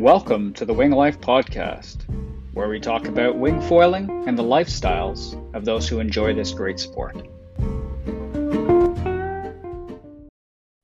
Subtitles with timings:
[0.00, 2.08] Welcome to the Wing Life Podcast,
[2.54, 6.80] where we talk about wing foiling and the lifestyles of those who enjoy this great
[6.80, 7.16] sport.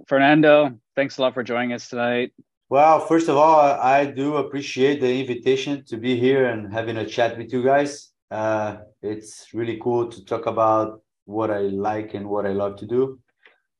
[0.06, 2.34] Fernando, thanks a lot for joining us tonight.
[2.68, 7.06] Well, first of all, I do appreciate the invitation to be here and having a
[7.06, 8.12] chat with you guys.
[8.30, 12.86] Uh, it's really cool to talk about what I like and what I love to
[12.86, 13.18] do.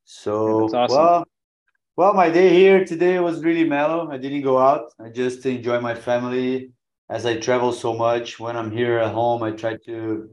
[0.07, 0.97] So, awesome.
[0.97, 1.27] well,
[1.97, 4.11] well, my day here today was really mellow.
[4.11, 4.93] I didn't go out.
[5.01, 6.73] I just enjoy my family
[7.09, 8.39] as I travel so much.
[8.39, 10.29] When I'm here at home, I try to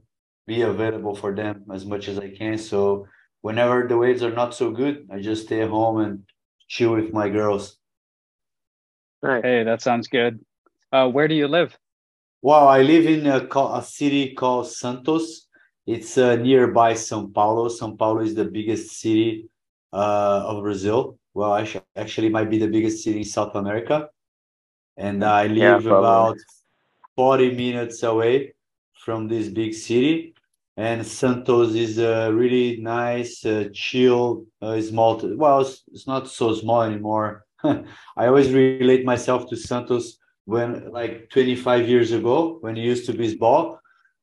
[0.46, 2.58] be available for them as much as I can.
[2.58, 3.08] So
[3.42, 6.24] whenever the waves are not so good, I just stay at home and
[6.68, 7.78] chill with my girls.
[9.22, 9.44] Right.
[9.44, 10.44] Hey, that sounds good.
[10.92, 11.78] Uh, where do you live?
[12.42, 15.48] Well, I live in a, a city called Santos.
[15.88, 17.70] It's uh, nearby São Paulo.
[17.70, 19.48] São Paulo is the biggest city
[19.94, 24.10] uh, of Brazil well, actually, actually might be the biggest city in South America.
[24.98, 26.38] And I live yeah, about
[27.16, 28.54] 40 minutes away
[28.94, 30.36] from this big city.
[30.78, 35.20] And Santos is a really nice, uh, chill, uh, small.
[35.36, 37.46] Well, it's, it's not so small anymore.
[37.64, 43.14] I always relate myself to Santos when, like, 25 years ago, when it used to
[43.14, 43.80] be small.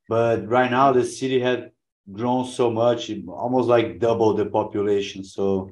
[0.09, 1.71] But right now, the city had
[2.13, 5.23] grown so much, almost like double the population.
[5.23, 5.71] So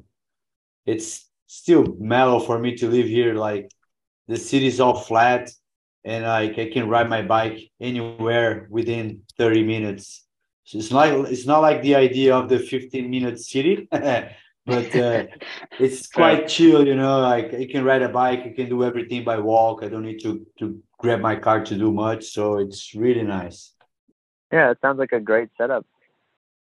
[0.87, 3.35] it's still mellow for me to live here.
[3.35, 3.73] Like
[4.29, 5.51] the city's all flat,
[6.05, 10.25] and like I can ride my bike anywhere within 30 minutes.
[10.65, 15.25] So it's not it's not like the idea of the 15 minute city, but uh,
[15.81, 16.87] it's quite chill.
[16.87, 19.83] You know, like I can ride a bike, I can do everything by walk.
[19.83, 22.27] I don't need to to grab my car to do much.
[22.27, 23.73] So it's really nice.
[24.53, 25.87] Yeah, it sounds like a great setup.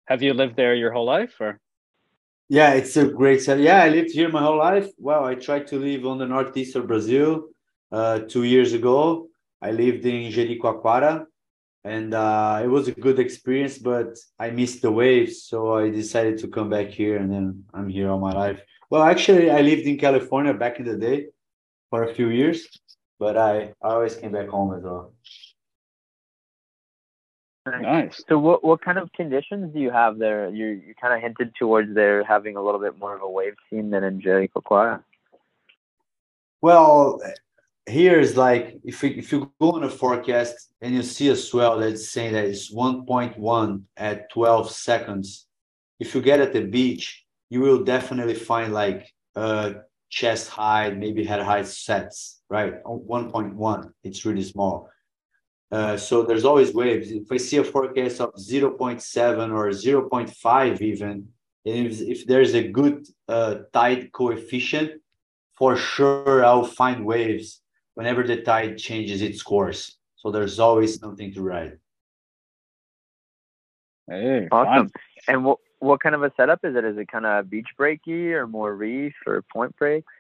[0.05, 1.59] Have you lived there your whole life, or?
[2.47, 3.63] Yeah, it's a great city.
[3.63, 4.89] Yeah, I lived here my whole life.
[4.97, 7.47] Well, I tried to live on the northeast of Brazil
[7.91, 9.29] uh, two years ago.
[9.61, 11.25] I lived in Jericoacoara,
[11.83, 16.37] and uh, it was a good experience, but I missed the waves, so I decided
[16.39, 18.61] to come back here, and then I'm here all my life.
[18.91, 21.27] Well, actually, I lived in California back in the day
[21.89, 22.67] for a few years,
[23.17, 25.13] but I, I always came back home as well.
[27.65, 28.23] Nice.
[28.29, 30.49] So what what kind of conditions do you have there?
[30.49, 33.55] You you kind of hinted towards there having a little bit more of a wave
[33.69, 35.03] scene than in Jericoacoara.
[36.61, 37.19] Well,
[37.87, 41.79] here's like if you, if you go on a forecast and you see a swell
[41.79, 45.47] that's saying that it's 1.1 at 12 seconds,
[45.99, 49.73] if you get at the beach, you will definitely find like uh
[50.09, 52.83] chest high, maybe head height sets, right?
[52.83, 53.91] 1.1.
[54.03, 54.89] It's really small
[55.71, 57.11] uh, so there's always waves.
[57.11, 61.27] If I see a forecast of 0.7 or 0.5 even,
[61.63, 65.01] if, if there's a good uh, tide coefficient,
[65.53, 67.61] for sure I'll find waves
[67.95, 69.97] whenever the tide changes its course.
[70.17, 71.79] So there's always something to ride.
[74.07, 74.89] Hey, awesome.
[74.89, 74.91] Fun.
[75.27, 76.83] And what what kind of a setup is it?
[76.83, 80.11] Is it kind of beach breaky or more reef or point breaks?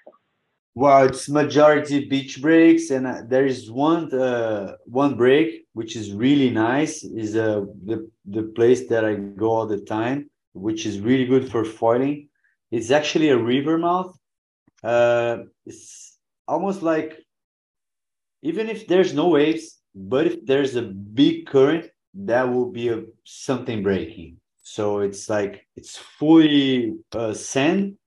[0.75, 6.11] Well, it's majority beach breaks, and uh, there is one uh, one break which is
[6.11, 7.03] really nice.
[7.03, 11.49] Is uh, the the place that I go all the time, which is really good
[11.49, 12.27] for foiling.
[12.71, 14.17] It's actually a river mouth.
[14.83, 17.19] Uh, it's almost like
[18.41, 23.03] even if there's no waves, but if there's a big current, that will be a
[23.23, 24.37] something breaking.
[24.61, 27.97] So it's like it's fully uh, sand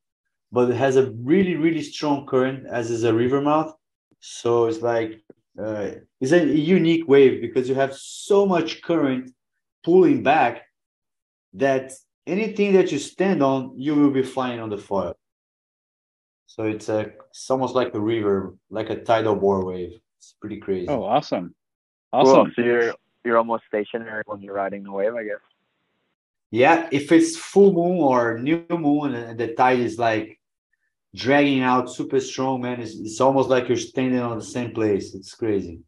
[0.50, 3.75] but it has a really really strong current as is a river mouth.
[4.20, 5.22] So it's like
[5.59, 9.32] uh, it's a unique wave because you have so much current
[9.84, 10.62] pulling back
[11.54, 11.92] that
[12.26, 15.14] anything that you stand on you will be flying on the foil.
[16.47, 19.98] So it's a it's almost like a river like a tidal bore wave.
[20.19, 20.88] It's pretty crazy.
[20.88, 21.54] Oh awesome.
[22.12, 22.47] Awesome.
[22.47, 22.53] Cool.
[22.56, 22.94] so you're
[23.25, 25.44] you're almost stationary when you're riding the wave i guess?
[26.50, 30.37] Yeah if it's full moon or new moon and the tide is like
[31.18, 32.80] dragging out super strong, man.
[32.80, 35.15] It's, it's almost like you're standing on the same place.
[35.15, 35.80] It's crazy.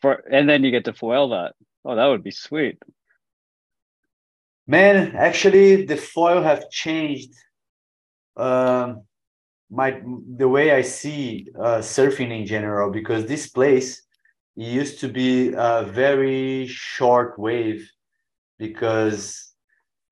[0.00, 1.54] For and then you get to foil that.
[1.84, 2.78] Oh, that would be sweet.
[4.66, 7.32] Man, actually, the foil have changed.
[8.36, 9.02] Um,
[9.70, 10.00] my
[10.36, 14.02] the way I see uh, surfing in general because this place
[14.54, 17.90] used to be a very short wave
[18.58, 19.52] because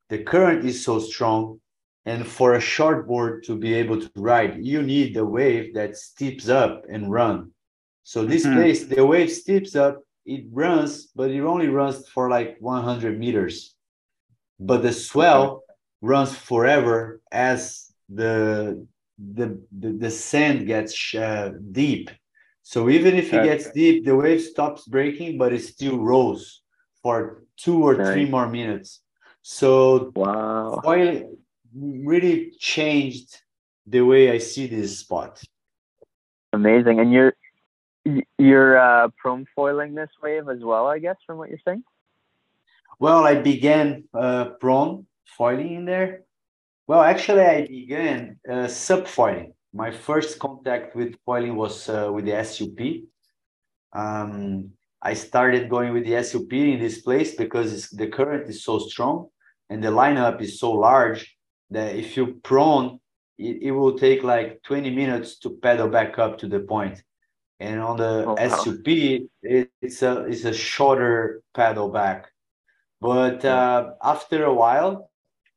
[0.08, 1.60] the current is so strong
[2.06, 5.96] and for a short board to be able to ride, you need a wave that
[5.96, 7.50] steeps up and run.
[8.02, 8.56] So this mm-hmm.
[8.56, 13.74] place, the wave steeps up, it runs, but it only runs for like 100 meters.
[14.60, 15.62] But the swell okay.
[16.02, 18.86] runs forever as the
[19.18, 22.10] the the, the sand gets uh, deep.
[22.62, 23.44] So even if it Okay.
[23.44, 26.62] gets deep, the wave stops breaking, but it still rolls
[27.02, 28.12] for two or Nice.
[28.12, 29.00] three more minutes.
[29.42, 30.80] So Wow.
[30.82, 31.36] foil
[31.74, 33.40] really changed
[33.86, 35.42] the way I see this spot.
[36.52, 37.00] Amazing.
[37.00, 37.34] And you're
[38.38, 41.82] you're uh, prone foiling this wave as well, I guess, from what you're saying.
[42.98, 46.24] Well, I began uh, prone foiling in there.
[46.86, 49.54] Well, actually, I began uh, SUP foiling.
[49.72, 52.78] My first contact with foiling was uh, with the SUP.
[53.92, 54.70] Um,
[55.00, 58.78] I started going with the SUP in this place because it's, the current is so
[58.78, 59.28] strong
[59.70, 61.36] and the lineup is so large
[61.70, 63.00] that if you prone,
[63.38, 67.02] it, it will take like 20 minutes to pedal back up to the point.
[67.60, 68.48] And on the Oh, wow.
[68.48, 68.86] SUP,
[69.42, 72.26] it, it's a it's a shorter pedal back.
[73.00, 75.10] But uh, after a while,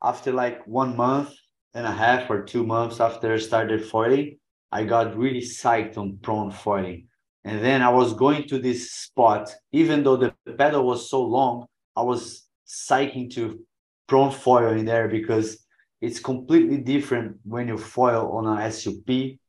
[0.03, 1.33] after like one month
[1.73, 4.37] and a half or two months after I started foiling,
[4.71, 7.07] I got really psyched on prone foiling.
[7.43, 11.65] And then I was going to this spot, even though the pedal was so long,
[11.95, 13.59] I was psyching to
[14.07, 15.65] prone foil in there because
[16.01, 19.39] it's completely different when you foil on a SUP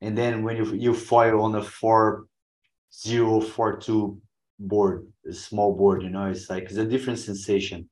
[0.00, 4.20] and then when you, you foil on a 4042
[4.58, 7.88] board, a small board, you know, it's like it's a different sensation.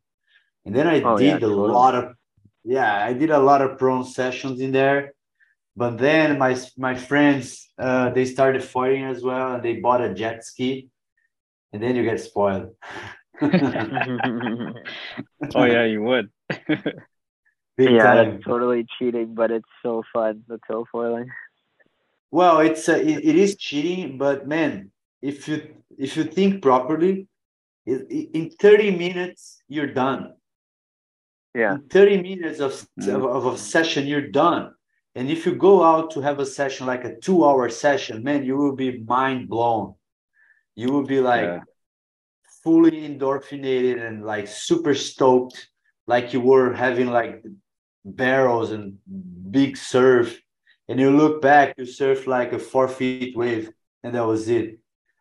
[0.67, 1.49] And then I Oh, yeah, did a totally.
[1.49, 2.15] lot of
[2.65, 5.15] yeah, I did a lot of prone sessions in there.
[5.77, 10.15] But then my my friends uh, they started foiling as well, and they bought a
[10.15, 10.91] jet ski,
[11.73, 12.75] and then you get spoiled.
[15.55, 16.31] Oh yeah, you would.
[17.81, 18.43] Big yeah, time.
[18.43, 20.45] totally cheating, but it's so fun.
[20.49, 20.59] The
[20.93, 21.31] foiling.
[22.31, 24.91] Well, it's uh, it, it is cheating, but man,
[25.23, 25.57] if you
[25.97, 27.27] if you think properly,
[27.87, 30.35] in thirty minutes you're done.
[31.55, 31.77] Yeah.
[31.77, 33.15] In thirty minutes of, Mm.
[33.17, 34.75] of of a session, you're done.
[35.17, 38.57] And if you go out to have a session like a two-hour session, man, you
[38.61, 39.95] will be mind blown.
[40.77, 41.61] You will be like Yeah.
[42.63, 45.57] fully endorphinated and like super stoked,
[46.07, 47.43] like you were having like
[48.05, 48.99] barrels and
[49.51, 50.41] big surf.
[50.89, 53.71] And you look back, you surf like a four feet wave,
[54.03, 54.79] and that was it.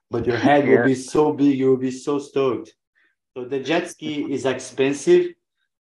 [0.10, 2.74] But your head will be so big, you will be so stoked.
[3.36, 5.28] So the jet ski is expensive.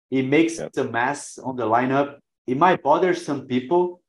[0.09, 0.77] It makes Yep.
[0.77, 2.19] a mess on the lineup.
[2.47, 4.01] It might bother some people,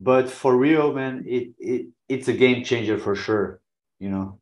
[0.00, 3.60] but for real, man, it, it it's a game changer for sure.
[3.98, 4.40] You know.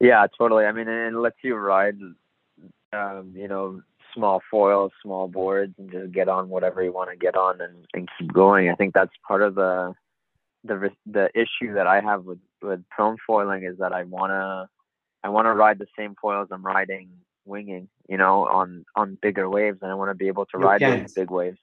[0.00, 0.64] Yeah, totally.
[0.64, 1.98] I mean, and it lets you ride,
[2.92, 3.82] um, you know,
[4.14, 7.86] small foils, small boards, and just get on whatever you want to get on and,
[7.94, 8.68] and keep going.
[8.68, 9.94] I think that's part of the
[10.64, 14.68] the the issue that I have with with prone foiling is that I wanna
[15.24, 17.08] I wanna ride the same foils I'm riding
[17.44, 20.64] winging, you know, on on bigger waves, and I want to be able to You
[20.64, 21.58] ride those big waves.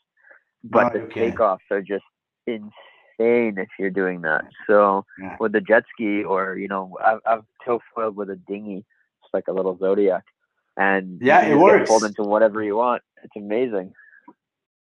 [0.64, 2.04] But No, the takeoffs are just
[2.46, 4.46] insane if you're doing that.
[4.68, 5.38] So Yeah.
[5.40, 8.78] with the jet ski, or you know, I've, I've toe foiled with a dinghy,
[9.24, 10.24] it's like a little zodiac,
[10.78, 11.90] and Yeah, it works.
[11.90, 13.02] pulled into whatever you want.
[13.24, 13.94] It's amazing.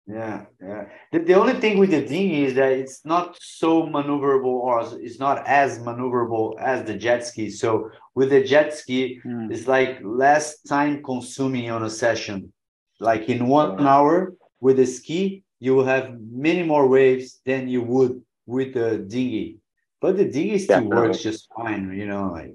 [0.06, 0.84] Yeah, yeah.
[1.12, 5.18] The, the only thing with the dinghy is that it's not so maneuverable or it's
[5.18, 7.50] not as maneuverable as the jet ski.
[7.50, 9.52] So with the jet ski, Hmm.
[9.52, 12.52] it's like less time consuming on a session.
[13.00, 17.82] Like in one hour with the ski, you will have many more waves than you
[17.82, 19.58] would with the dinghy.
[20.00, 22.30] But the dinghy still works just fine, you know.
[22.32, 22.54] Like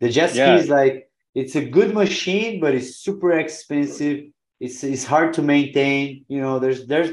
[0.00, 0.56] the jet ski Yeah.
[0.56, 4.24] is like it's a good machine, but it's super expensive.
[4.58, 6.24] It's it's hard to maintain.
[6.28, 7.10] You know, there's there's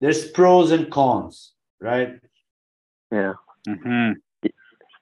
[0.00, 2.14] there's pros and cons, right?
[3.10, 3.34] Yeah.
[3.66, 4.12] hmm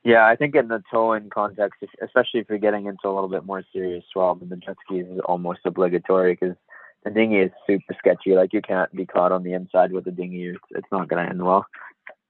[0.02, 3.44] Yeah, I think in the towing context, especially if you're getting into a little bit
[3.44, 6.56] more serious swell, then the jet ski is almost obligatory because
[7.04, 8.34] the dinghy is super sketchy.
[8.34, 11.28] Like you can't be caught on the inside with the dinghy; it's, it's not gonna
[11.28, 11.66] end well.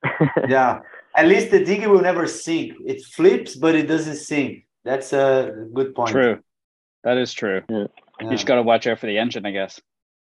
[0.49, 0.80] Yeah.
[1.14, 2.73] At least the dinghy will never sink.
[2.85, 4.66] It flips, but it doesn't sink.
[4.84, 6.10] That's a good point.
[6.10, 6.40] True.
[7.04, 7.62] That is true.
[7.68, 7.86] Yeah.
[8.20, 9.80] You just got to watch out for the engine, I guess.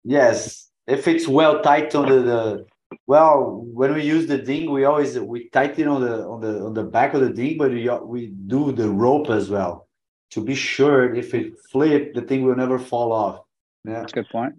[0.02, 2.66] Yes, if it's well tight on the, the
[3.06, 6.74] well, when we use the ding, we always we tighten on the on the on
[6.74, 9.88] the back of the ding, but we we do the rope as well
[10.34, 13.44] to be sure if it flip, the thing will never fall off.
[13.84, 14.00] Yeah.
[14.00, 14.54] That's a good point.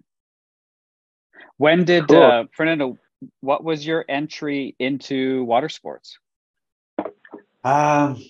[1.58, 2.24] When did Cool.
[2.24, 2.98] uh, Fernando?
[3.42, 6.18] What was your entry into water sports?
[7.64, 8.24] Um,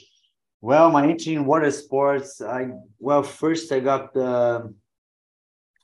[0.65, 4.75] well, my entry in water sports, I well, first I got um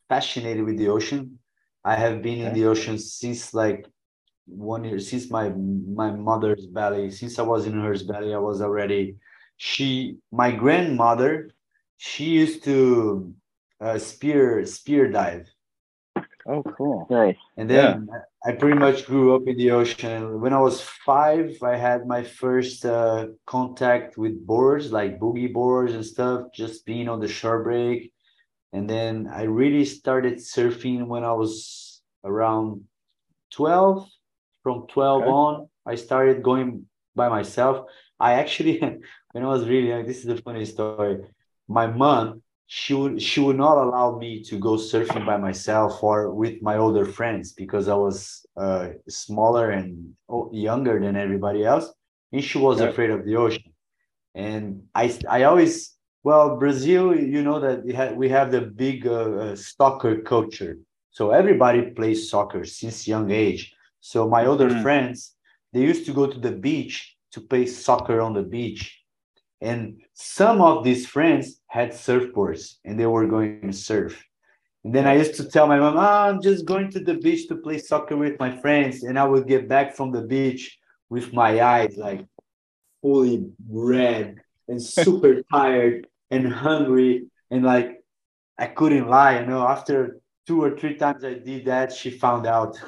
[0.09, 1.38] fascinated with the ocean.
[1.85, 3.85] I have been in the ocean since like
[4.47, 5.50] one year, since my
[6.01, 7.11] my mother's belly.
[7.11, 9.17] Since I was in her belly, I was already.
[9.57, 11.51] She, my grandmother,
[11.97, 13.35] she used to
[13.79, 15.45] uh, spear spear dive.
[16.48, 17.07] Oh, cool.
[17.10, 17.38] Nice.
[17.57, 18.10] And then
[18.45, 20.41] I pretty much grew up in the ocean.
[20.41, 25.93] When I was five, I had my first uh, contact with boards, like boogie boards
[25.93, 28.12] and stuff, just being on the shore break.
[28.74, 32.86] And then I really started surfing when I was around
[33.51, 34.07] 12.
[34.63, 35.31] From 12 Okay.
[35.31, 37.88] on, I started going by myself.
[38.19, 38.79] I actually,
[39.31, 41.25] when I was really young, this is a funny story.
[41.67, 46.33] My mom, she would she would not allow me to go surfing by myself or
[46.33, 50.13] with my older friends because I was uh, smaller and
[50.53, 51.93] younger than everybody else,
[52.31, 52.89] and she was Okay.
[52.89, 53.73] afraid of the ocean.
[54.35, 57.83] And I I always well Brazil, you know that
[58.17, 60.77] we have, the big uh, uh, soccer culture,
[61.11, 63.75] so everybody plays soccer since young age.
[63.99, 64.81] So my older Mhm.
[64.83, 65.35] friends,
[65.73, 69.00] they used to go to the beach to play soccer on the beach.
[69.62, 74.24] And some of these friends had surfboards and they were going to surf.
[74.84, 77.48] And then I used to tell my mom, "Ah, I'm just going to the beach
[77.48, 79.03] to play soccer with my friends.
[79.03, 82.25] And I would get back from the beach with my eyes like
[83.01, 84.38] fully red
[84.68, 87.27] and super tired and hungry.
[87.51, 88.03] And like
[88.58, 92.48] I couldn't lie, you know, after two or three times I did that, she found
[92.48, 92.80] out.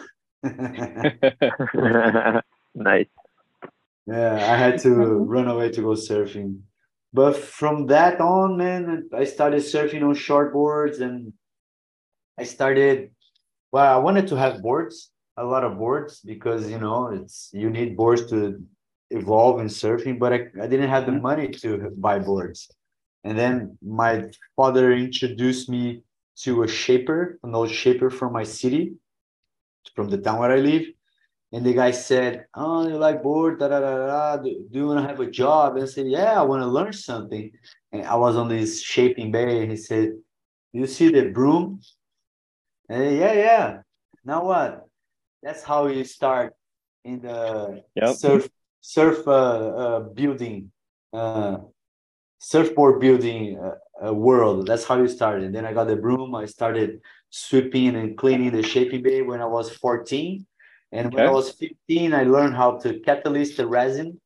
[2.73, 3.07] nice.
[4.07, 6.61] Yeah, I had to run away to go surfing.
[7.13, 11.33] But from that on, man, I started surfing on shortboards and
[12.37, 13.11] I started,
[13.71, 17.69] well, I wanted to have boards, a lot of boards, because, you know, it's, you
[17.69, 18.61] need boards to
[19.11, 21.21] evolve in surfing, but I, I didn't have the Mhm.
[21.21, 22.71] money to buy boards.
[23.23, 26.03] And then my father introduced me
[26.43, 28.95] to a shaper, an old shaper from my city,
[29.95, 30.85] from the town where I live.
[31.53, 33.59] And the guy said, Oh, you like board?
[33.59, 34.37] Da, da, da, da.
[34.37, 35.75] Do, do you want to have a job?
[35.75, 37.51] And I said, Yeah, I want to learn something.
[37.91, 39.61] And I was on this shaping bay.
[39.61, 40.13] And he said,
[40.73, 41.79] You see the broom?
[42.89, 43.77] And said, yeah, yeah.
[44.25, 44.87] Now what?
[45.43, 46.55] That's how you start
[47.05, 48.15] in the Yep.
[48.15, 48.49] surf
[48.81, 50.71] surf uh, uh, building,
[51.13, 51.57] uh,
[52.39, 54.67] surfboard building uh, uh, world.
[54.67, 55.45] That's how you started.
[55.45, 56.33] And then I got the broom.
[56.35, 60.45] I started sweeping and cleaning the shaping bay when I was 14.
[60.93, 64.21] And when I was 15, I learned how to catalyst the resin.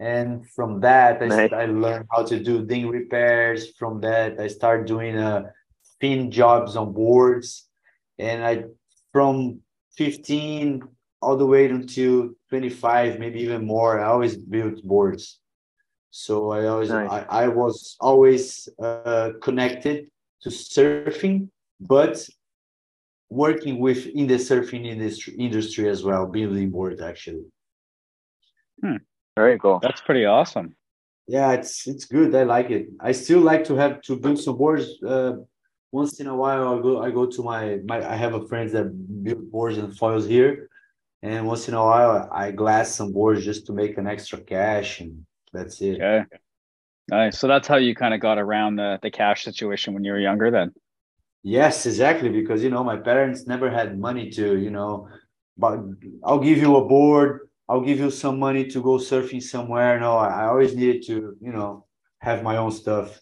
[0.00, 1.52] And from that, I, Nice.
[1.52, 3.76] I learned how to do ding repairs.
[3.76, 5.50] From that, I started doing uh,
[6.00, 7.68] fin jobs on boards.
[8.18, 8.64] And I,
[9.12, 9.60] from
[9.96, 10.82] 15
[11.20, 15.40] all the way until 25, maybe even more, I always built boards.
[16.10, 17.10] So I always, Nice.
[17.10, 20.08] I, I was always uh, connected
[20.42, 21.48] to surfing,
[21.80, 22.26] but
[23.30, 27.44] working with in the surfing industry, industry as well, building boards actually.
[29.38, 29.78] Very cool.
[29.80, 30.74] That's pretty awesome.
[31.28, 32.34] Yeah, it's it's good.
[32.34, 32.88] I like it.
[32.98, 35.00] I still like to have to build some boards.
[35.00, 35.34] Uh,
[35.92, 37.98] once in a while, I go I go to my my.
[38.14, 38.86] I have a friend that
[39.22, 40.68] build boards and foils here,
[41.22, 44.98] and once in a while I glass some boards just to make an extra cash,
[45.02, 46.02] and that's it.
[46.02, 46.24] Okay.
[47.08, 47.38] Nice.
[47.38, 50.24] So that's how you kind of got around the the cash situation when you were
[50.30, 50.72] younger then.
[51.42, 52.28] Yes, exactly.
[52.30, 55.08] Because you know my parents never had money to you know,
[55.56, 55.80] but
[56.24, 57.48] I'll give you a board.
[57.68, 59.98] I'll give you some money to go surfing somewhere.
[60.00, 61.86] No, I, I always needed to you know
[62.20, 63.18] have my own stuff.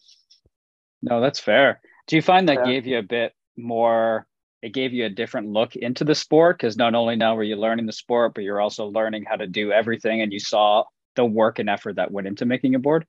[1.03, 1.81] No, that's fair.
[2.07, 2.63] Do you find that Yeah.
[2.63, 4.27] gave you a bit more,
[4.63, 6.59] it gave you a different look into the sport?
[6.59, 9.47] Because not only now were you learning the sport, but you're also learning how to
[9.47, 13.07] do everything and you saw the work and effort that went into making a board.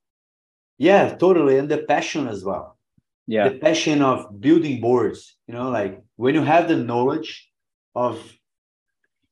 [0.80, 2.77] Yeah, totally, and the passion as well.
[3.28, 3.50] Yeah.
[3.50, 7.50] the passion of building boards you know like when you have the knowledge
[7.94, 8.14] of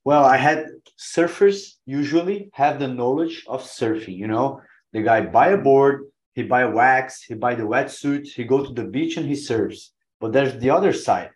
[0.03, 4.61] well i had surfers usually have the knowledge of surfing you know
[4.93, 8.73] the guy buy a board he buy wax he buy the wetsuit he go to
[8.73, 11.31] the beach and he surfs but there's the other side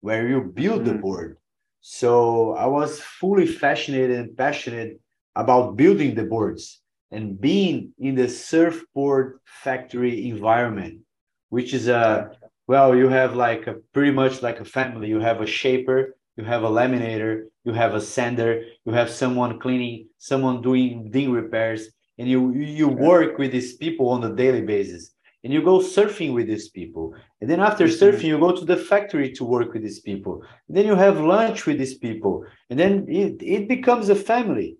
[0.00, 1.00] where you build the Mhm.
[1.02, 1.38] board
[1.80, 5.00] so i was fully fascinated and passionate
[5.34, 11.00] about building the boards and being in the surfboard factory environment
[11.50, 12.30] which is a
[12.66, 16.44] well you have like a pretty much like a family you have a shaper you
[16.44, 21.88] have a laminator you have a sander you have someone cleaning someone doing ding repairs
[22.18, 25.12] and you you work with these people on a daily basis
[25.44, 27.96] and you go surfing with these people and then after Mhm.
[28.00, 30.34] surfing you go to the factory to work with these people
[30.66, 34.70] and then you have lunch with these people and then it, it becomes a family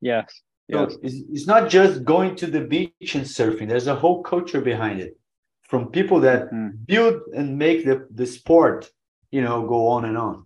[0.00, 0.26] Yes.
[0.72, 0.96] so Yes.
[1.06, 3.68] it's, it's not just going to the beach and surfing.
[3.68, 5.12] There's a whole culture behind it
[5.68, 6.86] from people that Mhm.
[6.86, 8.90] build and make the, the sport,
[9.30, 10.44] you know, go on and on.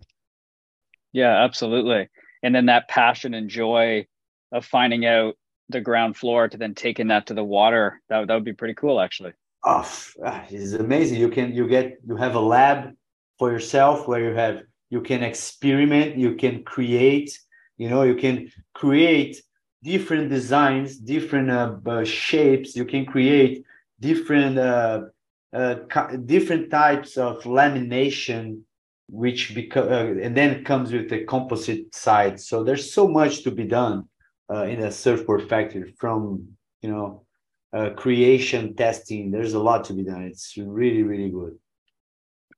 [1.13, 2.09] Yeah, absolutely.
[2.43, 4.07] And then that passion and joy
[4.51, 5.35] of finding out
[5.69, 8.73] the ground floor to then taking that to the water, that, that would be pretty
[8.73, 9.33] cool, actually.
[9.63, 11.19] Oh, f- ah, it's amazing.
[11.19, 12.93] You can, you get, you have a lab
[13.37, 17.37] for yourself where you have, you can experiment, you can create,
[17.77, 19.41] you know, you can create
[19.83, 22.75] different designs, different uh, uh, shapes.
[22.75, 23.63] You can create
[24.01, 25.03] different uh,
[25.53, 25.75] uh,
[26.25, 28.61] different types of lamination,
[29.07, 32.39] which because uh, and then comes with the composite side.
[32.39, 34.09] So there's so much to be done
[34.51, 36.47] uh, in a surfboard factory from
[36.81, 37.25] you know
[37.95, 39.31] creation testing.
[39.31, 40.23] There's a lot to be done.
[40.23, 41.57] It's really really good.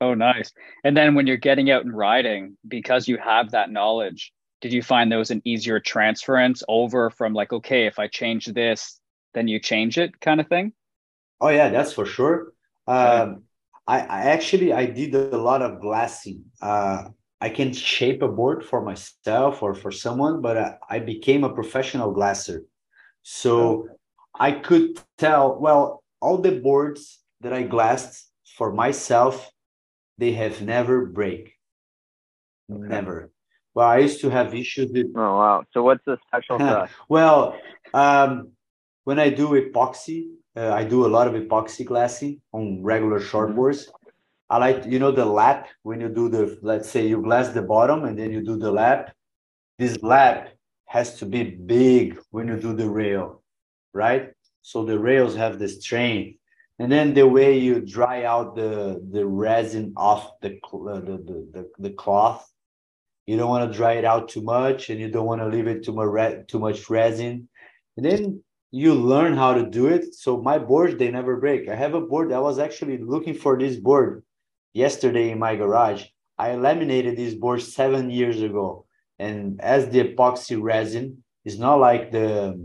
[0.02, 0.52] Oh, nice.
[0.84, 4.34] And then when you're getting out and riding, because you have that knowledge,
[4.64, 8.46] did you find there was an easier transference over from like okay if i change
[8.46, 9.00] this
[9.34, 10.72] then you change it kind of thing
[11.44, 12.54] oh yeah that's for sure
[12.88, 13.44] um,
[13.86, 17.04] I, I actually i did a lot of glassing uh,
[17.42, 21.54] i can shape a board for myself or for someone but I, I became a
[21.60, 22.64] professional glasser
[23.22, 23.88] so
[24.48, 27.02] i could tell well all the boards
[27.42, 29.52] that i glassed for myself
[30.18, 31.44] they have never break
[32.72, 32.88] okay.
[32.96, 33.30] never
[33.76, 35.08] well, I used to have issues with.
[35.16, 35.64] Oh wow!
[35.74, 36.92] So what's the special stuff?
[37.10, 37.58] well,
[37.94, 38.52] um,
[39.04, 43.88] when I do epoxy, uh, I do a lot of epoxy glassing on regular shortboards.
[43.88, 44.08] Mm-hmm.
[44.50, 47.62] I like you know the lap when you do the let's say you glass the
[47.62, 49.14] bottom and then you do the lap.
[49.80, 50.50] This lap
[50.86, 53.42] has to be big when you do the rail,
[53.94, 54.32] right?
[54.62, 56.38] So the rails have the strength,
[56.78, 61.48] and then the way you dry out the the resin off the uh, the, the,
[61.54, 62.48] the, the cloth
[63.26, 65.68] you don't want to dry it out too much and you don't want to leave
[65.68, 67.48] it too much too much resin
[67.98, 68.44] and then
[68.76, 70.16] you learn how to do it.
[70.16, 71.70] So my boards they never break.
[71.70, 74.24] I have a board i was actually looking for this board
[74.74, 76.06] yesterday in my garage.
[76.40, 78.88] I laminated this board seven years ago.
[79.20, 82.60] And as the epoxy resin is not like the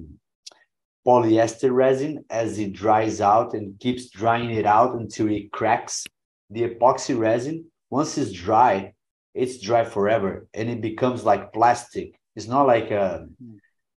[1.06, 6.06] polyester resin as it dries out and keeps drying it out until it cracks.
[6.48, 8.94] The epoxy resin once it's dry
[9.34, 12.18] it's dry forever and it becomes like plastic.
[12.34, 13.28] It's not like a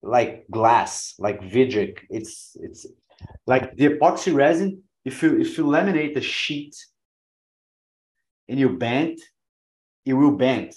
[0.02, 2.86] like glass like vidric it's it's
[3.46, 6.74] like the epoxy resin if you if you laminate a sheet
[8.48, 9.18] and you bend
[10.04, 10.72] it will bend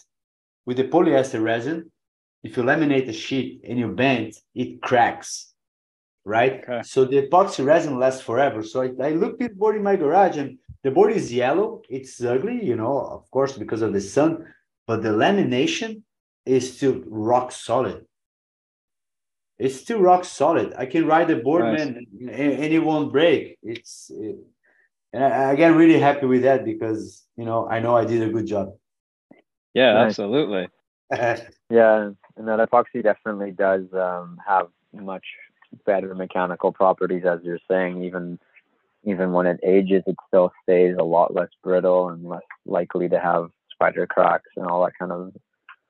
[0.65, 1.91] with the polyester resin
[2.43, 5.53] if you laminate a sheet and you bend it cracks
[6.25, 6.81] right okay.
[6.83, 10.37] so the epoxy resin lasts forever so I, I looked at board in my garage
[10.37, 11.81] and the board is yellow.
[11.89, 14.45] It's ugly, you know, of course, because of the sun,
[14.87, 16.01] but the lamination
[16.45, 18.05] is still rock solid.
[19.61, 20.73] It's still rock solid.
[20.75, 21.77] I can ride the board, nice.
[21.77, 23.59] man, and, and, it won't break.
[23.61, 24.37] It's, it,
[25.13, 28.23] and I, I, get really happy with that because you know I know I did
[28.23, 28.73] a good job.
[29.75, 30.07] Yeah, nice.
[30.07, 30.67] absolutely.
[31.11, 35.25] yeah, and that epoxy definitely does um, have much
[35.85, 38.03] better mechanical properties, as you're saying.
[38.03, 38.39] Even
[39.03, 43.19] even when it ages, it still stays a lot less brittle and less likely to
[43.19, 45.33] have spider cracks and all that kind of,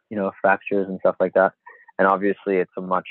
[0.10, 1.54] you know, fractures and stuff like that.
[2.02, 3.08] And obviously, it's a much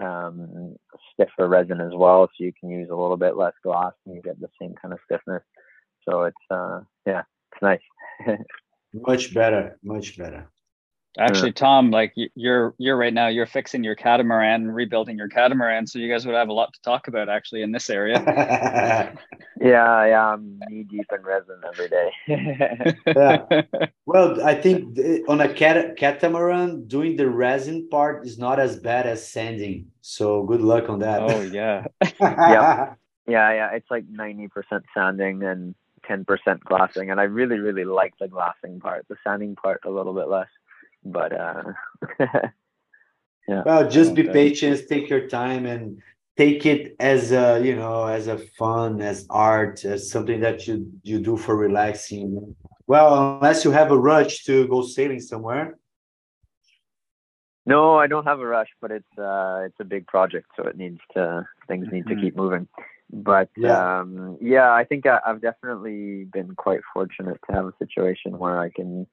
[0.00, 0.76] um,
[1.12, 4.22] stiffer resin as well, so you can use a little bit less glass and you
[4.22, 5.42] get the same kind of stiffness.
[6.08, 7.80] So it's uh, yeah, it's nice.
[8.92, 10.46] much better, much better.
[11.18, 15.98] Actually, Tom, like you're you're right now, you're fixing your catamaran, rebuilding your catamaran, so
[15.98, 18.22] you guys would have a lot to talk about actually in this area.
[19.60, 22.94] yeah, yeah, I'm knee deep in resin every day.
[23.06, 23.62] yeah.
[24.06, 29.06] Well, I think on a cat- catamaran, doing the resin part is not as bad
[29.06, 29.90] as sanding.
[30.00, 31.20] So good luck on that.
[31.20, 31.84] Oh yeah.
[32.18, 32.94] yeah,
[33.28, 33.70] yeah, yeah.
[33.74, 35.74] It's like ninety percent sanding and
[36.06, 39.04] ten percent glassing, and I really, really like the glassing part.
[39.10, 40.48] The sanding part a little bit less
[41.12, 41.62] but uh
[43.48, 46.00] yeah well just be patient take your time and
[46.38, 50.90] take it as a you know as a fun as art as something that you
[51.02, 52.54] you do for relaxing
[52.86, 55.76] well unless you have a rush to go sailing somewhere
[57.66, 60.76] no i don't have a rush but it's uh it's a big project so it
[60.76, 62.22] needs to things need to mm-hmm.
[62.22, 62.68] keep moving
[63.10, 64.00] but yeah.
[64.00, 68.60] um yeah i think I, i've definitely been quite fortunate to have a situation where
[68.60, 69.08] i can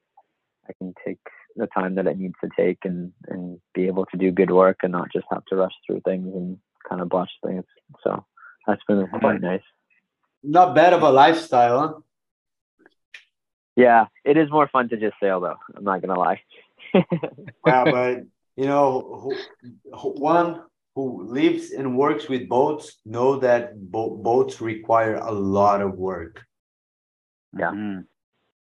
[0.69, 1.19] i can take
[1.55, 4.77] the time that it needs to take and and be able to do good work
[4.83, 7.63] and not just have to rush through things and kind of botch things.
[8.03, 8.25] So
[8.67, 9.61] that's been quite nice.
[10.43, 11.93] Not bad of a lifestyle, huh?
[13.75, 15.57] Yeah, it is more fun to just sail though.
[15.75, 16.41] I'm not gonna lie.
[16.93, 18.23] yeah, but
[18.55, 19.35] you know, who,
[19.93, 20.61] who, one
[20.95, 26.45] who lives and works with boats know that bo- boats require a lot of work.
[27.57, 27.71] Yeah.
[27.71, 28.05] Mm.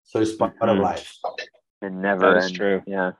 [0.04, 0.68] So it's part mm-hmm.
[0.68, 1.12] of life
[1.82, 2.82] and never that is true.
[2.86, 3.12] Yeah.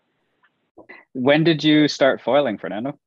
[1.12, 2.98] When did you start foiling, Fernando?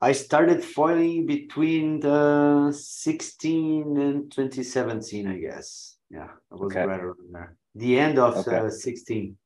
[0.00, 5.96] I started foiling between the 16 and 2017, I guess.
[6.10, 6.84] Yeah, I was okay.
[6.84, 7.56] right around there.
[7.74, 8.58] The end of okay.
[8.58, 9.36] uh, 16.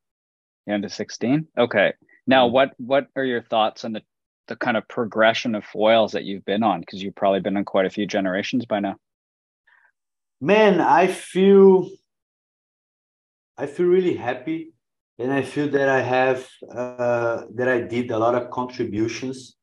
[0.66, 1.46] Down to 16.
[1.56, 1.92] Okay.
[2.26, 2.52] Now, Mm.
[2.52, 4.02] what what are your thoughts on the
[4.48, 6.80] the kind of progression of foils that you've been on?
[6.80, 8.96] Because you've probably been on quite a few generations by now.
[10.40, 11.88] Man, I feel
[13.56, 14.72] I feel really happy,
[15.18, 19.56] and I feel that I have uh, that I did a lot of contributions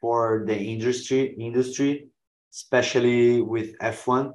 [0.00, 2.08] for the industry industry,
[2.52, 4.32] especially with F-ONE.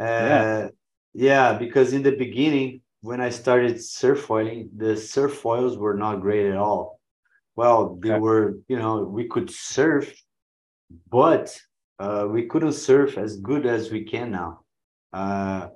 [0.00, 0.68] Uh, Yeah.
[1.14, 6.46] yeah, because in the beginning, when I started surfoiling, the surf surfoils were not great
[6.46, 7.00] at all.
[7.56, 8.20] Well, they Okay.
[8.20, 10.12] were, you know, we could surf,
[11.10, 11.58] but
[11.98, 14.60] uh, we couldn't surf as good as we can now.
[15.12, 15.68] Uh,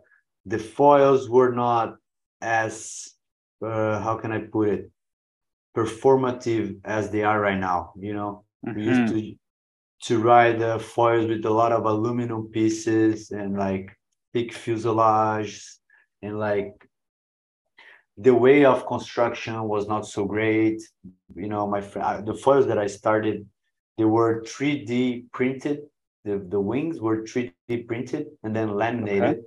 [0.46, 1.96] the foils were not
[2.40, 3.10] as,
[3.62, 4.90] uh, how can I put it,
[5.76, 7.92] performative as they are right now.
[7.98, 9.08] You know, we used Mhm.
[9.12, 9.38] to
[10.08, 13.96] to ride the foils with a lot of aluminum pieces and like
[14.32, 15.62] thick fuselage
[16.22, 16.74] and like
[18.16, 20.82] the way of construction was not so great.
[21.36, 23.46] You know my fr- the foils that i started
[23.96, 25.78] they were 3d printed.
[26.24, 29.44] The, the wings were 3d printed and then laminated.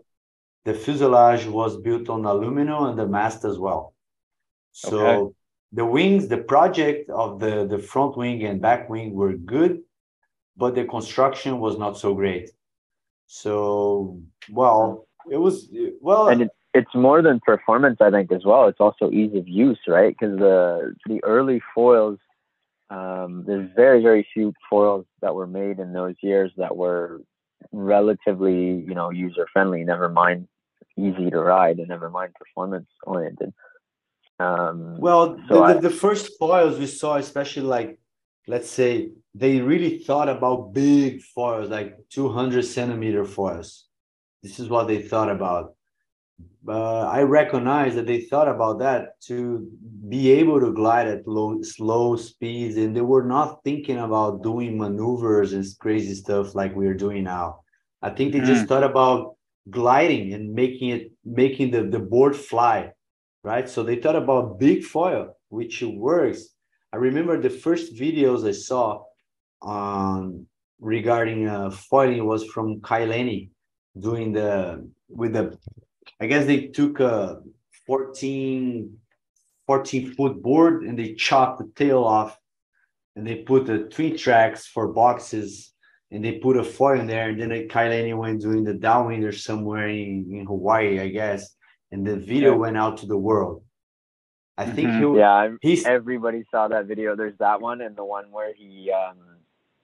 [0.65, 3.94] The fuselage was built on aluminum and the mast as well
[4.75, 5.33] so Okay.
[5.71, 9.81] the wings the project of the the front wing and back wing were good
[10.57, 12.49] but the construction was not so great.
[13.27, 15.69] So well it was
[16.01, 18.67] well and it, it's more than performance i think as well.
[18.67, 20.13] It's also ease of use right?
[20.13, 22.19] Because the the early foils
[22.89, 27.21] um, there's very very few foils that were made in those years that were
[27.71, 28.59] relatively
[28.89, 30.49] you know user friendly never mind
[30.97, 33.53] easy to ride and never mind performance oriented
[34.39, 38.00] um, Well, So the, I- the, first foils we saw, especially like,
[38.48, 43.86] let's say, they really thought about big foils, like 200 centimeter foils.
[44.43, 45.74] This is what they thought about.
[46.67, 49.69] Uh, I recognize that they thought about that to
[50.10, 54.78] be able to glide at low, slow speeds, and they were not thinking about doing
[54.78, 57.62] maneuvers and crazy stuff like we're doing now.
[58.02, 59.36] I think they just thought about
[59.69, 62.91] gliding and making it, making the, the board fly
[63.45, 63.69] right?
[63.69, 66.49] So they thought about big foil, which works.
[66.91, 69.03] I remember the first videos I saw
[69.62, 70.47] on
[70.79, 73.51] regarding uh, foiling was from Kai Lenny
[73.99, 75.58] doing the with the
[76.19, 77.39] I guess they took a
[77.86, 78.97] 14
[79.67, 82.38] 14 foot board and they chopped the tail off
[83.15, 85.71] and they put the twin tracks for boxes
[86.12, 89.34] and they put a foil in there and then Kai Lenny went doing the downwinder
[89.34, 91.55] somewhere in, in Hawaii, I guess
[91.91, 92.58] and the video Yeah.
[92.58, 93.63] went out to the world.
[94.58, 95.13] I think Mhm.
[95.13, 98.54] he yeah I'm, he's everybody saw that video there's that one and the one where
[98.54, 99.17] he um,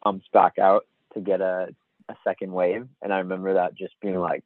[0.03, 1.75] pumps back out to get a,
[2.07, 4.43] a second wave and i remember that just being like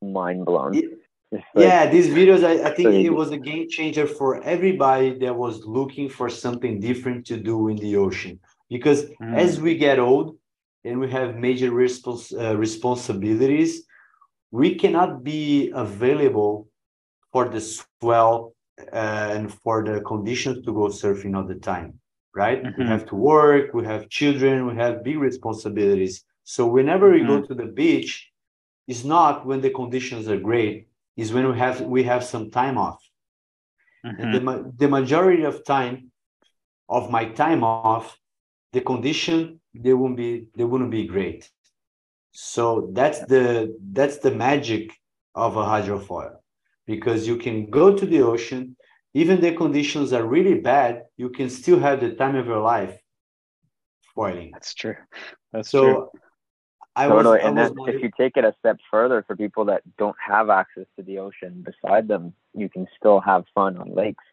[0.00, 0.88] mind blown Ye-
[1.32, 4.42] Just like- yeah, these videos I, I think So it was a game changer for
[4.42, 8.40] everybody that was looking for something different to do in the ocean.
[8.74, 9.36] Because Mm.
[9.44, 10.26] as we get old
[10.84, 13.86] and we have major respons- uh, responsibilities,
[14.50, 16.68] we cannot be available
[17.32, 22.00] for the swell uh, and for the conditions to go surfing all the time,
[22.34, 22.70] right?
[22.76, 22.86] We Mhm.
[22.86, 26.24] have to work, we have children, we have big responsibilities.
[26.44, 28.30] So whenever we go to the beach,
[28.88, 32.78] it's not when the conditions are great, is when we have we have some time
[32.78, 33.00] off.
[34.18, 34.32] And Mhm.
[34.32, 36.12] the, the majority of time
[36.88, 38.18] of my time off,
[38.72, 41.50] the condition they won't be they wouldn't be great.
[42.32, 44.92] So that's the that's the magic
[45.34, 46.36] of a hydrofoil
[46.86, 48.76] because you can go to the ocean,
[49.14, 52.98] even the conditions are really bad, you can still have the time of your life
[54.14, 54.50] foiling.
[54.52, 54.96] That's true.
[55.52, 56.10] That's So true.
[56.96, 57.40] I was, totally.
[57.40, 60.16] I And was then if you take it a step further for people that don't
[60.24, 64.24] have access to the ocean beside them, you can still have fun on lakes.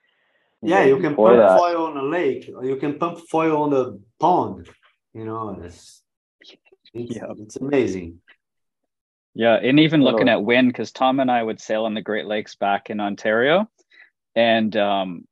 [0.64, 3.62] yeah, you can Before pump that- foil on a lake, or you can pump foil
[3.62, 4.70] on a pond.
[5.14, 6.04] You know, it's
[6.94, 7.34] it's, Yeah.
[7.38, 8.22] it's amazing.
[9.34, 12.26] Yeah, and even looking at wind, because Tom and I would sail on the Great
[12.26, 13.70] Lakes back in Ontario,
[14.36, 15.28] and um,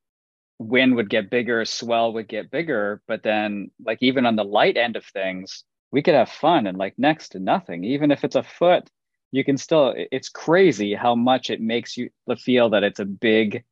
[0.59, 4.77] wind would get bigger, swell would get bigger, but then like even on the light
[4.77, 7.83] end of things, we could have fun and like next to nothing.
[7.83, 8.89] Even if it's a foot,
[9.31, 9.93] you can still.
[9.95, 13.63] It's crazy how much it makes you feel that it's a big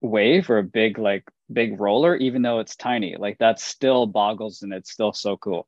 [0.00, 3.16] wave or a big like big roller, even though it's tiny.
[3.16, 5.66] Like that still boggles and it's still so cool.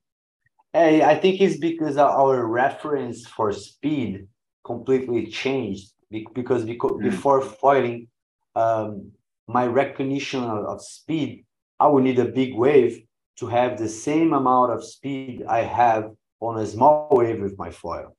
[0.77, 4.29] Hey, I think it's because our reference for speed
[4.63, 7.03] completely changed Be- because Mm.
[7.09, 8.09] before foiling,
[8.55, 9.11] um,
[9.49, 11.47] my recognition of, speed,
[11.81, 12.95] I would need a big wave
[13.39, 16.05] to have the same amount of speed I have
[16.41, 18.15] on a small wave with my foil.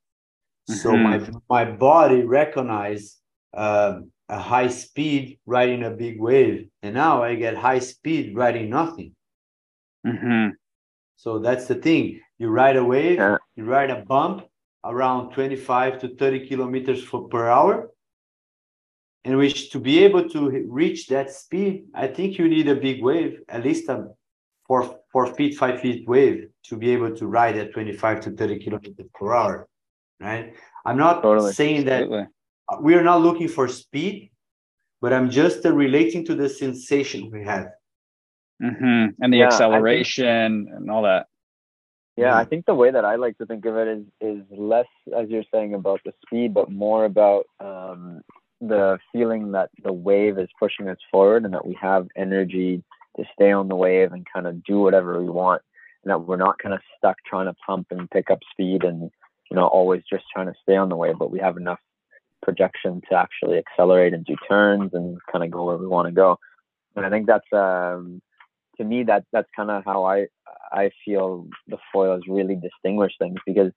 [0.66, 1.04] So Mhm.
[1.08, 1.18] my
[1.56, 3.10] my body recognized
[3.54, 8.68] um, a high speed riding a big wave, and now I get high speed riding
[8.80, 9.16] nothing.
[10.06, 10.46] Mm-hmm.
[11.24, 12.06] So that's the thing.
[12.40, 13.38] You ride a wave, Yeah.
[13.56, 14.46] you ride a bump
[14.84, 17.90] around 25 to 30 kilometers for, per hour.
[19.26, 23.04] And which to be able to reach that speed, I think you need a big
[23.04, 24.08] wave, at least a
[24.68, 28.60] four, four feet, five feet wave to be able to ride at 25 to 30
[28.60, 29.68] kilometers per hour.
[30.20, 30.56] Right.
[30.86, 31.54] I'm not Totally.
[31.54, 32.28] saying that Absolutely.
[32.82, 34.32] we are not looking for speed,
[35.02, 37.68] but I'm just uh, relating to the sensation we have.
[38.64, 39.22] Mm-hmm.
[39.22, 41.28] And the Yeah, I think- acceleration and all that.
[42.18, 42.36] Yeah.
[42.36, 45.30] I think the way that I like to think of it is is less as
[45.30, 48.22] you're saying about the speed, but more about um,
[48.60, 52.84] the feeling that the wave is pushing us forward and that we have energy
[53.18, 55.62] to stay on the wave and kind of do whatever we want,
[56.04, 59.12] and that we're not kind of stuck trying to pump and pick up speed and
[59.50, 61.80] you know always just trying to stay on the wave, but we have enough
[62.42, 66.12] projection to actually accelerate and do turns and kind of go where we want to
[66.12, 66.40] go.
[66.96, 68.22] And I think that's um,
[68.78, 70.28] to me that that's kind of how I
[70.72, 73.72] I feel the foils really distinguish things because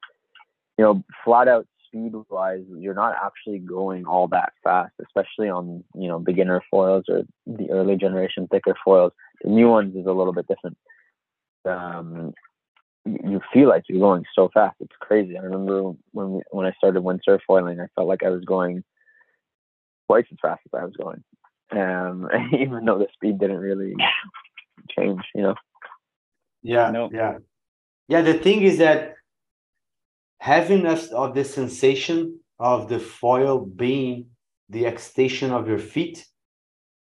[0.79, 5.83] you know flat out speed wise you're not actually going all that fast especially on
[5.95, 9.13] you know beginner foils or the early generation thicker foils.
[9.43, 10.79] The new ones is a little bit different.
[11.65, 12.33] Um
[13.07, 14.77] you feel like you're going so fast.
[14.81, 15.37] It's crazy.
[15.37, 18.85] I remember when we, when i started windsurf foiling i felt like i was going
[20.07, 21.25] twice as fast as i was going.
[21.73, 23.95] Um even though the speed didn't really
[24.89, 25.55] change you know
[26.63, 27.09] Yeah, No.
[27.13, 27.39] yeah,
[28.09, 28.23] yeah.
[28.23, 29.15] The thing is that
[30.39, 34.27] having us of the sensation of the foil being
[34.69, 36.27] the extension of your feet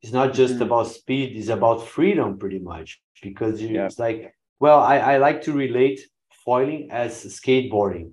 [0.03, 0.67] is not just Mhm.
[0.67, 2.89] about speed; it's about freedom, pretty much.
[3.23, 3.87] Because you, Yeah.
[3.87, 6.01] it's like, well, I, I like to relate
[6.45, 8.09] foiling as skateboarding,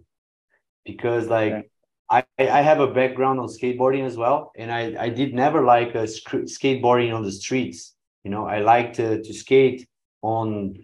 [0.85, 1.67] because like Okay.
[2.09, 2.23] I
[2.59, 6.05] I have a background on skateboarding as well, and I I did never like a
[6.07, 7.79] sc- skateboarding on the streets.
[8.23, 9.87] You know, I like to to skate
[10.21, 10.75] on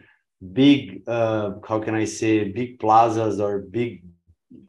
[0.53, 3.91] big uh how can i say big plazas or big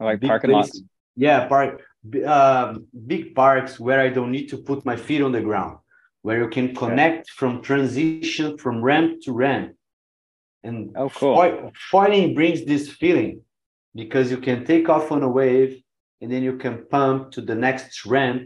[0.01, 0.75] Like big parking places.
[0.81, 0.83] lots.
[1.15, 1.71] yeah park
[2.35, 5.77] um big parks where i don't need to put my feet on the ground
[6.23, 9.67] where you can connect from transition from ramp to ramp
[10.65, 11.35] and Oh, cool.
[11.37, 13.33] foil- foiling brings this feeling
[14.01, 15.71] because you can take off on a wave
[16.21, 18.41] and then you can pump to the next ramp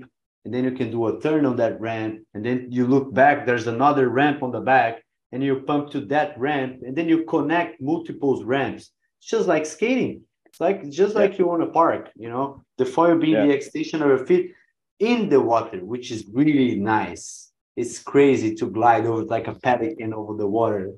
[0.46, 3.46] and then you can do a turn on that ramp and then you look back
[3.46, 7.26] there's another ramp on the back and you pump to that ramp and then you
[7.26, 8.92] connect multiple ramps.
[9.20, 10.22] It's just like skating.
[10.46, 11.22] It's like just Yeah.
[11.22, 12.62] like you on a park you know?
[12.78, 13.48] The foil being Yeah.
[13.48, 14.54] the extension of your feet
[15.00, 17.52] in the water which is really nice.
[17.76, 20.94] It's crazy to glide over like a pelican over the water.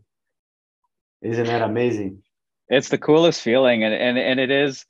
[1.22, 2.22] Isn't that amazing?
[2.70, 4.86] It's the coolest feeling, and and and it is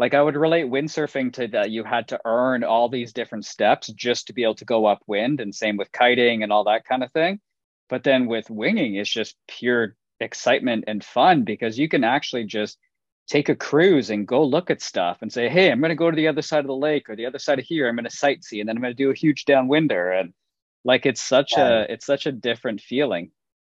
[0.00, 1.70] like I would relate windsurfing to that.
[1.70, 5.40] You had to earn all these different steps just to be able to go upwind,
[5.40, 7.40] and same with kiting and all that kind of thing.
[7.90, 12.78] But then with winging, it's just pure excitement and fun because you can actually just
[13.28, 16.10] take a cruise and go look at stuff and say, "Hey, I'm going to go
[16.10, 17.88] to the other side of the lake or the other side of here.
[17.88, 20.32] I'm going to sightsee, and then I'm going to do a huge downwinder." And
[20.84, 21.68] like it's such Yeah.
[21.68, 23.26] a it's such a different feeling.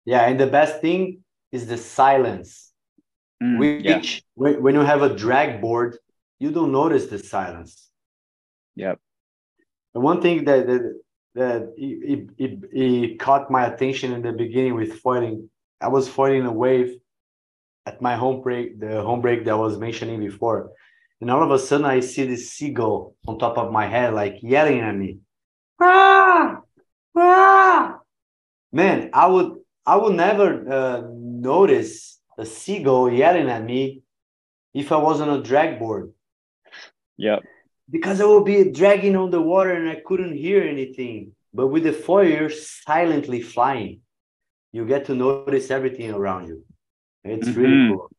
[0.06, 1.02] yeah and the best thing
[1.52, 2.50] is the silence
[3.42, 4.02] Mm, which yeah.
[4.34, 5.96] when, when you have a drag board
[6.40, 7.90] you don't notice the silence
[8.76, 8.98] Yep.
[9.94, 11.00] The one thing that that,
[11.34, 15.50] that it, it, it, it caught my attention in the beginning with foiling,
[15.80, 16.96] I was foiling a wave
[17.86, 20.70] at my home break, the home break that I was mentioning before.
[21.20, 24.38] And all of a sudden I see this seagull on top of my head, like
[24.42, 25.18] yelling at me.
[25.80, 26.60] Ah!
[27.16, 27.98] Ah!
[28.72, 34.02] Man, I would I would never uh, notice a seagull yelling at me
[34.72, 36.12] if I was on a drag board
[37.20, 37.40] Yep.
[37.90, 41.34] because I will be dragging on the water and I couldn't hear anything.
[41.52, 42.50] But with the foil, you're
[42.86, 44.00] silently flying.
[44.72, 46.64] You get to notice everything around you.
[47.24, 47.88] It's really Mhm.
[47.90, 48.10] cool.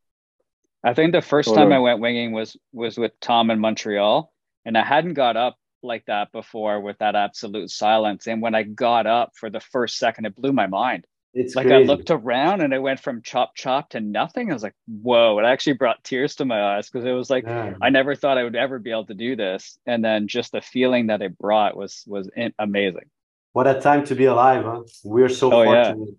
[0.83, 4.31] I think the first time I went winging was was with Tom in Montreal,
[4.65, 8.27] and I hadn't got up like that before with that absolute silence.
[8.27, 11.07] And when I got up for the first second, it blew my mind.
[11.33, 11.83] It's Like crazy.
[11.83, 14.49] I looked around and I went from chop chop to nothing.
[14.51, 15.37] I was like, whoa!
[15.39, 17.73] It actually brought tears to my eyes because it was like Yeah.
[17.81, 19.77] I never thought I would ever be able to do this.
[19.85, 23.09] And then just the feeling that it brought was was amazing.
[23.53, 24.83] What a time to be alive, huh?
[25.03, 25.93] We're so Oh, yeah.
[25.93, 26.15] fortunate.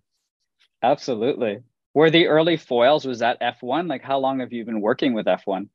[0.82, 1.60] Absolutely.
[1.94, 3.88] Were the early foils was that F-ONE?
[3.88, 5.70] Like how long have you been working with F-ONE?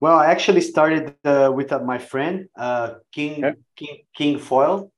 [0.00, 3.60] Well, I actually started uh, with uh, my friend uh, King Okay.
[3.76, 4.92] King King Foil.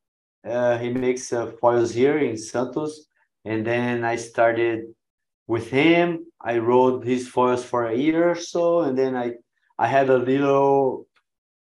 [0.47, 3.07] Uh, he makes uh, foils here in Santos,
[3.45, 4.95] and then I started
[5.47, 6.27] with him.
[6.41, 9.35] I rode his foils for a year or so, and then I
[9.79, 11.07] I had a little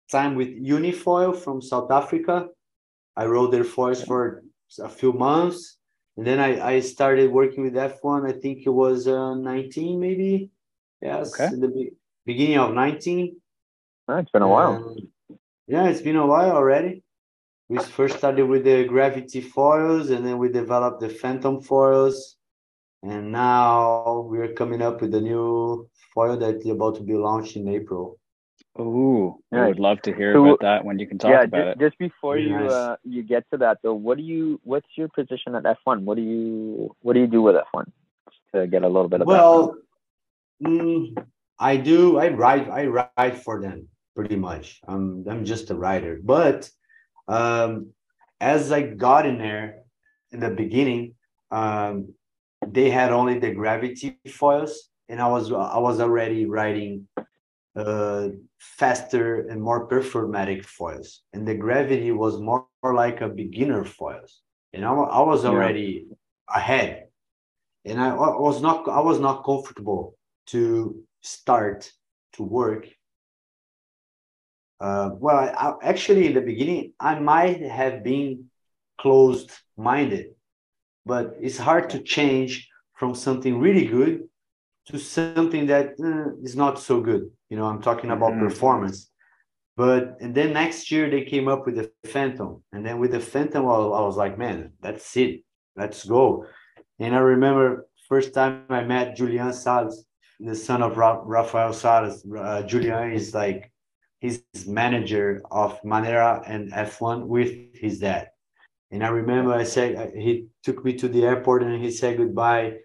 [0.10, 2.48] time with Unifoil from South Africa,
[3.16, 4.44] I rode their foils for
[4.80, 5.78] a few months,
[6.18, 8.26] and then I, I started working with F-ONE.
[8.26, 10.50] I think it was uh, 19, maybe.
[11.02, 11.56] Yes, okay.
[11.56, 11.92] the be-
[12.26, 13.36] beginning of 19.
[14.08, 14.96] Oh, it's been a while.
[15.68, 17.04] yeah, it's been a while already.
[17.70, 22.36] We first started with the gravity foils, and then we developed the phantom foils,
[23.04, 27.68] and now we're coming up with a new foil that's about to be launched in
[27.68, 28.18] April.
[28.76, 31.58] Oh, I would love to hear so, about that when you can talk yeah, about
[31.58, 31.86] just, it.
[31.86, 35.54] Just before you uh, you get to that though, what do you what's your position
[35.54, 36.06] at F-ONE?
[36.06, 37.92] What do you what do you do with F-ONE?
[38.56, 39.76] To get a little bit of well,
[40.64, 41.26] mm,
[41.60, 44.80] I do I ride I ride for them pretty much.
[44.88, 46.70] I'm I'm just a rider, but
[47.30, 47.94] um,
[48.42, 49.84] as I got in there
[50.32, 51.16] in the beginning,
[51.52, 52.14] um,
[52.66, 57.08] they had only the gravity foils, and I was I was already riding
[57.76, 61.22] uh, faster and more performatic foils.
[61.34, 64.42] And the gravity was more, more like a beginner foils.
[64.74, 66.58] And I, I was already yeah.
[66.58, 67.06] ahead.
[67.86, 71.92] And I, I was not I was not comfortable to start
[72.34, 72.88] to work.
[74.80, 78.46] Uh, well, I, actually, in the beginning, I might have been
[78.98, 80.28] closed minded,
[81.06, 84.30] but it's hard to change from something really good
[84.88, 87.30] to something that uh, is not so good.
[87.50, 88.48] You know, I'm talking about mm-hmm.
[88.48, 89.10] performance.
[89.76, 93.20] But and then next year they came up with the Phantom, and then with the
[93.22, 95.44] Phantom, I, I was like, man, that's it,
[95.78, 96.46] let's go.
[97.00, 100.06] And I remember first time I met Julien Salles,
[100.40, 102.26] the son of Ra- Raphael Salles.
[102.26, 103.72] Uh, Julian is like
[104.20, 108.30] his manager of Manera and F-ONE with his dad.
[108.92, 112.78] And I remember I said he took me to the airport and he said goodbye,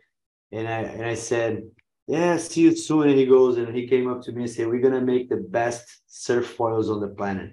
[0.52, 1.62] and I and I said
[2.06, 3.08] yeah, see you soon.
[3.08, 5.36] And he goes and he came up to me and said, We're gonna make the
[5.36, 7.52] best surf foils on the planet.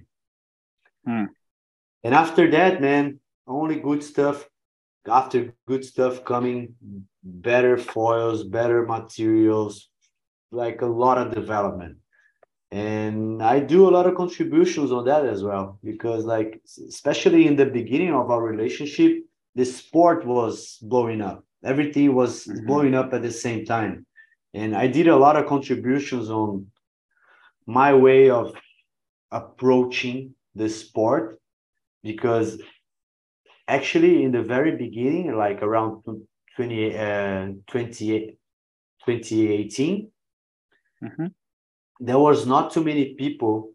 [1.05, 1.25] Hmm.
[2.03, 4.47] And after that, man, only good stuff.
[5.07, 6.75] After good stuff coming,
[7.23, 9.89] better foils, better materials,
[10.51, 11.97] like a lot of development.
[12.71, 17.55] And I do a lot of contributions on that as well, because like especially in
[17.57, 19.23] the beginning of our relationship,
[19.55, 21.43] the sport was blowing up.
[21.63, 22.65] Everything was mm-hmm.
[22.65, 24.05] blowing up at the same time
[24.53, 26.67] and I did a lot of contributions on
[27.65, 28.53] my way of
[29.31, 31.39] approaching the sport
[32.03, 32.61] because
[33.67, 36.03] actually in the very beginning, like around
[36.57, 38.37] 20, uh, 20,
[39.05, 40.11] 2018,
[41.03, 41.25] mm-hmm.
[42.01, 43.71] There was not too many people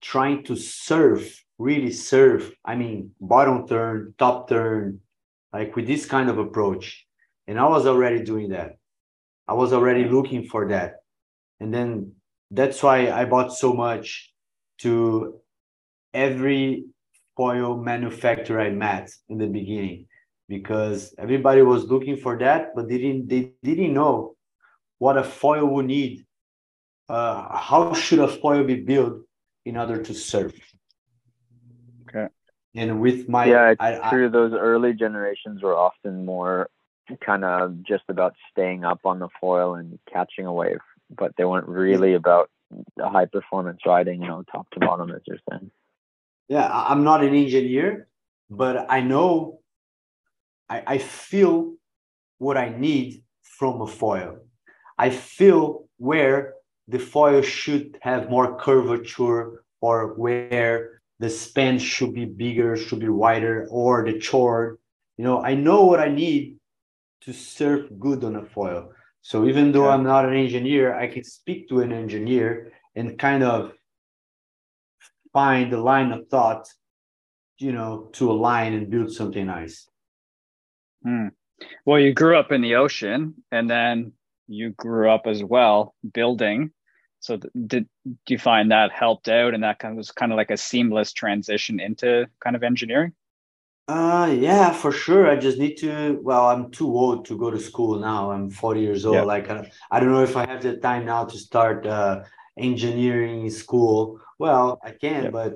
[0.00, 2.52] trying to surf, really surf.
[2.64, 5.00] I mean, bottom turn, top turn,
[5.52, 7.06] like with this kind of approach.
[7.48, 8.76] And I was already doing that.
[9.48, 11.02] I was already looking for that.
[11.58, 12.12] And then
[12.50, 14.32] that's why I bought so much
[14.78, 15.40] to
[16.12, 16.84] every
[17.36, 20.06] foil manufacturer I met in the beginning
[20.48, 24.36] because everybody was looking for that, but they didn't they didn't know
[24.98, 26.24] what a foil would need.
[27.08, 29.22] Uh, how should a foil be built
[29.64, 30.54] in order to surf?
[32.08, 32.28] Okay.
[32.74, 34.26] And with my yeah, it's I, true.
[34.26, 36.70] I, those early generations were often more
[37.24, 41.44] kind of just about staying up on the foil and catching a wave, but they
[41.44, 42.50] weren't really about
[42.96, 45.70] the high performance riding, you know, top to bottom, as you're saying.
[46.48, 48.08] Yeah, I'm not an engineer,
[48.50, 49.60] but I know,
[50.68, 51.74] I, I feel
[52.38, 54.38] what I need from a foil.
[54.98, 56.53] I feel where
[56.88, 63.08] the foil should have more curvature or where the span should be bigger, should be
[63.08, 64.78] wider, or the chord.
[65.16, 66.58] You know, I know what I need
[67.22, 68.90] to surf good on a foil.
[69.22, 73.42] So even though I'm not an engineer, I can speak to an engineer and kind
[73.42, 73.72] of
[75.32, 76.68] find the line of thought,
[77.58, 79.88] you know, to align and build something nice.
[81.02, 81.28] Hmm.
[81.86, 84.12] Well, you grew up in the ocean and then
[84.46, 86.70] you grew up as well building.
[87.24, 87.88] So th- did
[88.26, 90.58] do you find that helped out and that kind of was kind of like a
[90.58, 93.12] seamless transition into kind of engineering?
[93.88, 95.26] Uh, yeah, for sure.
[95.30, 96.18] I just need to.
[96.22, 98.30] Well, I'm too old to go to school now.
[98.30, 99.26] I'm 40 years old.
[99.26, 102.24] Like, I, I don't know if I have the time now to start uh,
[102.58, 104.20] engineering school.
[104.38, 105.54] Well, I can, but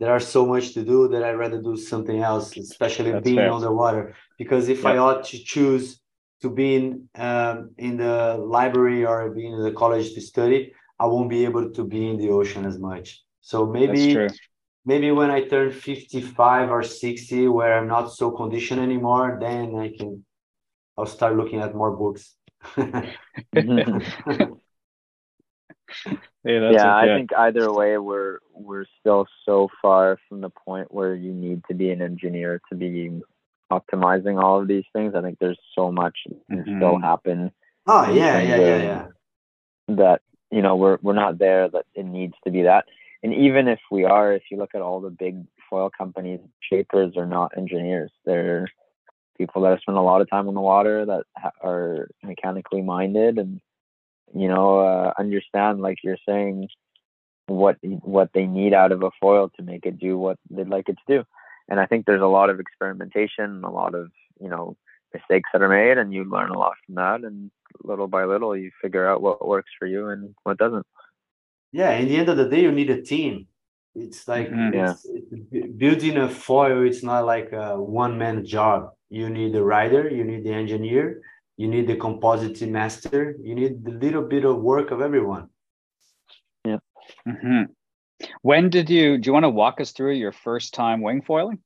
[0.00, 3.40] there are so much to do that I'd rather do something else, especially That's being
[3.40, 3.50] fair.
[3.50, 4.14] on the water.
[4.38, 6.00] Because if I ought to choose
[6.40, 10.72] to be in um, in the library or being in the college to study,
[11.04, 13.22] I won't be able to be in the ocean as much.
[13.42, 14.16] So maybe
[14.86, 19.88] maybe when I turn 55 or 60, where I'm not so conditioned anymore, then I
[19.96, 20.24] can,
[20.96, 22.36] I'll start looking at more books.
[26.46, 31.14] Hey, yeah, I think either way, we're we're still so far from the point where
[31.14, 33.10] you need to be an engineer to be
[33.70, 35.14] optimizing all of these things.
[35.14, 37.52] I think there's so much that can still happen
[37.86, 39.06] Oh in yeah, terms yeah, yeah, yeah.
[39.96, 40.22] that
[40.54, 42.84] you know we're we're not there that it needs to be that.
[43.22, 47.16] And even if we are if you look at all the big foil companies shapers
[47.16, 48.12] are not engineers.
[48.24, 48.68] They're
[49.36, 52.82] people that have spent a lot of time on the water that ha- are mechanically
[52.82, 53.60] minded and
[54.32, 56.68] you know uh, understand like you're saying
[57.46, 60.88] what what they need out of a foil to make it do what they'd like
[60.88, 61.24] it to do.
[61.68, 64.76] And i think there's a lot of experimentation a lot of you know
[65.14, 67.24] mistakes that are made and you learn a lot from that.
[67.24, 67.50] And
[67.82, 70.86] little by little you figure out what works for you and what doesn't
[71.72, 73.48] Yeah, in the end of the day, you need a team.
[73.94, 74.74] It's like Mhm.
[74.74, 76.86] it's, it's building a foil.
[76.86, 78.94] It's not like a one man job.
[79.10, 81.22] You need the rider, you need the engineer,
[81.56, 85.50] you need the composite master, you need the little bit of work of everyone.
[87.26, 87.62] hmm
[88.42, 89.18] When did you?
[89.18, 91.63] Do you want to walk us through your first time wing foiling?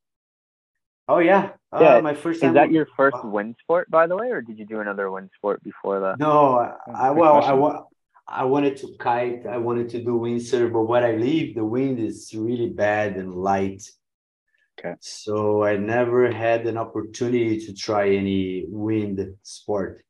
[1.08, 4.30] Oh yeah, uh, Yeah, my first is that your first wind sport by the way
[4.30, 7.84] or did you do another wind sport before that No, I, I well, I wa-
[8.26, 9.46] I wanted to kite.
[9.46, 13.34] I wanted to do windsurf, but when I leave, the wind is really bad and
[13.34, 13.82] light.
[14.78, 14.94] Okay.
[15.00, 20.04] So I never had an opportunity to try any wind sport.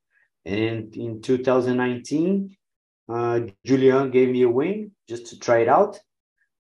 [0.44, 2.56] And in 2019,
[3.08, 6.00] uh, Julian gave me a wing just to try it out.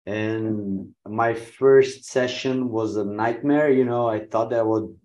[0.07, 3.71] And my first session was a nightmare.
[3.71, 4.97] You know, I thought that I would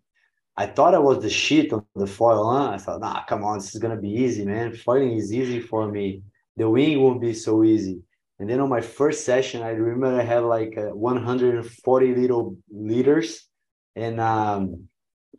[0.58, 2.72] I thought I was the shit on the foil, huh?
[2.72, 4.74] I thought, nah, come on, this is gonna be easy, man.
[4.74, 6.22] Foiling is easy for me.
[6.58, 8.02] The wing won't be so easy.
[8.40, 13.48] And then on my first session, I remember I had like uh 140 little liters
[13.96, 14.88] and um,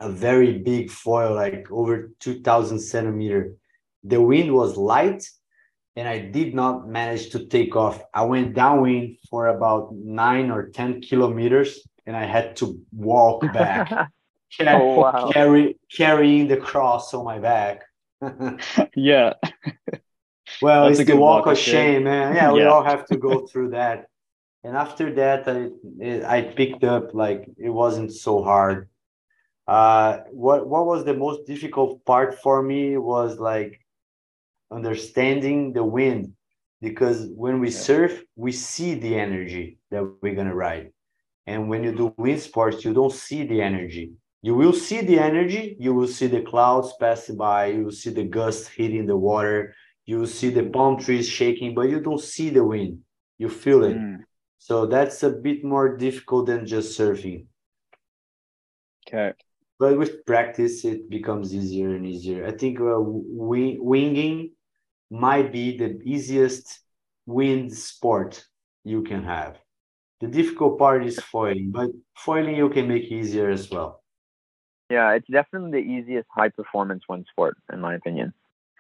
[0.01, 3.57] a very big foil, like over 2,000 centimeter.
[4.05, 5.25] The wind was light,
[5.97, 8.03] and I did not manage to take off.
[8.15, 13.91] I went downwind for about nine or 10 kilometers, and I had to walk back
[14.61, 15.31] Oh, wow.
[15.33, 17.85] carry carrying the cross on my back.
[18.97, 19.35] Yeah.
[20.61, 21.75] well, That's a it's the good walk walk of shame.
[21.95, 22.35] shame, man.
[22.35, 24.07] Yeah, we all have to go through that.
[24.65, 25.71] And after that, I
[26.39, 28.89] I picked up like it wasn't so hard.
[29.67, 33.81] Uh, what what was the most difficult part for me was like
[34.73, 36.33] understanding the wind,
[36.81, 37.85] because when we Yeah.
[37.87, 40.93] surf, we see the energy that we're gonna ride,
[41.47, 44.13] and when you do wind sports, you don't see the energy.
[44.43, 45.77] You will see the energy.
[45.79, 47.67] You will see the clouds passing by.
[47.67, 49.75] You will see the gusts hitting the water.
[50.05, 53.05] You will see the palm trees shaking, but you don't see the wind.
[53.39, 53.97] You feel it.
[53.97, 54.25] Mm,
[54.59, 57.47] So that's a bit more difficult than just surfing.
[59.07, 59.35] okay.
[59.79, 62.47] But with practice, it becomes easier and easier.
[62.47, 64.53] I think uh, wi- winging
[65.13, 66.81] might be the easiest
[67.27, 68.45] wind sport
[68.85, 69.59] you can have.
[70.21, 74.03] The difficult part is foiling, but foiling you can make easier as well.
[74.91, 78.33] Yeah, it's definitely the easiest high performance wind sport, in my opinion.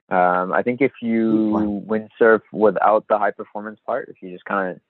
[0.09, 4.73] Um, I think if you windsurf without the high performance part, if you just kind
[4.73, 4.81] of,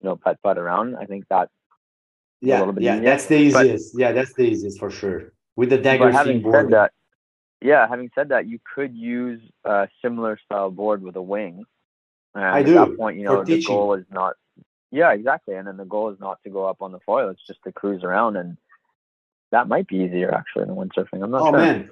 [0.00, 1.48] you know, putt putt around, I think that.
[1.48, 3.98] a Yeah, little bit yeah, easier, that's the but- easiest.
[3.98, 5.32] yeah, that's the easiest for sure.
[5.56, 6.54] With the dagger but having board.
[6.54, 6.90] said that,
[7.62, 11.64] yeah, having said that, you could use a similar style board with a wing.
[12.34, 13.76] And I at do, that point, you for know, the teaching.
[13.76, 14.34] goal is not.
[14.90, 17.46] Yeah, exactly, and then the goal is not to go up on the foil; it's
[17.46, 18.58] just to cruise around, and
[19.52, 21.22] that might be easier actually than windsurfing.
[21.22, 21.60] I'm not Oh sure.
[21.60, 21.90] man,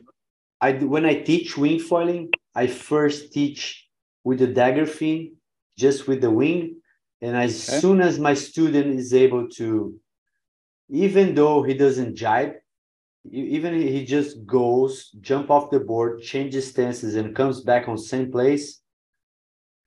[0.61, 3.89] I when I teach wing foiling, I first teach
[4.25, 5.37] with the dagger fin,
[5.79, 6.81] just with the wing,
[7.23, 7.81] and as Okay.
[7.81, 9.95] soon as my student is able to,
[10.91, 12.55] even though he doesn't jibe,
[13.31, 18.31] even he just goes, jump off the board, changes stances, and comes back on same
[18.33, 18.81] place,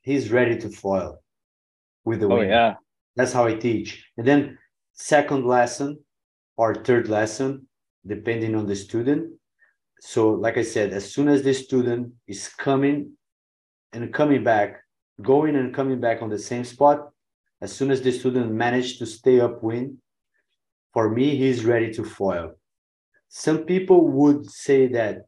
[0.01, 1.21] he's ready to foil
[2.05, 2.49] with the Oh wing.
[2.49, 2.75] yeah.
[3.15, 4.05] That's how I teach.
[4.17, 4.57] And then
[4.93, 5.99] second lesson
[6.57, 7.67] or third lesson,
[8.05, 9.33] depending on the student.
[10.01, 13.13] So, like I said, as soon as the student is coming
[13.93, 14.81] and coming back,
[15.21, 17.09] going and coming back on the same spot,
[17.61, 19.97] as soon as the student managed to stay upwind,
[20.91, 22.53] for me, he's ready to foil.
[23.35, 25.25] Some people would say that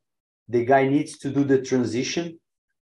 [0.47, 2.39] the guy needs to do the transition,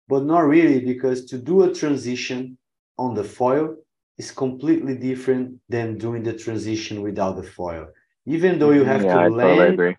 [0.08, 2.56] but not really, because to do a transition
[2.96, 3.76] on the foil
[4.16, 7.88] is completely different than doing the transition without the foil.
[8.24, 9.96] Even though you have yeah, to I land, totally agree.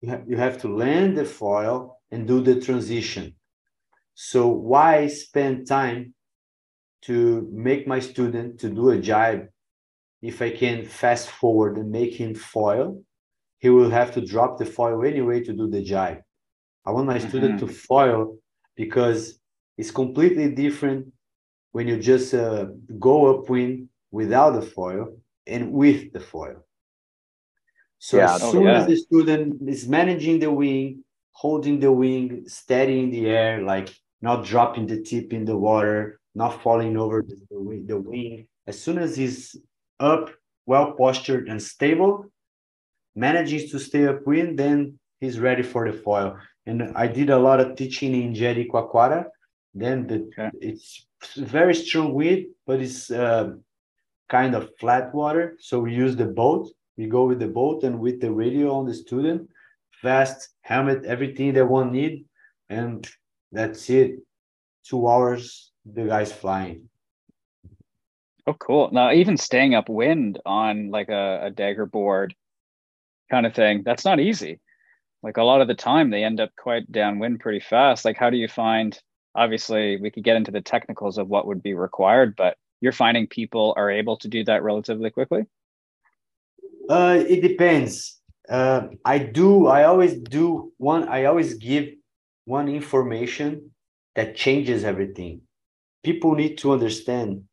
[0.00, 3.36] you have, you have to land the foil and do the transition.
[4.14, 6.14] So why spend time
[7.02, 9.50] to make my student to do a jibe
[10.20, 13.04] if I can fast forward and make him foil?
[13.64, 16.20] He will have to drop the foil anyway to do the jibe.
[16.84, 18.36] I want my student to foil
[18.76, 19.38] because
[19.78, 21.10] it's completely different
[21.72, 22.66] when you just uh,
[22.98, 26.58] go upwind without the foil and with the foil.
[28.00, 28.80] So Yeah, as oh, soon yeah.
[28.80, 31.02] as the student is managing the wing,
[31.32, 33.88] holding the wing steady in the air, like
[34.20, 37.38] not dropping the tip in the water, not falling over the,
[37.90, 39.56] the wing, as soon as he's
[40.00, 40.28] up,
[40.66, 42.30] well postured and stable,
[43.14, 46.36] manages to stay upwind, then he's ready for the foil.
[46.66, 49.26] And I did a lot of teaching in Jericoacoara.
[49.74, 50.50] Then the, Okay.
[50.60, 51.06] it's
[51.36, 53.54] very strong wind, but it's uh,
[54.28, 55.56] kind of flat water.
[55.60, 56.70] So we use the boat.
[56.96, 59.50] We go with the boat and with the radio on the student,
[60.02, 62.26] vest, helmet, everything that one need,
[62.68, 63.06] and
[63.50, 64.20] that's it.
[64.84, 66.88] Two hours, the guy's flying.
[68.46, 68.90] Oh, cool.
[68.92, 72.34] Now, even staying upwind on like a, a dagger board
[73.30, 74.60] kind of thing, that's not easy.
[75.22, 78.04] Like a lot of the time, they end up quite downwind pretty fast.
[78.04, 78.98] Like, how do you find?
[79.34, 83.26] Obviously, we could get into the technicals of what would be required, but you're finding
[83.26, 85.44] people are able to do that relatively quickly.
[86.88, 88.20] Uh, it depends.
[88.48, 89.66] Uh, I do.
[89.66, 91.08] I always do one.
[91.08, 91.88] I always give
[92.44, 93.70] one information
[94.14, 95.40] that changes everything.
[96.04, 97.44] People need to understand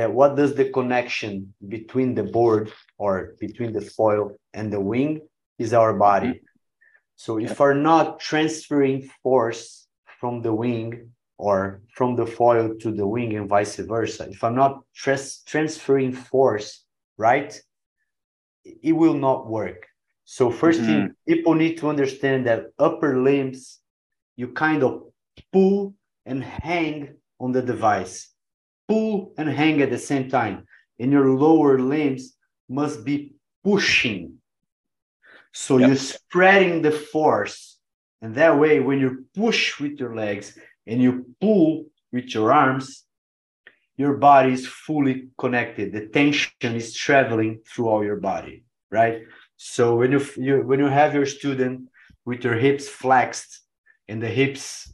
[0.00, 1.32] that what does the connection
[1.76, 4.24] between the board or between the foil
[4.56, 5.12] and the wing
[5.58, 6.28] is our body.
[6.28, 6.46] Mm-hmm.
[7.16, 9.86] So if we're not transferring force
[10.18, 14.56] from the wing or from the foil to the wing and vice versa, if I'm
[14.64, 16.84] not trans- transferring force,
[17.18, 17.52] right?
[18.64, 19.86] it will not work.
[20.24, 20.86] So 1st mm-hmm.
[20.86, 23.80] thing, people need to understand that upper limbs,
[24.36, 25.04] you kind of
[25.52, 25.94] pull
[26.26, 28.29] and hang on the device,
[28.90, 30.66] pull and hang at the same time,
[30.98, 32.36] and your lower limbs
[32.68, 34.38] must be pushing.
[35.52, 35.88] So Yep.
[35.88, 37.78] you're spreading the force,
[38.22, 43.04] and that way, when you push with your legs and you pull with your arms,
[43.96, 45.92] your body is fully connected.
[45.92, 49.22] The tension is traveling through all your body, right?
[49.56, 51.88] So when you, you when you have your student
[52.24, 53.52] with your hips flexed
[54.08, 54.92] and the hips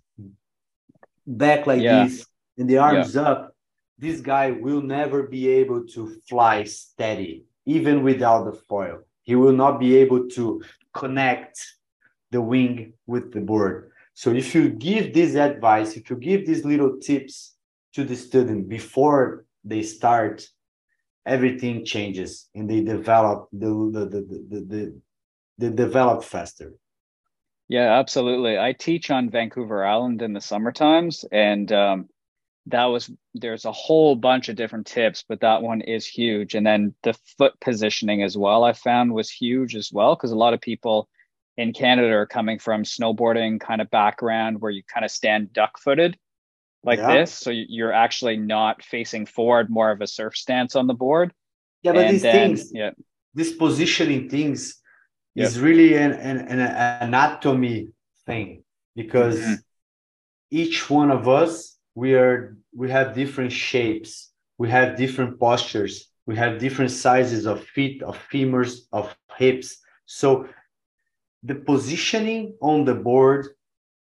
[1.26, 2.04] back like Yeah.
[2.04, 2.26] this
[2.58, 3.55] and the arms up,
[3.98, 9.00] this guy will never be able to fly steady, even without the foil.
[9.22, 11.58] He will not be able to connect
[12.30, 13.90] the wing with the board.
[14.14, 17.54] So if you give this advice, if you give these little tips
[17.94, 20.46] to the student before they start,
[21.24, 24.20] everything changes and they develop the the the
[24.50, 25.00] the, the,
[25.58, 26.72] the develop faster.
[27.68, 28.58] Yeah, absolutely.
[28.58, 32.08] I teach on Vancouver Island in the summer times, and um,
[32.66, 36.54] that was there's a whole bunch of different tips, but that one is huge.
[36.54, 40.36] And then the foot positioning as well, I found was huge as well because a
[40.36, 41.08] lot of people
[41.56, 45.78] in Canada are coming from snowboarding kind of background where you kind of stand duck
[45.78, 46.18] footed
[46.84, 47.16] like Yeah.
[47.16, 50.94] this, so you- you're actually not facing forward, more of a surf stance on the
[50.94, 51.32] board.
[51.82, 52.90] Yeah, but and these then, things, yeah,
[53.34, 54.80] this positioning things
[55.34, 55.46] Yep.
[55.46, 56.60] is really an, an, an
[57.08, 57.88] anatomy
[58.24, 58.64] thing
[58.94, 59.62] because Mhm.
[60.50, 64.10] each one of us we are we have different shapes
[64.58, 65.94] we have different postures
[66.26, 69.04] we have different sizes of feet of femurs of
[69.36, 69.68] hips
[70.04, 70.48] so
[71.42, 73.48] the positioning on the board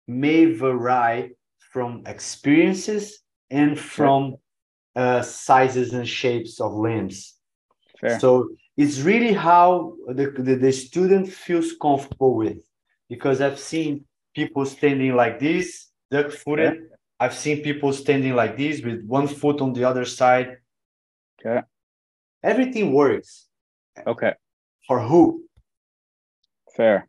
[0.07, 1.37] may vary
[1.71, 3.19] from experiences
[3.49, 4.35] and from
[4.95, 7.35] uh, sizes and shapes of limbs
[8.01, 8.19] fair.
[8.19, 12.57] so it's really how the, the, the student feels comfortable with.
[13.09, 16.89] Because I've seen people standing like this, duck footed.
[17.23, 20.57] I've seen people standing like this with one foot on the other side.
[21.39, 21.61] Okay.
[22.51, 23.47] Everything works.
[24.13, 24.33] Okay.
[24.87, 25.45] For who?
[26.75, 27.07] Fair.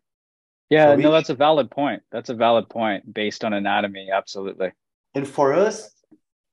[0.71, 2.01] Yeah, So no, each- that's a valid point.
[2.13, 4.09] That's a valid point based on anatomy.
[4.21, 4.71] Absolutely.
[5.17, 5.77] And for us,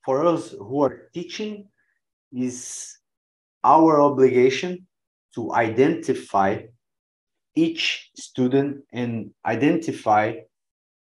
[0.06, 1.68] for us who are teaching,
[2.34, 2.98] is
[3.64, 4.88] our obligation
[5.36, 6.50] to identify
[7.56, 10.24] each student and identify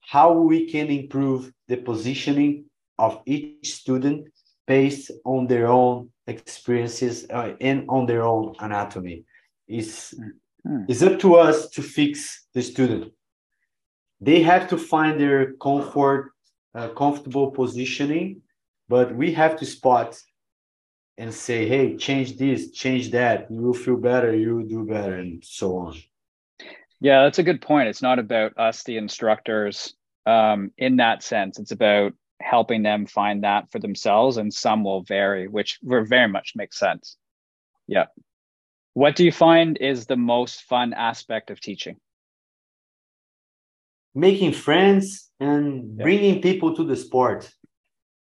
[0.06, 2.64] how we can improve the positioning
[2.98, 4.28] of each student
[4.66, 9.24] based on their own experiences uh, and on their own anatomy.
[9.66, 10.14] It's,
[10.66, 10.84] Hmm.
[10.88, 13.12] it's up to us to fix the student.
[14.20, 16.32] They have to find their comfort,
[16.74, 18.40] uh, comfortable positioning,
[18.88, 20.18] but we have to spot
[21.18, 23.50] and say, hey, change this, change that.
[23.50, 25.94] You will feel better, you will do better, and so on.
[27.04, 27.88] Yeah, that's a good point.
[27.88, 29.92] It's not about us, the instructors,
[30.24, 31.58] um, in that sense.
[31.58, 36.28] It's about helping them find that for themselves, and some will vary, which ver- very
[36.28, 37.18] much makes sense.
[37.86, 38.06] Yeah.
[38.94, 41.96] What do you find is the most fun aspect of teaching?
[44.14, 46.04] Making friends and Yeah.
[46.04, 47.52] bringing people to the sport.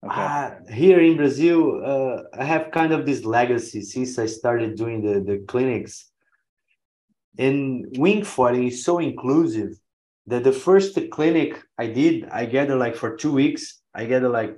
[0.05, 0.21] Okay.
[0.21, 5.01] Uh, here in Brazil, uh, I have kind of this legacy since I started doing
[5.01, 6.08] the, the clinics.
[7.37, 9.79] And wing foiling is so inclusive
[10.27, 13.81] that the first clinic I did, I gathered like for two weeks.
[13.93, 14.57] I gathered like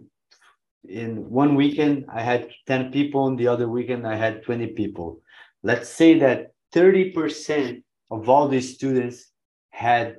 [0.87, 3.27] in one weekend, I had 10 people.
[3.27, 5.21] and the other weekend, I had 20 people.
[5.63, 9.31] Let's say that 30% of all these students
[9.69, 10.17] had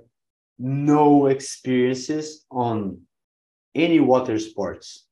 [0.58, 3.00] no experiences on
[3.74, 5.06] any water sports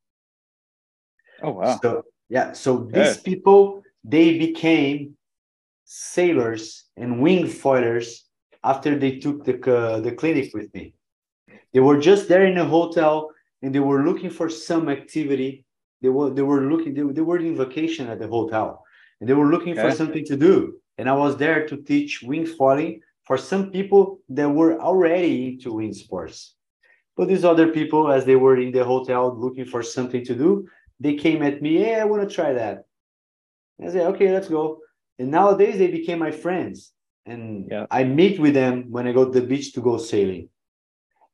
[1.42, 1.78] Oh wow!
[1.82, 5.16] So yeah, so these people they became
[5.92, 8.20] sailors and wing foilers
[8.62, 10.94] after they took the uh, the clinic with me.
[11.72, 13.30] They were just there in a hotel
[13.60, 15.64] and they were looking for some activity.
[16.00, 18.84] They were they were looking they, they were in vacation at the hotel
[19.18, 19.82] and they were looking okay.
[19.82, 20.74] for something to do.
[20.96, 25.72] And I was there to teach wing foiling for some people that were already into
[25.72, 26.54] wing sports.
[27.16, 30.68] But these other people, as they were in the hotel looking for something to do,
[31.00, 32.84] they came at me, hey, I want to try that.
[33.78, 34.78] And I said, okay, let's go.
[35.20, 36.92] And nowadays they became my friends.
[37.26, 37.86] And yeah.
[37.90, 40.48] I meet with them when I go to the beach to go sailing.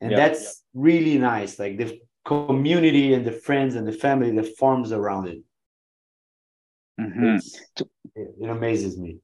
[0.01, 0.83] And yeah, that's yeah.
[0.83, 1.59] really nice.
[1.59, 5.39] Like the community and the friends and the family that forms around it.
[7.01, 7.37] Mm-hmm.
[8.17, 9.21] It amazes me.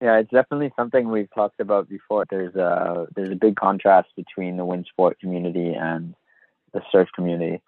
[0.00, 2.24] Yeah, it's definitely something we've talked about before.
[2.30, 6.14] There's a there's a big contrast between the wind sport community and
[6.72, 7.60] the surf community.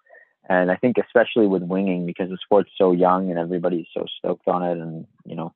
[0.47, 4.47] And I think especially with winging because the sport's so young and everybody's so stoked
[4.47, 5.53] on it, and you know,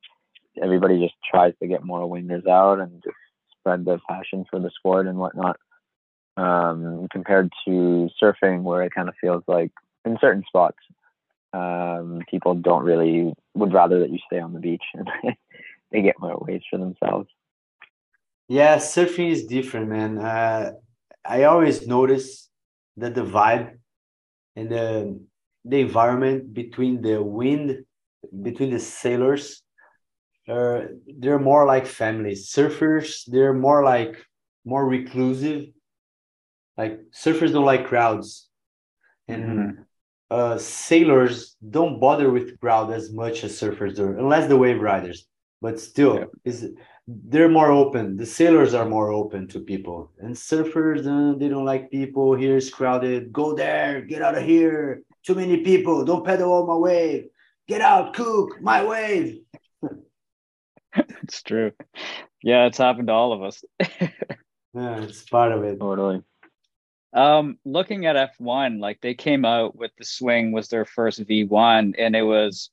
[0.62, 3.16] everybody just tries to get more wingers out and just
[3.58, 5.58] spread the passion for the sport and whatnot.
[6.36, 9.70] Um, compared to surfing, where it kind of feels like
[10.04, 10.78] in certain spots,
[11.52, 15.08] um, people don't really would rather that you stay on the beach and
[15.92, 17.28] they get more waves for themselves.
[18.48, 20.18] Yeah, surfing is different, man.
[20.18, 20.72] Uh,
[21.24, 22.50] I always notice
[22.96, 23.78] that the vibe
[24.56, 25.20] and the
[25.64, 27.84] the environment between the wind
[28.42, 29.63] between the sailors
[30.48, 30.82] uh,
[31.18, 33.22] they're more like families surfers.
[33.26, 34.16] They're more like
[34.64, 35.66] more reclusive.
[36.76, 38.48] Like surfers don't like crowds.
[39.28, 39.82] And mm-hmm.
[40.30, 45.26] uh, sailors don't bother with crowd as much as surfers do unless the wave riders.
[45.62, 46.24] But still yeah.
[46.44, 46.72] is
[47.06, 48.16] they're more open.
[48.16, 50.12] The sailors are more open to people.
[50.18, 52.34] And surfers uh, they don't like people.
[52.34, 53.32] Here is crowded.
[53.32, 54.02] Go there.
[54.02, 55.02] Get out of here.
[55.22, 56.04] Too many people.
[56.04, 57.28] Don't pedal on my wave.
[57.66, 59.43] Get out cook my wave
[61.22, 61.72] it's true
[62.42, 63.64] yeah it's happened to all of us
[64.00, 66.22] yeah it's part of it totally
[67.12, 71.94] um looking at F-ONE like they came out with the swing was their first v1
[71.98, 72.70] and it was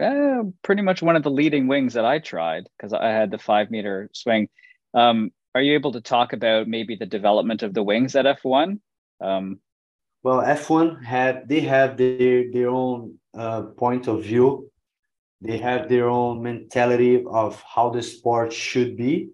[0.00, 3.38] uh, pretty much one of the leading wings that I tried because I had the
[3.38, 4.48] five meter swing.
[4.94, 8.80] Um, are you able to talk about maybe the development of the wings at F-ONE?
[9.20, 9.60] Um,
[10.22, 14.69] well, F-ONE had they have their their own uh, point of view.
[15.40, 19.30] They have their own mentality of how the sport should be.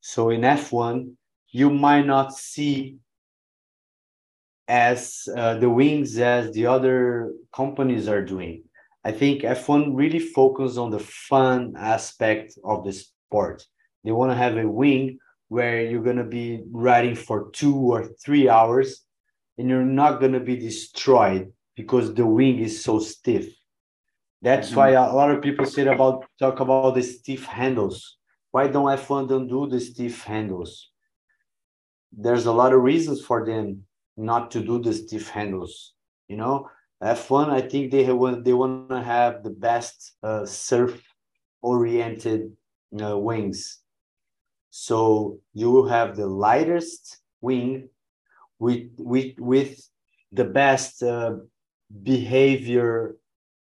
[0.00, 1.16] So in F-ONE,
[1.50, 2.98] you might not see
[4.66, 8.64] as uh, the wings as the other companies are doing
[9.06, 13.66] I think F-ONE really focus on the fun aspect of the sport.
[14.02, 18.08] They want to have a wing where you're going to be riding for two or
[18.24, 19.04] three hours
[19.58, 23.46] and you're not going to be destroyed because the wing is so stiff.
[24.44, 24.78] That's mm-hmm.
[24.78, 28.18] why a lot of people say about talk about the stiff handles.
[28.50, 30.90] Why don't F-ONE don't do the stiff handles?
[32.12, 33.86] There's a lot of reasons for them
[34.18, 35.94] not to do the stiff handles.
[36.28, 36.68] You know,
[37.02, 41.02] F-ONE, I think they have, they want to have the best uh, surf
[41.62, 42.52] oriented
[43.02, 43.80] uh, wings.
[44.68, 47.88] So you will have the lightest wing
[48.58, 49.80] with with with
[50.32, 51.36] the best uh,
[52.02, 53.16] behavior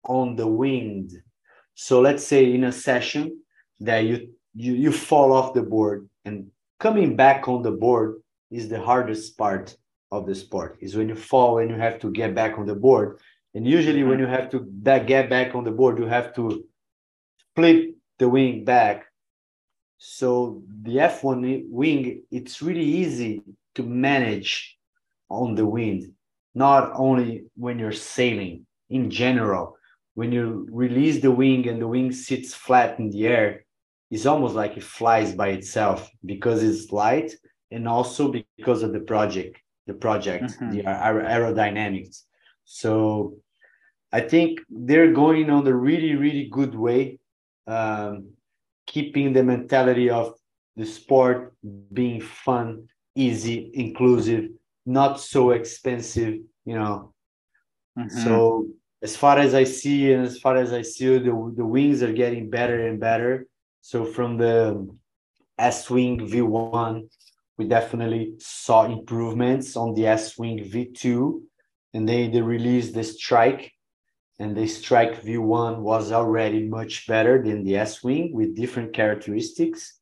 [0.05, 1.11] on the wind.
[1.75, 3.41] So let's say in a session
[3.79, 6.47] that you you you fall off the board and
[6.79, 9.75] coming back on the board is the hardest part
[10.11, 12.75] of the sport is when you fall and you have to get back on the
[12.75, 13.19] board.
[13.53, 16.65] And usually when you have to that get back on the board you have to
[17.55, 19.05] flip the wing back.
[19.97, 23.43] So the F-ONE wing it's really easy
[23.75, 24.77] to manage
[25.29, 26.11] on the wind
[26.53, 29.77] not only when you're sailing in general
[30.13, 33.65] when you release the wing and the wing sits flat in the air
[34.09, 37.31] it's almost like it flies by itself because it's light
[37.71, 39.57] and also because of the project
[39.87, 40.71] the project, mm-hmm.
[40.71, 42.23] the aer- aerodynamics.
[42.65, 43.37] So
[44.11, 47.19] I think they're going on the really, really good way,
[47.67, 48.31] um,
[48.85, 50.35] keeping the mentality of
[50.75, 51.53] the sport
[51.91, 54.49] being fun, easy, inclusive,
[54.85, 56.35] not so expensive,
[56.65, 57.13] you know.
[57.97, 58.23] Mm-hmm.
[58.23, 58.67] So
[59.01, 62.13] as far as I see, and as far as I see, the the wings are
[62.13, 63.47] getting better and better.
[63.81, 64.87] So from the
[65.57, 67.09] S Wing V1,
[67.57, 71.41] we definitely saw improvements on the S Wing V2,
[71.93, 73.71] and then they released the Strike,
[74.39, 79.99] and the Strike V1 was already much better than the S Wing with different characteristics.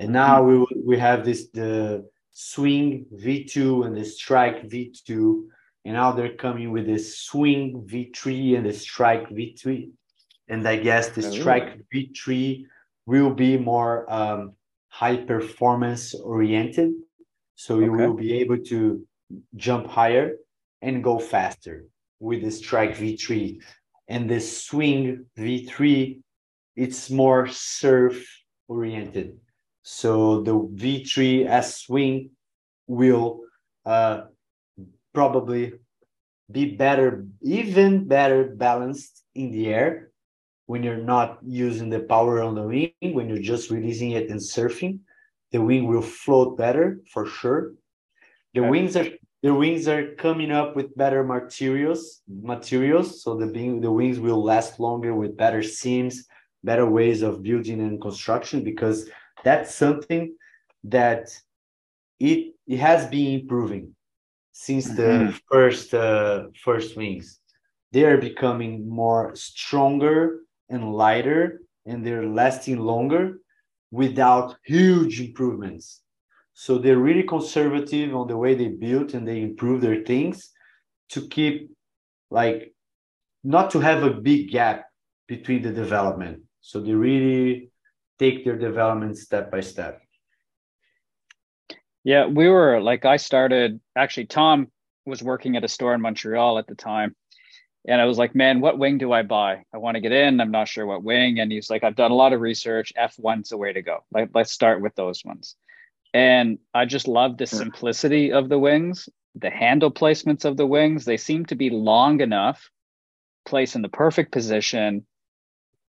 [0.00, 5.44] And now we we have this the Swing V2 and the Strike V2
[5.84, 9.90] and now they're coming with the swing v3 and the strike v3
[10.48, 11.82] and i guess the strike oh.
[11.94, 12.64] v3
[13.06, 14.52] will be more um,
[14.88, 16.92] high performance oriented
[17.54, 18.06] so you okay.
[18.06, 19.06] will be able to
[19.56, 20.32] jump higher
[20.82, 21.84] and go faster
[22.18, 23.60] with the strike v3
[24.08, 26.20] and the swing v3
[26.76, 28.26] it's more surf
[28.68, 29.38] oriented
[29.82, 32.30] so the v3 s swing
[32.86, 33.40] will
[33.86, 34.22] uh,
[35.12, 35.72] probably
[36.50, 40.10] be better, even better balanced in the air
[40.66, 44.40] when you're not using the power on the wing, when you're just releasing it and
[44.40, 45.00] surfing.
[45.52, 47.72] The wing will float better for sure.
[48.54, 48.70] The okay.
[48.70, 49.06] wings are
[49.42, 54.78] the wings are coming up with better materials materials so the the wings will last
[54.78, 56.26] longer with better seams
[56.62, 59.08] better ways of building and construction because
[59.44, 60.36] that's something
[60.84, 61.30] that
[62.18, 63.94] it it has been improving
[64.52, 65.36] since the mm-hmm.
[65.50, 67.38] first uh, first wings.
[67.92, 73.40] They are becoming more stronger and lighter, and they're lasting longer
[73.90, 76.02] without huge improvements.
[76.54, 80.50] So they're really conservative on the way they build and they improve their things
[81.10, 81.70] to keep
[82.30, 82.74] like
[83.42, 84.84] not to have a big gap
[85.26, 86.42] between the development.
[86.60, 87.70] So they really
[88.18, 90.02] take their development step by step.
[92.04, 94.68] Yeah, we were like I started actually Tom
[95.06, 97.14] was working at a store in Montreal at the time.
[97.88, 99.64] And I was like, man, what wing do I buy?
[99.72, 100.40] I want to get in.
[100.40, 101.40] I'm not sure what wing.
[101.40, 102.92] And he's like, I've done a lot of research.
[102.94, 104.04] F-ONE's the way to go.
[104.12, 105.56] Like, let's start with those ones.
[106.12, 111.04] And I just love the simplicity of the wings, the handle placements of the wings.
[111.04, 112.68] They seem to be long enough,
[113.46, 115.06] placed in the perfect position,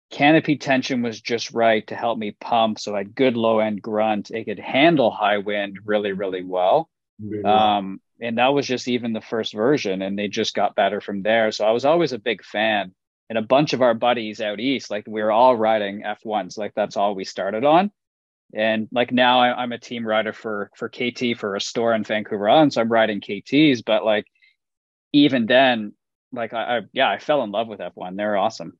[0.09, 2.79] canopy tension was just right to help me pump.
[2.79, 4.31] So I had good low end grunt.
[4.31, 6.89] It could handle high wind really, really well.
[7.21, 10.99] Really um, and that was just even the first version, and they just got better
[10.99, 11.51] from there.
[11.51, 12.93] So I was always a big fan.
[13.29, 16.73] And a bunch of our buddies out east, like we were all riding F-ONEs, like
[16.73, 17.91] that's all we started on.
[18.55, 22.03] And like now I, am a team rider for for KT for a store in
[22.03, 23.85] Vancouver Island, so I'm riding KTs.
[23.85, 24.25] But like
[25.13, 25.93] even then,
[26.31, 28.15] like I, I yeah, I fell in love with F-ONE.
[28.15, 28.79] They're awesome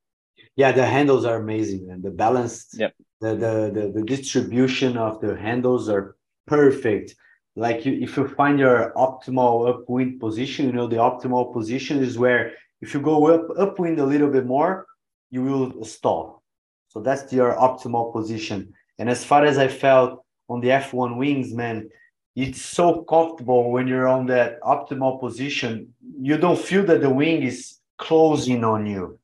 [0.56, 2.94] yeah the handles are amazing and the balance yep.
[3.22, 6.16] the, the, the the distribution of the handles are
[6.48, 7.16] perfect.
[7.56, 12.18] Like you, if you find your optimal upwind position you know the optimal position is
[12.18, 14.86] where if you go up upwind a little bit more
[15.30, 16.44] you will stall.
[16.88, 18.74] So that's your optimal position.
[18.98, 21.90] And as far as i felt on the F-ONE wings man
[22.36, 25.94] it's so comfortable when you're on that optimal position.
[26.22, 29.20] You don't feel that the wing is closing on you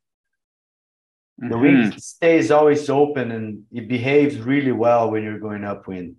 [1.38, 1.62] the mm-hmm.
[1.62, 6.16] wing stays always open and it behaves really well when you're going upwind.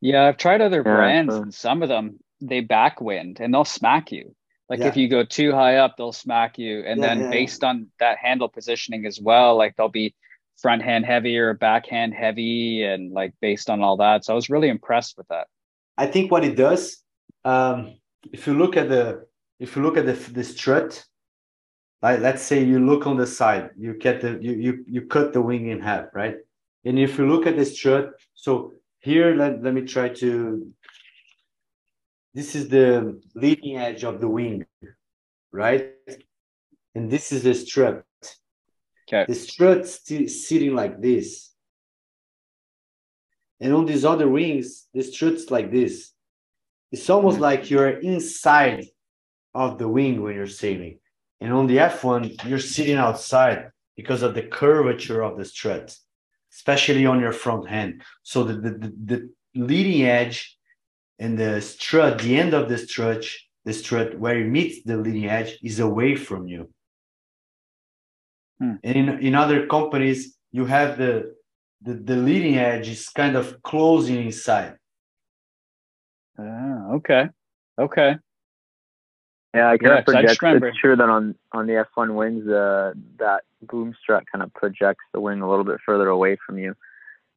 [0.00, 4.12] Yeah, I've tried other yeah, brands and some of them they backwind and they'll smack
[4.12, 4.34] you.
[4.68, 4.88] Like yeah.
[4.88, 6.80] if you go too high up, they'll smack you.
[6.80, 10.14] And yeah, then based on that handle positioning as well, like they'll be
[10.56, 14.24] front hand heavy or backhand heavy and like based on all that.
[14.24, 15.46] So I was really impressed with that.
[15.98, 17.02] I think what it does,
[17.44, 17.94] um,
[18.32, 19.26] if you look at the
[19.58, 21.04] if you look at the the strut,
[22.02, 25.32] like let's say you look on the side you get the you you, you cut
[25.32, 26.36] the wing in half right?
[26.84, 30.70] And if you look at the strut so here let, let me try to
[32.34, 34.66] this is the leading edge of the wing
[35.52, 35.92] right?
[36.94, 38.04] And this is the strut.
[39.08, 39.24] Okay.
[39.28, 41.52] The strut sitting like this.
[43.60, 46.12] And on these other wings the strut's like this.
[46.92, 47.42] It's almost mm-hmm.
[47.42, 48.86] like you're inside
[49.54, 50.98] of the wing when you're sailing
[51.40, 55.96] and on the F-ONE, you're sitting outside because of the curvature of the strut,
[56.52, 58.02] especially on your front hand.
[58.22, 60.58] So the, the, the leading edge
[61.18, 63.24] and the strut, the end of the strut,
[63.64, 66.70] the strut where it meets the leading edge is away from you.
[68.58, 68.74] Hmm.
[68.82, 71.34] And in, in other companies, you have the,
[71.82, 74.76] the, the leading edge is kind of closing inside.
[76.38, 77.28] Ah, okay.
[77.78, 78.16] Okay.
[79.56, 80.42] Yeah, I kind yeah, of project.
[80.44, 85.04] It's true that on on the F-ONE wings, uh, that boom strut kind of projects
[85.14, 86.74] the wing a little bit further away from you,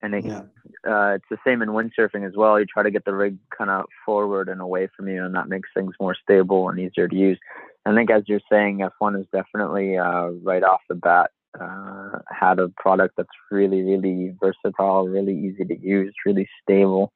[0.01, 0.41] and it, yeah.
[0.85, 2.59] uh, it's the same in windsurfing as well.
[2.59, 5.47] You try to get the rig kind of forward and away from you, and that
[5.47, 7.39] makes things more stable and easier to use.
[7.85, 12.59] I think, as you're saying, F-ONE is definitely uh, right off the bat uh, had
[12.59, 17.13] a product that's really, really versatile, really easy to use, really stable,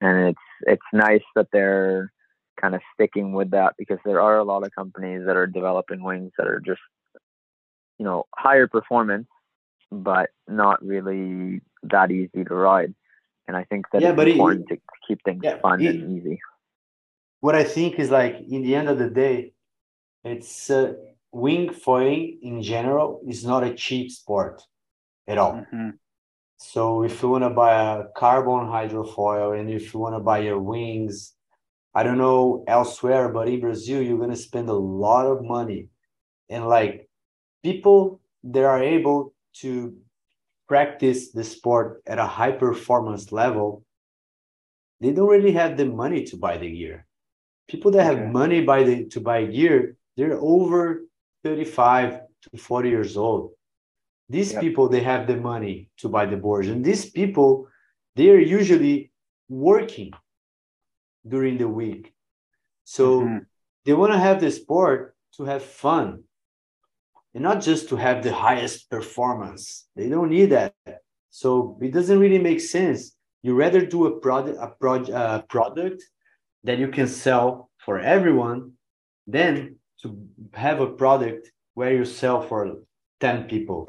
[0.00, 2.12] and it's it's nice that they're
[2.60, 6.02] kind of sticking with that because there are a lot of companies that are developing
[6.02, 6.80] wings that are just
[7.98, 9.26] you know higher performance
[9.92, 12.94] but not really that easy to ride.
[13.48, 16.18] And i think that yeah, it's important it, to keep things yeah, fun it, and
[16.18, 16.40] easy.
[17.40, 19.52] What i think is like in the end of the day
[20.24, 20.94] it's uh,
[21.30, 24.62] wing foiling in general is not a cheap sport
[25.28, 25.52] at all.
[25.52, 25.90] Mm-hmm.
[26.56, 30.38] so if you want to buy a carbon hydrofoil and if you want to buy
[30.38, 31.35] your wings
[31.96, 35.88] I don't know elsewhere, but in Brazil, you're going to spend a lot of money.
[36.50, 37.08] And like
[37.64, 39.32] people that are able
[39.62, 39.96] to
[40.68, 43.82] practice the sport at a high performance level,
[45.00, 47.06] they don't really have the money to buy the gear.
[47.66, 48.20] People that okay.
[48.20, 51.06] have money by the to buy gear, they're over
[51.44, 53.52] 35 to 40 years old.
[54.28, 54.60] These yep.
[54.60, 56.68] people they have the money to buy the boards.
[56.68, 57.68] And these people,
[58.16, 59.12] they're usually
[59.48, 60.12] working
[61.26, 62.12] during the week.
[62.84, 63.38] So mm-hmm.
[63.84, 66.24] they want to have the sport to have fun
[67.34, 69.86] and not just to have the highest performance.
[69.94, 70.74] They don't need that.
[71.30, 73.14] So it doesn't really make sense.
[73.42, 76.02] You rather do a product a pro- uh, product
[76.64, 78.72] that you can sell for everyone
[79.26, 82.76] than to have a product where you sell for
[83.20, 83.86] 10 people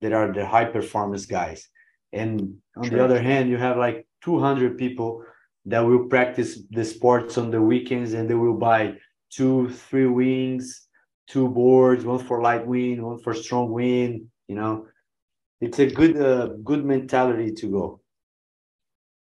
[0.00, 1.68] that are the high performance guys.
[2.12, 2.98] And on True.
[2.98, 5.24] the other hand, you have like 200 people
[5.66, 8.94] that will practice the sports on the weekends and they will buy
[9.30, 10.88] two, three wings,
[11.26, 14.26] two boards, one for light wind, one for strong wind.
[14.48, 14.86] You know,
[15.60, 18.00] it's a good, uh, good mentality to go.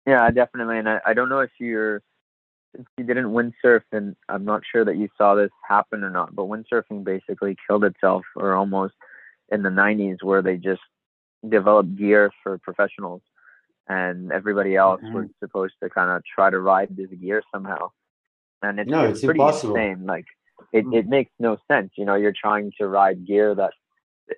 [0.07, 0.79] Yeah, definitely.
[0.79, 2.01] And I, I don't know if you're,
[2.73, 6.34] if you didn't windsurf, and I'm not sure that you saw this happen or not,
[6.34, 8.93] but windsurfing basically killed itself or almost
[9.51, 10.82] in the 90s where they just
[11.47, 13.21] developed gear for professionals
[13.91, 15.13] and everybody else mm-hmm.
[15.15, 17.91] was supposed to kind of try to ride this gear somehow.
[18.61, 19.75] And it's, no, it's, it's pretty impossible.
[19.75, 20.05] insane.
[20.05, 20.25] Like
[20.71, 20.93] it, mm-hmm.
[20.93, 21.91] it makes no sense.
[21.97, 23.73] You know, you're trying to ride gear that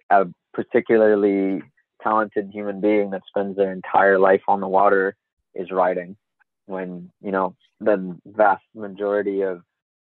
[0.09, 1.61] a particularly
[2.01, 5.15] talented human being that spends their entire life on the water
[5.53, 6.17] is riding
[6.65, 9.61] when, you know, the vast majority of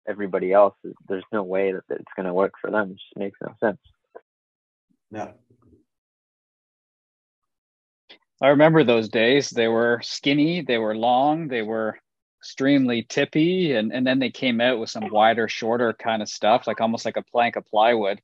[0.09, 0.75] everybody else,
[1.09, 2.91] there's no way that it's going to work for them.
[2.91, 3.79] It just makes no sense.
[5.13, 5.31] Yeah.
[8.43, 9.51] I remember those days.
[9.51, 11.99] They were skinny, they were long, they were
[12.41, 16.67] extremely tippy, and, and then they came out with some wider, shorter kind of stuff,
[16.67, 18.21] like almost like a plank of plywood.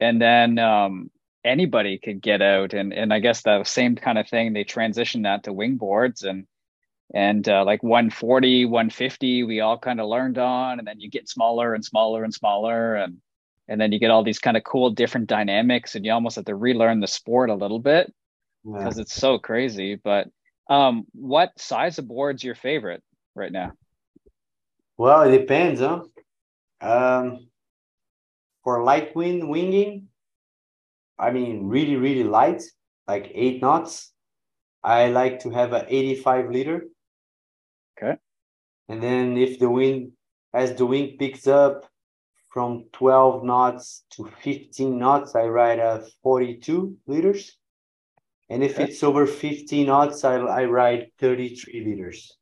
[0.00, 1.10] And then um,
[1.44, 2.72] anybody could get out.
[2.72, 6.22] And and I guess the same kind of thing, they transitioned that to wing boards
[6.24, 6.46] and
[7.14, 11.28] and uh, like 140, 150, we all kind of learned on, and then you get
[11.28, 13.18] smaller and smaller and smaller, and
[13.68, 16.46] and then you get all these kind of cool different dynamics, and you almost have
[16.46, 18.12] to relearn the sport a little bit
[18.64, 19.02] because yeah.
[19.02, 19.96] it's so crazy.
[19.96, 20.28] But
[20.68, 23.02] um, what size of board's your favorite
[23.34, 23.72] right now?
[24.96, 26.04] Well, it depends, huh?
[26.80, 27.48] Um,
[28.62, 30.08] for light wind winging,
[31.18, 32.62] I mean, really, really light,
[33.06, 34.12] like eight knots.
[34.82, 36.84] I like to have an 85 liter.
[37.96, 38.16] Okay.
[38.88, 40.12] And then if the wind,
[40.52, 41.86] as the wind picks up
[42.52, 47.56] from 12 knots to 15 knots, I ride a 42 liters.
[48.50, 52.36] And if it's over 50 knots, I, I ride 33 liters.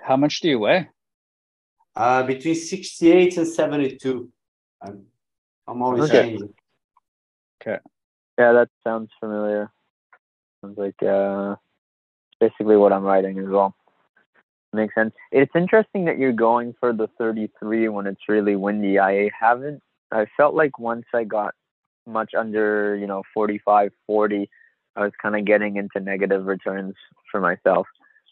[0.00, 0.88] How much do you weigh?
[1.94, 4.30] Uh, between 68 and 72.
[4.80, 5.04] I'm,
[5.66, 6.22] I'm always okay.
[6.22, 6.54] changing.
[7.60, 7.78] Okay.
[8.38, 9.70] Yeah, that sounds familiar.
[10.60, 11.56] Sounds like uh,
[12.40, 13.74] basically what I'm riding as well.
[14.72, 15.12] Makes sense.
[15.30, 18.98] It's interesting that you're going for the 33 when it's really windy.
[18.98, 21.54] I haven't, I felt like once I got
[22.06, 24.48] much under, you know, 45, 40,
[24.96, 26.94] I was kind of getting into negative returns
[27.30, 27.86] for myself.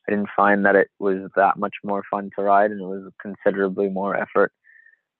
[0.08, 3.12] I didn't find that it was that much more fun to ride, and it was
[3.20, 4.52] considerably more effort,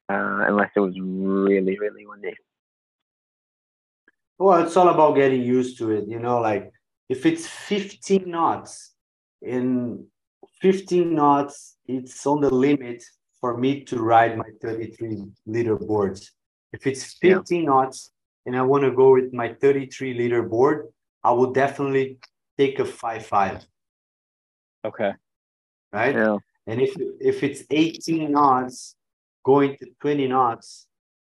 [0.09, 2.35] uh, unless it was really, really windy.
[4.39, 6.09] Well, it's all about getting used to it.
[6.09, 6.73] You know, like
[7.09, 8.95] if it's 15 knots,
[9.43, 10.07] in
[10.61, 13.03] 15 knots, it's on the limit
[13.41, 16.33] for me to ride my 33 liter boards.
[16.73, 17.67] If it's 15 yeah.
[17.67, 18.13] knots
[18.47, 20.89] and I want to go with my 33 liter board,
[21.23, 22.19] I would definitely
[22.59, 23.65] take a five five.
[24.85, 25.13] Okay.
[25.93, 26.15] Right.
[26.15, 26.39] Yeah.
[26.67, 28.95] And if if it's 18 knots
[29.45, 30.87] going to 20 knots,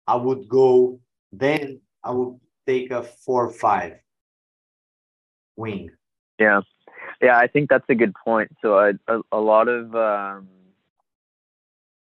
[0.06, 1.00] I would go.
[1.32, 3.98] Then I would take a four five
[5.56, 5.90] wing.
[6.38, 6.60] Yeah.
[7.20, 8.50] Yeah, I think that's a good point.
[8.60, 10.48] So a, a, a lot of um,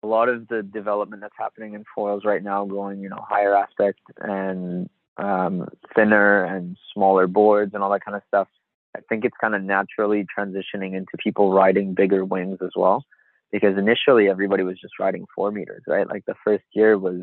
[0.02, 3.24] a a lot of the development that's happening in foils right now, going you know
[3.28, 8.48] higher aspect and um, thinner and smaller boards and all that kind of stuff.
[8.96, 13.04] I think it's kind of naturally transitioning into people riding bigger wings as well,
[13.52, 16.08] because initially everybody was just riding four meters, right?
[16.08, 17.22] Like the first year was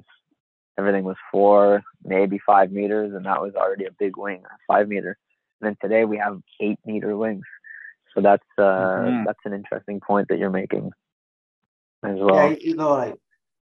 [0.78, 4.88] everything was four, maybe five meters, and that was already a big wing, a five
[4.88, 5.18] meter.
[5.62, 7.46] And then today we have eight meter wings.
[8.14, 9.24] So that's uh, mm-hmm.
[9.26, 10.92] that's an interesting point that you're making
[12.04, 12.52] as well.
[12.52, 13.16] Yeah, you know, like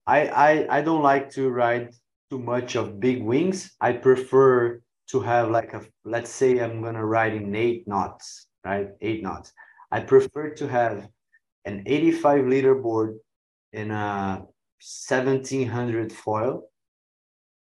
[0.05, 1.93] I I I don't like to ride
[2.33, 3.75] too much of big wings.
[3.79, 4.81] I prefer
[5.11, 8.89] to have like a let's say I'm gonna ride in eight knots, right?
[9.01, 9.53] Eight knots.
[9.91, 11.07] I prefer to have
[11.65, 13.19] an 85 liter board
[13.71, 14.41] in a
[14.81, 16.63] 1700 foil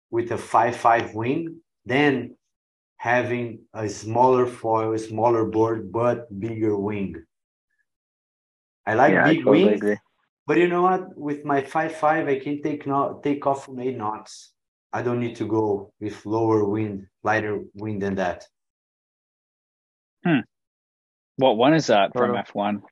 [0.10, 2.38] with a 5.5 wing than
[2.96, 7.22] having a smaller foil, smaller board, but bigger wing.
[8.88, 9.98] I like yeah, big I totally wings, agree.
[10.48, 11.18] but you know what?
[11.18, 14.53] With my 5.5, I can take not take off from eight knots.
[14.94, 18.46] I don't need to go with lower wind, lighter wind than that.
[20.24, 20.42] Hmm.
[21.38, 22.84] What one is that from F-ONE?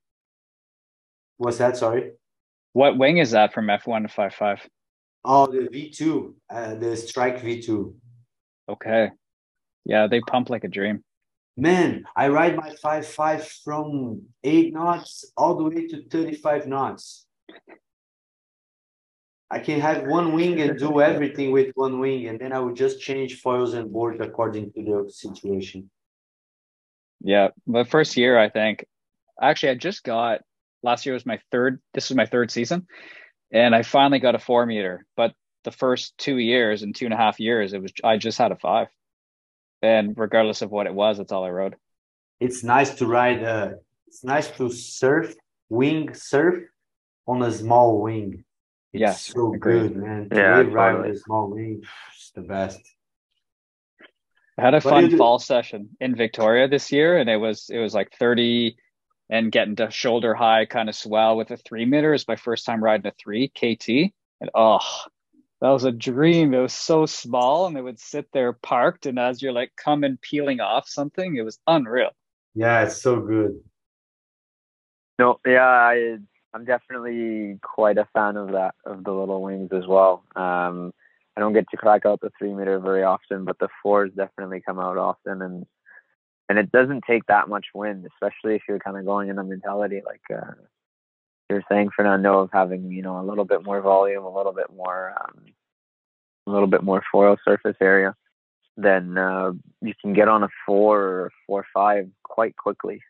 [1.38, 1.78] What's that?
[1.78, 2.14] Sorry.
[2.74, 4.68] What wing is that from F-ONE to five five?
[5.24, 7.94] Oh, the V2, uh, the Strike V2.
[8.70, 9.12] Okay.
[9.86, 11.04] Yeah, they pump like a dream.
[11.58, 17.28] Man, I ride my five five from eight knots all the way to 35 knots.
[19.52, 22.76] I can have one wing and do everything with one wing, and then I would
[22.76, 25.90] just change foils and boards according to the situation.
[27.20, 28.86] Yeah, the first year I think,
[29.42, 30.42] actually, I just got
[30.82, 31.82] last year was my third.
[31.94, 32.88] This is my third season,
[33.52, 35.06] and I finally got a four meter.
[35.18, 35.34] But
[35.66, 38.52] the first two years and two and a half years, it was I just had
[38.52, 38.88] a five
[39.82, 41.76] and regardless of what it was, that's all I rode.
[42.40, 43.44] It's nice to ride.
[43.44, 43.74] Uh,
[44.08, 45.36] it's nice to surf,
[45.70, 46.64] wing surf
[47.28, 48.44] on a small wing.
[48.94, 49.94] It's yes, so agreed.
[49.94, 50.30] good, man.
[50.30, 51.12] To yeah, ride totally.
[51.12, 51.84] a small wing,
[52.14, 52.80] it's the best.
[54.58, 57.94] I had a fun fall session in Victoria this year, and it was it was
[57.94, 58.76] like thirty
[59.30, 62.14] and getting to shoulder high kind of swell with a three meter.
[62.14, 64.80] It's my first time riding a three KT, and oh,
[65.62, 66.54] that was a dream.
[66.54, 69.06] It was so small and it would sit there parked.
[69.06, 72.10] And as you're like coming peeling off something, it was unreal.
[72.56, 73.62] Yeah, it's so good.
[75.20, 76.18] No, yeah, I
[76.54, 80.24] I'm definitely quite a fan of that of the little wings as well.
[80.36, 80.94] Um,
[81.38, 84.62] I don't get to crack out the three meter very often, but the fours definitely
[84.66, 85.66] come out often, and
[86.50, 89.44] and it doesn't take that much wind, especially if you're kind of going in a
[89.44, 90.52] mentality like uh,
[91.50, 94.74] you're saying, Fernando, of having you know a little bit more volume, a little bit
[94.76, 95.46] more, um,
[96.48, 98.16] a little bit more foil surface area,
[98.78, 103.02] then uh, you can get on a four or four five quite quickly.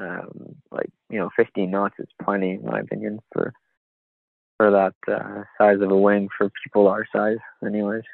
[0.00, 3.52] Um, like you know, 15 knots is plenty, in my opinion, for
[4.56, 8.04] for that uh, size of a wing for people our size, anyways.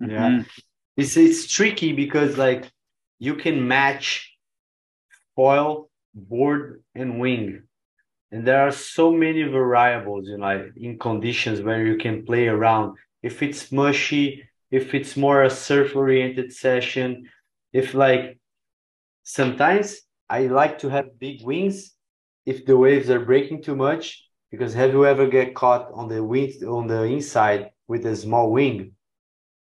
[0.00, 0.48] Yeah, mm-hmm.
[0.96, 2.70] it's it's tricky because like
[3.18, 4.32] you can match
[5.36, 7.62] foil, board, and wing
[8.32, 12.96] and there are so many variables in like in conditions where you can play around
[13.22, 17.28] if it's mushy if it's more a surf oriented session
[17.72, 18.38] if like
[19.22, 20.00] sometimes
[20.36, 21.76] i like to have big wings
[22.52, 24.04] if the waves are breaking too much
[24.50, 28.46] because have you ever get caught on the wing on the inside with a small
[28.58, 28.76] wing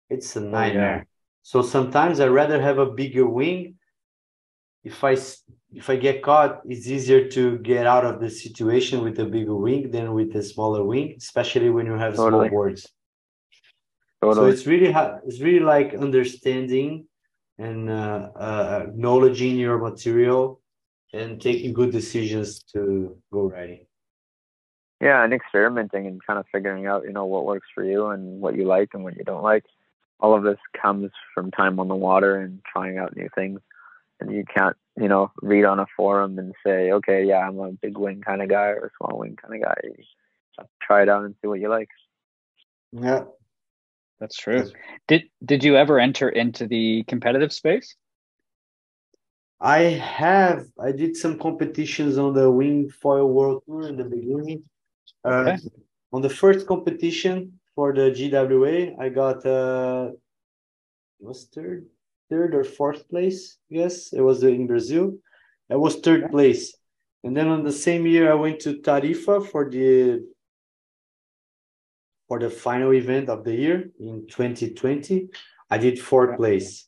[0.10, 1.04] it's a nightmare oh, yeah.
[1.52, 3.78] so sometimes i rather have a bigger wing
[4.88, 5.14] if I
[5.82, 9.56] if I get caught, it's easier to get out of the situation with a bigger
[9.56, 12.48] wing than with a smaller wing, especially when you have totally.
[12.48, 12.82] small boards.
[14.22, 14.36] Totally.
[14.36, 14.92] So it's really
[15.28, 16.90] it's really like understanding
[17.58, 20.62] and uh, uh, acknowledging your material
[21.14, 23.86] and taking good decisions to go riding.
[25.02, 28.42] Yeah, and experimenting and kind of figuring out, you know, what works for you and
[28.42, 29.66] what you like and what you don't like.
[30.20, 33.62] All of this comes from time on the water and trying out new things
[34.20, 37.72] and you can't you know read on a forum and say okay yeah i'm a
[37.72, 41.24] big wing kind of guy or a small wing kind of guy try it out
[41.24, 41.90] and see what you like
[42.92, 43.24] yeah
[44.20, 44.70] that's true
[45.08, 47.96] did did you ever enter into the competitive space
[49.62, 54.64] i have i did some competitions on the wing foil world tour in the beginning
[55.26, 55.58] uh, okay.
[56.14, 60.10] on the first competition for the gwa i got uh
[61.20, 61.86] was third
[62.30, 63.58] third or fourth place.
[63.70, 65.14] Yes, it was in Brazil.
[65.70, 66.76] I was third place,
[67.24, 70.26] and then on the same year I went to Tarifa for the
[72.28, 75.30] for the final event of the year in 2020.
[75.70, 76.88] I did fourth place,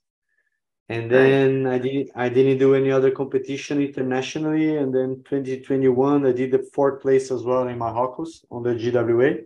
[0.89, 4.77] And then I didn't I didn't do any other competition internationally.
[4.77, 9.45] And then 2021 I did the fourth place as well in Marrocos on the GWA.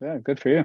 [0.00, 0.64] Yeah, good for you.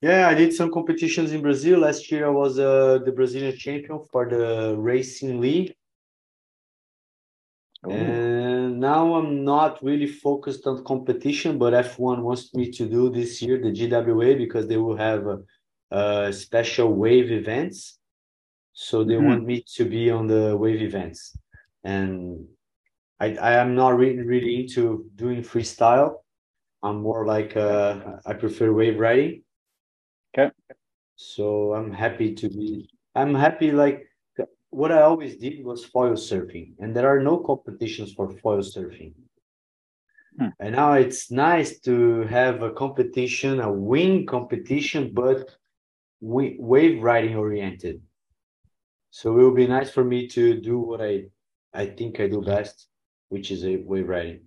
[0.00, 1.80] Yeah, I did some competitions in Brazil.
[1.80, 5.74] Last year I was uh, the Brazilian champion for the racing league.
[7.86, 7.92] Ooh.
[7.92, 13.40] And now I'm not really focused on competition, but F-ONE wants me to do this
[13.40, 15.38] year the GWA because they will have a,
[15.90, 17.98] uh, special wave events.
[18.72, 19.26] So they Mhm.
[19.26, 21.36] want me to be on the wave events.
[21.84, 22.46] And
[23.20, 26.22] I, I am not really, really into doing freestyle.
[26.82, 29.42] I'm more like uh, I prefer wave riding.
[30.34, 30.52] Okay.
[31.16, 32.88] So I'm happy to be.
[33.14, 34.07] I'm happy like
[34.70, 39.14] what I always did was foil surfing, and there are no competitions for foil surfing.
[40.38, 40.48] Hmm.
[40.60, 45.56] And now it's nice to have a competition, a wing competition, but
[46.20, 48.02] wa- wave riding oriented.
[49.10, 51.26] So it will be nice for me to do what I
[51.74, 52.88] I think I do best,
[53.28, 54.40] which is a wave riding.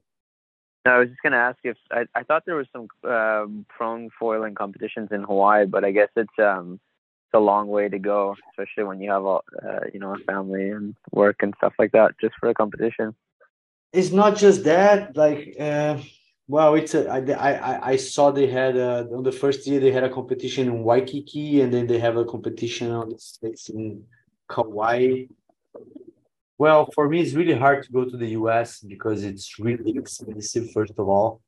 [0.86, 4.10] No, I was just gonna ask if I, I thought there was some um, prone
[4.20, 6.80] foiling competitions in Hawaii, but I guess it's um
[7.32, 10.18] it's a long way to go, especially when you have a uh, you know a
[10.32, 13.16] family and work and stuff like that, just for a competition.
[13.94, 15.98] It's not just that, like, uh,
[16.48, 17.20] well, it's a, I,
[17.50, 20.84] I, I- saw they had uh on the first year they had a competition in
[20.84, 24.04] Waikiki, and then they have a competition on the states in
[24.50, 25.26] Kauai.
[26.58, 30.72] Well, for me, it's really hard to go to the US because it's really expensive,
[30.72, 31.42] first of all.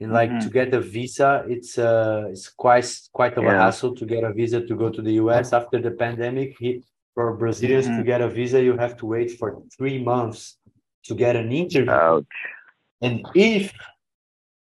[0.00, 0.40] And like Mhm.
[0.40, 4.32] to get a visa, it's uh it's quite quite of a hassle to get a
[4.32, 6.84] visa to go to the US after the pandemic hit.
[7.14, 8.04] For Brazilians to Mhm.
[8.04, 10.58] get a visa, you have to wait for three months
[11.04, 11.92] to get an interview.
[11.92, 12.26] Ouch.
[13.00, 13.72] And if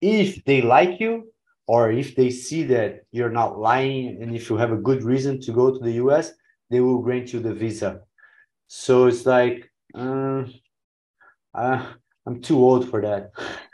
[0.01, 1.33] if they like you
[1.67, 5.41] or if they see that you're not lying and if you have a good reason
[5.43, 6.33] to go to the US,
[6.71, 8.01] they will grant you the visa.
[8.69, 10.45] So it's like uh,
[11.55, 11.93] uh,
[12.27, 13.31] I'm too old for that.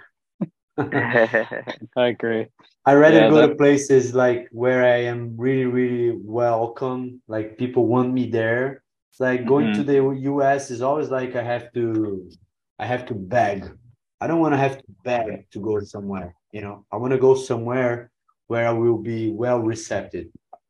[1.97, 2.47] I agree.
[2.85, 7.87] I rather Yeah, go to places like where I am really, really welcome, like people
[7.87, 8.83] want me there.
[9.11, 10.15] It's like going to mm-hmm.
[10.15, 12.29] the US is always like I have to
[12.79, 13.71] I have to beg.
[14.21, 16.85] I don't want to have to beg to go somewhere, you know.
[16.91, 18.11] I want to go somewhere
[18.49, 20.17] where I will be well received.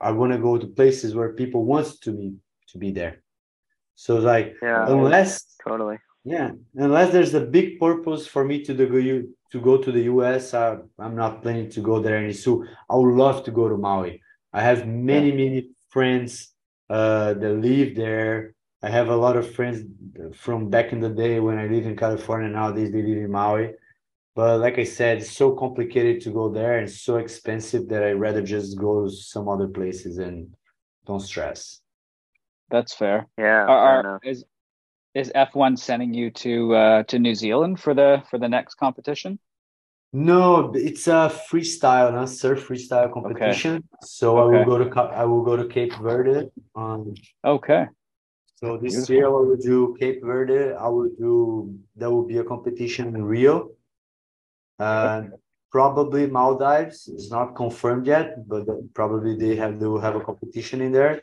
[0.00, 2.34] I want to go to places where people want to me
[2.68, 3.22] to be there.
[3.94, 5.98] So like yeah, unless totally.
[6.24, 10.52] yeah, unless there's a big purpose for me to you to go to the US,
[10.52, 12.68] I, I'm not planning to go there any soon.
[12.90, 14.20] I would love to go to Maui.
[14.52, 16.52] I have many many friends
[16.90, 18.54] uh, that live there.
[18.82, 19.76] I have a lot of friends
[20.34, 22.48] from back in the day when I lived in California.
[22.48, 23.66] Nowadays they live in Maui.
[24.34, 28.18] But like I said, it's so complicated to go there and so expensive that I'd
[28.26, 30.52] rather just go some other places and
[31.06, 31.80] don't stress.
[32.72, 33.28] That's fair.
[33.38, 34.44] Yeah, Are, fair are, is
[35.14, 39.38] is F-ONE sending you to uh, to New Zealand for the for the next competition?
[40.12, 43.76] No, it's a freestyle, not surf freestyle competition.
[43.76, 43.84] Okay.
[44.02, 46.50] So I will go to I will go to Cape Verde.
[46.76, 47.86] Um, Okay.
[48.56, 49.14] so this Beautiful.
[49.14, 50.74] year I will do Cape Verde.
[50.74, 53.70] I will do there will be a competition in Rio.
[54.78, 55.22] Uh,
[55.70, 57.08] probably Maldives.
[57.12, 61.22] It's not confirmed yet, but probably they have they will have a competition in there.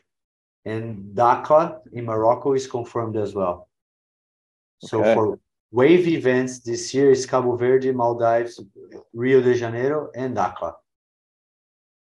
[0.64, 3.68] And Dakhla in Morocco is confirmed as well.
[4.82, 5.14] So Okay.
[5.14, 5.38] for
[5.70, 8.60] wave events this year is Cabo Verde, Maldives,
[9.14, 10.74] Rio de Janeiro, and Dakhla.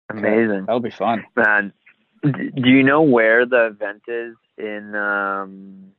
[0.09, 1.25] Amazing, That'll be fun.
[1.35, 1.73] man.
[2.23, 5.91] Do you know where the event is in um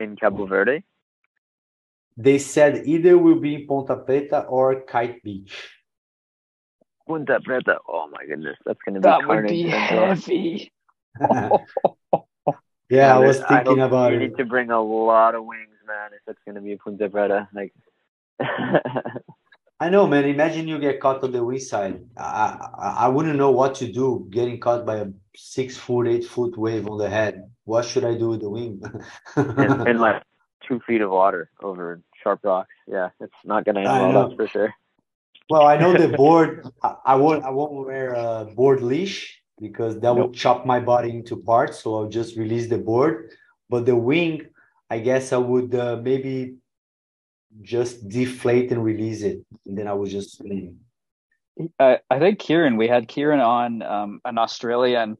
[0.00, 0.84] in Cabo Verde?
[2.16, 5.70] They said either will be in Ponta Preta or Kite Beach.
[7.06, 7.78] Ponta Preta.
[7.88, 9.50] Oh my goodness, that's gonna be That would carnage.
[9.50, 10.72] be heavy.
[12.90, 14.28] yeah, I was thinking hope about you it.
[14.28, 17.48] need to bring a lot of wings, man, if it's gonna be Ponta Preta.
[17.52, 17.72] Like,
[19.80, 20.24] I know, man.
[20.24, 22.00] Imagine you get caught on the wing side.
[22.16, 22.56] I,
[22.86, 25.06] I I wouldn't know what to do getting caught by a
[25.36, 27.50] six foot, eight foot wave on the head.
[27.64, 28.82] What should I do with the wing?
[29.36, 30.22] in, in like
[30.66, 32.76] two feet of water over sharp rocks.
[32.86, 34.74] Yeah, it's not gonna end well, that's for sure.
[35.50, 36.66] Well, I know the board.
[36.82, 37.44] I, I won't.
[37.44, 39.18] I won't wear a board leash
[39.60, 41.82] because that would chop my body into parts.
[41.82, 43.30] So I'll just release the board.
[43.68, 44.51] But the wing,
[44.92, 46.56] I guess I would uh, maybe
[47.62, 50.80] just deflate and release it, and then I would just swim.
[51.80, 55.16] I, I think Kieran, we had Kieran on um, an Australian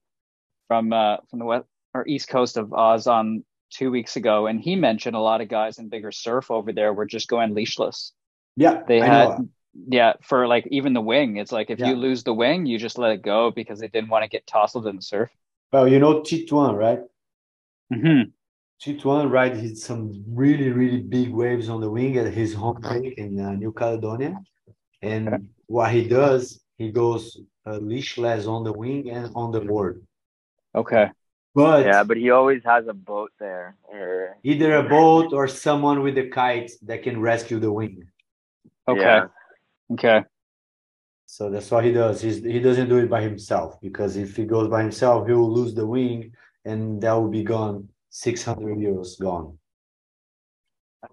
[0.68, 4.60] from uh, from the west or east coast of Oz on two weeks ago, and
[4.60, 8.12] he mentioned a lot of guys in bigger surf over there were just going leashless.
[8.56, 9.48] Yeah, They I had know.
[9.88, 11.38] yeah for like even the wing.
[11.38, 11.88] It's like if Yeah.
[11.88, 14.46] you lose the wing, you just let it go because they didn't want to get
[14.46, 15.30] tousled in the surf.
[15.72, 17.00] Well, you know Titouan, right?
[17.90, 18.32] Mm-hmm.
[18.82, 23.14] Titouan ride hit some really really big waves on the wing at his home lake
[23.16, 24.34] in uh, New Caledonia,
[25.00, 30.04] and what he does, he goes uh, leashless on the wing and on the board.
[30.74, 31.10] Okay.
[31.54, 33.76] But Yeah, but he always has a boat there.
[33.84, 38.04] Or either a boat or someone with a kite that can rescue the wing.
[38.88, 39.00] Okay.
[39.00, 39.26] Yeah.
[39.92, 40.24] Okay.
[41.26, 42.20] So that's what he does.
[42.20, 45.52] He's, he doesn't do it by himself because if he goes by himself, he will
[45.52, 46.32] lose the wing
[46.64, 49.58] and that will be gone 600 euros gone.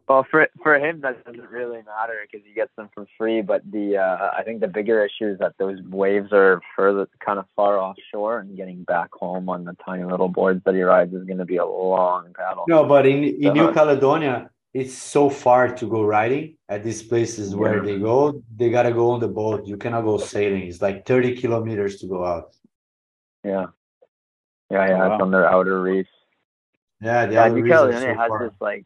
[0.07, 3.41] Well, for for him that doesn't really matter because he gets them for free.
[3.41, 7.39] But the uh, I think the bigger issue is that those waves are further, kind
[7.39, 11.13] of far offshore, and getting back home on the tiny little boards that he rides
[11.15, 12.65] is going to be a long paddle.
[12.67, 13.73] No, but in, in New Uh-huh.
[13.73, 17.85] Caledonia, it's so far to go riding at these places where Yeah.
[17.87, 18.43] they go.
[18.59, 19.65] They got to go on the boat.
[19.65, 20.63] You cannot go sailing.
[20.69, 22.53] It's like 30 kilometers to go out.
[23.43, 23.67] Yeah,
[24.69, 25.03] yeah, yeah.
[25.03, 26.09] Oh, It's on their outer reefs.
[27.01, 28.43] Yeah, the Yeah, other New reasons so has far.
[28.47, 28.85] this like.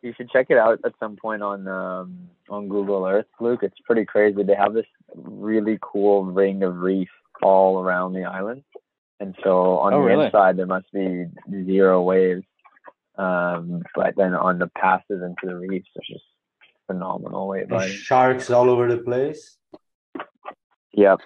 [0.00, 3.64] You should check it out at some point on um, on Google Earth, Luke.
[3.64, 4.44] It's pretty crazy.
[4.44, 4.86] They have this
[5.16, 7.08] really cool ring of reef
[7.42, 8.62] all around the island,
[9.18, 10.26] and so on Oh, the really?
[10.26, 11.26] inside there must be
[11.64, 12.44] zero waves,
[13.16, 16.24] um, but then on the passes into the reefs, there's just
[16.86, 17.92] phenomenal wave riding.
[17.96, 19.56] sharks all over the place.
[20.92, 21.18] Yep,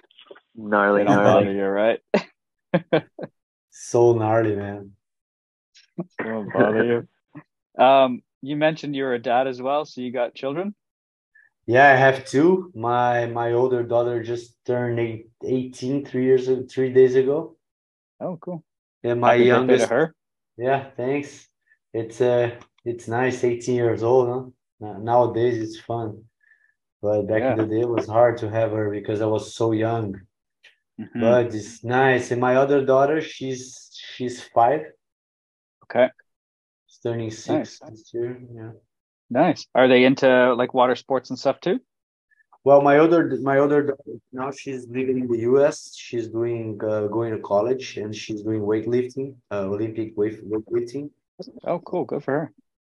[0.55, 1.53] gnarly, gnarly.
[1.55, 1.99] You're right?
[3.69, 4.91] So gnarly, man.
[5.97, 6.85] They don't bother
[7.77, 7.83] you.
[7.83, 10.75] Um, you mentioned you're a dad as well, so you got children.
[11.65, 12.71] Yeah, I have two.
[12.75, 17.55] My my older daughter just turned eight, 18 three years three days ago.
[18.19, 18.63] Oh, cool.
[19.03, 20.13] And my Happy youngest her.
[20.57, 21.47] Yeah, thanks.
[21.93, 22.51] It's uh
[22.85, 24.97] it's nice, 18 years old, huh?
[24.99, 26.25] Nowadays it's fun.
[27.01, 27.51] But back Yeah.
[27.53, 30.19] in the day it was hard to have her because I was so young.
[30.99, 31.21] Mhm.
[31.21, 32.31] But it's nice.
[32.31, 34.81] And my other daughter, she's she's five.
[35.93, 36.09] Okay.
[37.03, 37.91] Turning six Nice.
[37.91, 38.39] this year.
[38.53, 38.71] Yeah.
[39.29, 39.67] Nice.
[39.75, 41.79] Are they into like water sports and stuff too?
[42.63, 43.97] Well, my other my other
[44.31, 45.93] now she's living in the US.
[45.95, 51.09] She's doing uh, going to college and she's doing weightlifting, uh, Olympic weight weightlifting.
[51.65, 52.05] Oh, cool.
[52.05, 52.53] Good for her.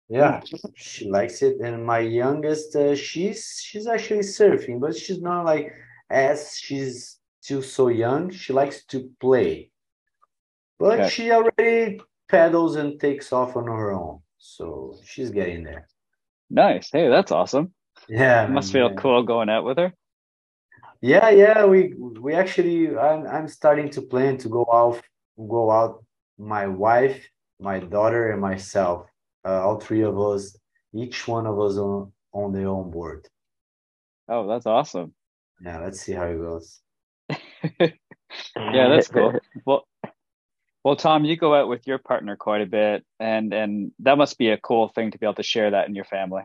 [0.10, 0.41] Yeah,
[0.76, 1.60] she likes it.
[1.60, 5.74] And my youngest, uh, she's she's actually surfing, but she's not like
[6.10, 8.30] as she's still so young.
[8.32, 9.72] She likes to play,
[10.80, 11.10] but Okay.
[11.10, 14.19] she already paddles and takes off on her own.
[14.37, 15.87] So she's getting there.
[16.49, 16.89] Nice.
[16.91, 17.73] Hey, that's awesome.
[18.07, 19.01] Yeah, It must man, feel yeah.
[19.01, 19.93] cool going out with her.
[21.01, 21.65] Yeah, yeah.
[21.65, 25.01] We we actually, I'm I'm starting to plan to go out,
[25.37, 26.03] go out.
[26.37, 27.27] My wife,
[27.59, 29.07] my daughter, and myself.
[29.45, 30.57] Uh, all three of us,
[30.93, 33.27] each one of us on on their own board.
[34.29, 35.13] Oh, that's awesome.
[35.63, 36.81] Yeah, let's see how it goes.
[38.55, 39.33] Yeah, that's cool.
[39.65, 39.87] Well,
[40.88, 44.38] well, Tom, you go out with your partner quite a bit, and and that must
[44.38, 46.43] be a cool thing to be able to share that in your family.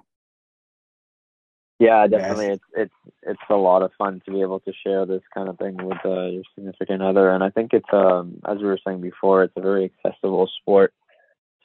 [1.78, 2.46] Yeah, definitely.
[2.46, 5.58] It's it's it's a lot of fun to be able to share this kind of
[5.58, 9.00] thing with uh, your significant other, and I think it's um as we were saying
[9.00, 10.92] before, it's a very accessible sport.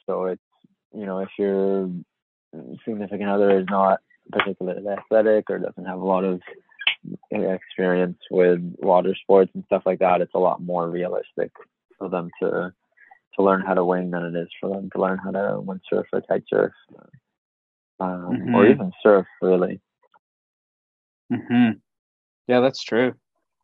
[0.06, 0.42] So it's
[0.94, 1.90] you know if your
[2.84, 3.98] significant other is not
[4.30, 6.40] particularly athletic or doesn't have a lot of
[7.32, 11.50] experience with water sports and stuff like that, it's a lot more realistic
[11.98, 12.72] for them to
[13.36, 16.04] to learn how to wing than it is for them to learn how to windsurf
[16.12, 16.72] or kite surf,
[18.00, 18.70] um, or Mhm.
[18.70, 19.80] even surf really.
[21.30, 21.72] hmm
[22.46, 23.14] Yeah, that's true.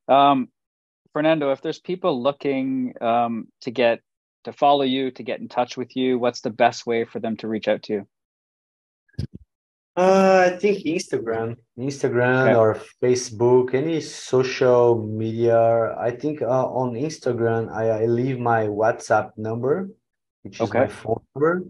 [0.09, 0.48] Um,
[1.12, 4.01] Fernando, if there's people looking um, to get
[4.44, 7.36] to follow you, to get in touch with you, what's the best way for them
[7.39, 8.09] to reach out to you?
[9.97, 12.55] Uh, I think Instagram, Instagram Okay.
[12.55, 15.95] or Facebook, any social media.
[15.97, 19.89] I think uh, on Instagram, I, I leave my WhatsApp number,
[20.43, 21.62] which is my phone number.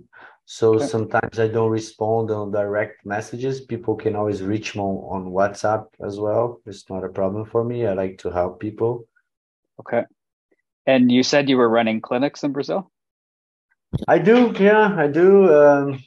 [0.46, 0.86] So Okay.
[0.86, 3.60] sometimes I don't respond on direct messages.
[3.60, 6.60] People can always reach me on, on WhatsApp as well.
[6.64, 7.86] It's not a problem for me.
[7.86, 9.06] I like to help people.
[9.80, 10.04] Okay.
[10.86, 12.90] And you said you were running clinics in Brazil?
[14.08, 15.52] I do, yeah, I do.
[15.54, 16.02] Um,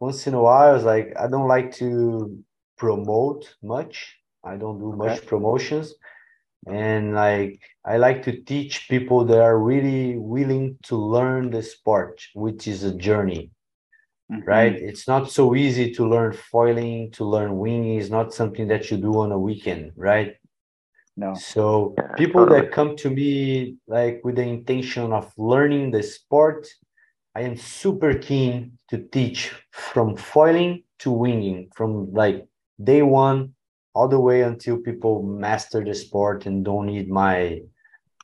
[0.00, 2.38] once in a while, it's like I don't like to
[2.76, 4.16] promote much.
[4.44, 5.26] I don't do much Okay.
[5.26, 5.94] promotions.
[6.68, 12.20] And like I like to teach people that are really willing to learn the sport,
[12.34, 13.50] which is a journey,
[14.30, 14.46] Mhm.
[14.46, 14.74] right?
[14.74, 17.98] It's not so easy to learn foiling, to learn winging.
[17.98, 20.36] is not something that you do on a weekend, right?
[21.16, 21.34] No.
[21.34, 26.68] So people that come to me like with the intention of learning the sport,
[27.36, 32.46] I am super keen to teach from foiling to winging, from like
[32.82, 33.54] day one
[33.94, 37.60] all the way until people master the sport and don't need my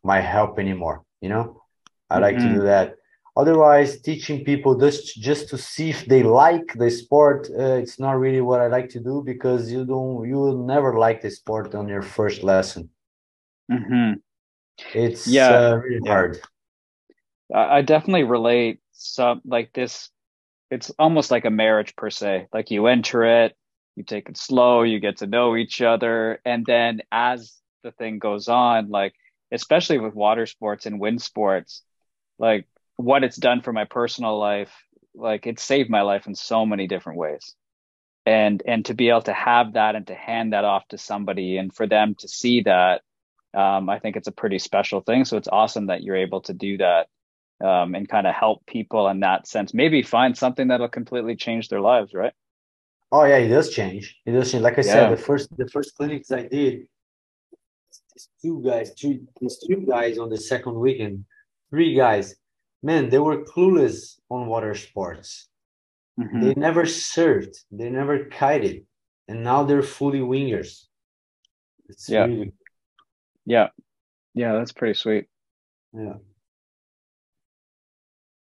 [0.04, 1.04] my help anymore.
[1.20, 1.62] You know,
[2.10, 2.54] I like to Mhm.
[2.54, 2.96] do that.
[3.34, 8.20] otherwise teaching people just just to see if they like the sport uh, it's not
[8.24, 11.74] really what i like to do because you don't you will never like the sport
[11.74, 12.82] on your first lesson
[13.70, 14.12] mm-hmm.
[14.94, 16.12] it's yeah uh, really yeah.
[16.12, 16.32] hard
[17.54, 20.10] i definitely relate some like this
[20.70, 22.46] it's almost like a marriage per se.
[22.52, 23.56] Like you enter it
[23.96, 27.52] you take it slow you get to know each other and then as
[27.82, 29.12] the thing goes on like
[29.52, 31.82] especially with water sports and wind sports
[32.38, 32.66] like
[32.96, 34.72] what it's done for my personal life
[35.14, 37.54] like it saved my life in so many different ways.
[38.24, 41.56] And and to be able to have that and to hand that off to somebody
[41.56, 43.02] and for them to see that
[43.52, 45.24] um, i think it's a pretty special thing.
[45.24, 47.08] So it's awesome that you're able to do that
[47.62, 51.68] um, and kind of help people in that sense maybe find something that'll completely change
[51.68, 52.32] their lives right
[53.12, 54.92] oh yeah it does change it does change like i yeah.
[54.92, 56.86] said the first the first clinics i did
[58.14, 61.24] these two guys two these two guys on the second weekend
[61.70, 62.34] three guys
[62.82, 65.48] man, they were clueless on water sports.
[66.20, 66.40] Mm-hmm.
[66.40, 68.84] They never surfed, they never kited,
[69.28, 70.84] and now they're fully wingers.
[71.88, 72.24] It's yeah.
[72.24, 72.52] Really...
[73.46, 73.68] Yeah.
[74.34, 75.26] Yeah, that's pretty sweet.
[75.94, 76.14] Yeah.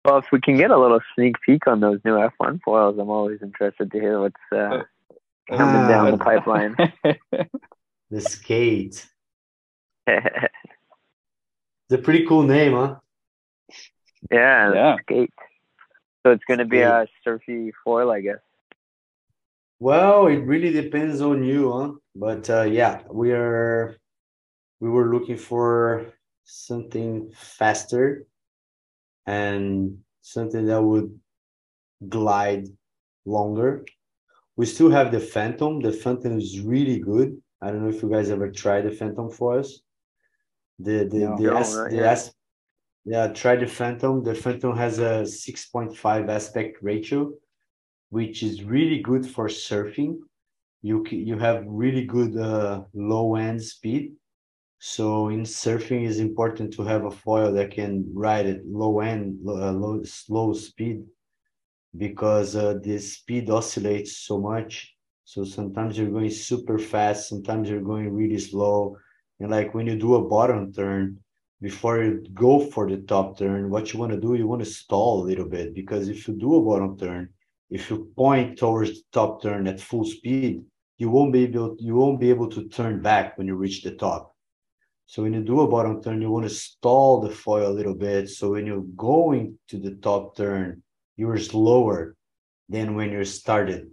[0.05, 3.09] Well, if we can get a little sneak peek on those new F-ONE foils, I'm
[3.09, 4.83] always interested to hear what's uh,
[5.49, 6.75] coming down the pipeline.
[8.11, 9.07] the skate.
[10.07, 10.19] it's
[11.91, 12.95] a pretty cool name, huh?
[14.29, 14.95] Yeah, yeah.
[15.03, 15.33] skate.
[16.23, 18.39] So it's going to be a surfy foil, I guess.
[19.79, 21.91] Well, it really depends on you, huh?
[22.15, 23.97] But uh, yeah, we are.
[24.81, 26.13] We were looking for
[26.43, 28.25] something faster
[29.25, 31.17] and something that would
[32.07, 32.67] glide
[33.25, 33.85] longer.
[34.55, 35.81] We still have the Phantom.
[35.81, 37.41] The Phantom is really good.
[37.61, 39.81] I don't know if you guys ever tried the Phantom foils.
[40.79, 42.33] The the no, the, no, S, the S,
[43.05, 44.23] yeah, try the Phantom.
[44.23, 47.31] The Phantom has a 6.5 aspect ratio,
[48.09, 50.19] which is really good for surfing.
[50.81, 54.13] You you have really good uh, low end speed.
[54.85, 59.39] So in surfing, it's important to have a foil that can ride at low end,
[59.47, 61.05] uh, low slow speed,
[61.95, 64.93] because uh, the speed oscillates so much.
[65.23, 68.97] So sometimes you're going super fast, sometimes you're going really slow,
[69.39, 71.17] and like when you do a bottom turn,
[71.61, 74.69] before you go for the top turn, what you want to do, you want to
[74.69, 77.29] stall a little bit because if you do a bottom turn,
[77.69, 80.61] if you point towards the top turn at full speed,
[80.97, 83.95] you won't be able you won't be able to turn back when you reach the
[83.95, 84.32] top.
[85.05, 87.95] So when you do a bottom turn, you want to stall the foil a little
[87.95, 88.29] bit.
[88.29, 90.81] So when you're going to the top turn,
[91.17, 92.15] you're slower
[92.69, 93.91] than when you started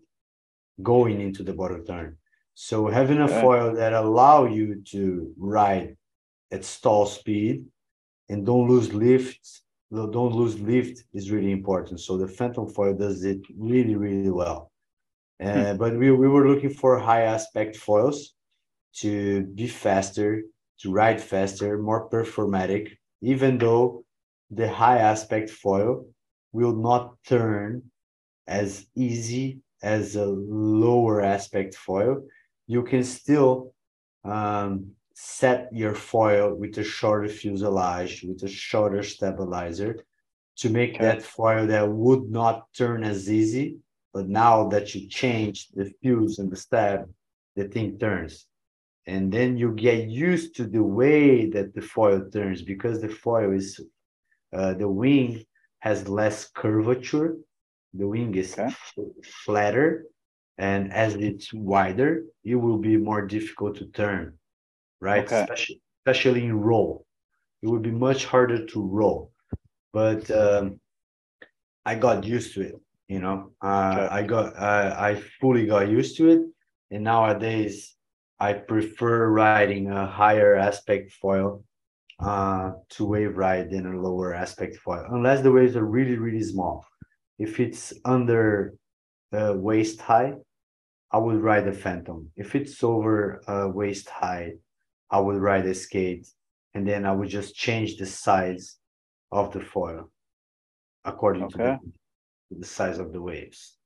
[0.83, 2.17] going into the bottom turn.
[2.55, 5.97] So having a foil that allow you to ride
[6.51, 7.65] at stall speed
[8.29, 9.63] and don't lose lift
[9.93, 14.71] don't lose lift is really important so the phantom foil does it really really well
[15.43, 15.77] uh, hmm.
[15.77, 18.35] but we, we were looking for high aspect foils
[18.95, 20.43] to be faster
[20.81, 24.05] to ride faster more performatic even though
[24.51, 26.07] the high aspect foil
[26.53, 27.83] will not turn
[28.47, 32.23] as easy as a lower aspect foil
[32.67, 33.75] you can still
[34.25, 40.05] um, set your foil with a shorter fuselage, with a shorter stabilizer
[40.57, 41.05] to make okay.
[41.05, 43.77] that foil that would not turn as easy.
[44.15, 47.09] But now that you change the fuse and the stab,
[47.55, 48.47] the thing turns.
[49.07, 53.53] And then you get used to the way that the foil turns because the foil
[53.53, 53.81] is,
[54.53, 55.45] uh, the wing
[55.81, 57.37] has less curvature.
[57.95, 58.75] The wing is okay.
[59.45, 60.05] flatter.
[60.59, 64.39] And as it's wider, it will be more difficult to turn
[65.01, 65.25] right?
[65.25, 65.43] Okay.
[65.43, 67.07] Especially, especially in roll,
[67.63, 69.33] it would be much harder to roll.
[69.93, 70.81] But um,
[71.85, 72.81] I got used to it.
[73.09, 74.15] You know, uh, okay.
[74.15, 76.43] I got uh, I fully got used to it,
[76.93, 77.97] and nowadays
[78.41, 81.63] I prefer riding a higher aspect foil
[82.19, 86.43] uh, to wave ride than a lower aspect foil, unless the waves are really really
[86.43, 86.87] small.
[87.39, 88.75] If it's under
[89.33, 90.35] uh, waist high,
[91.13, 92.31] I would ride the Phantom.
[92.37, 94.53] If it's over uh, waist high,
[95.11, 96.27] I would ride a skate
[96.75, 98.77] and then I would just change the size
[99.33, 100.11] of the foil
[101.05, 101.53] according okay.
[101.53, 103.77] to, the, to the size of the waves.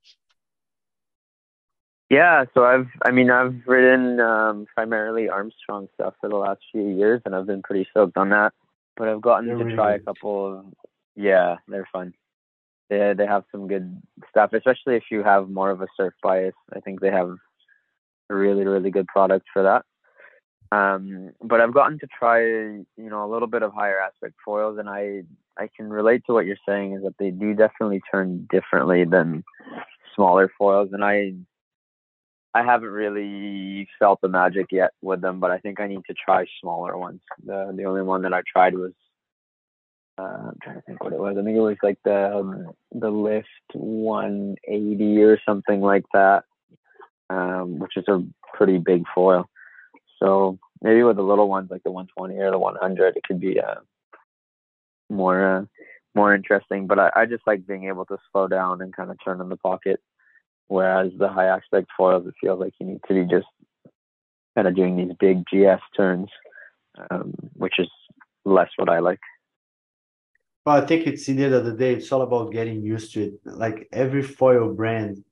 [2.09, 6.87] Yeah, so I've I mean I've ridden um, primarily Armstrong stuff for the last few
[6.87, 8.53] years and I've been pretty stoked on that.
[8.95, 10.01] But I've gotten they're to really try good.
[10.01, 10.65] a couple of
[11.15, 12.13] yeah, they're fun.
[12.89, 16.53] They they have some good stuff, especially if you have more of a surf bias.
[16.75, 17.29] I think they have
[18.29, 19.83] a really really good product for that.
[20.71, 24.77] Um, but I've gotten to try, you know, a little bit of higher aspect foils,
[24.77, 25.23] and I
[25.57, 29.43] I can relate to what you're saying is that they do definitely turn differently than
[30.15, 31.33] smaller foils, and I
[32.55, 36.13] I haven't really felt the magic yet with them, but I think I need to
[36.13, 37.19] try smaller ones.
[37.45, 38.93] The the only one that I tried was
[40.17, 41.35] uh, I'm trying to think what it was.
[41.37, 46.45] I think it was like the um, the Lift 180 or something like that,
[47.29, 48.23] um, which is a
[48.53, 49.49] pretty big foil.
[50.23, 53.59] So maybe with the little ones like the 120 or the 100, it could be
[53.59, 53.81] uh,
[55.09, 55.65] more uh,
[56.15, 56.87] more interesting.
[56.87, 59.49] But I, I just like being able to slow down and kind of turn in
[59.49, 59.99] the pocket.
[60.67, 63.47] Whereas the high aspect foils, it feels like you need to be just
[64.55, 66.29] kind of doing these big GS turns,
[67.11, 67.89] um, which is
[68.45, 69.19] less what I like.
[70.65, 73.13] Well, I think it's in the end of the day, it's all about getting used
[73.13, 73.33] to it.
[73.45, 75.23] Like every foil brand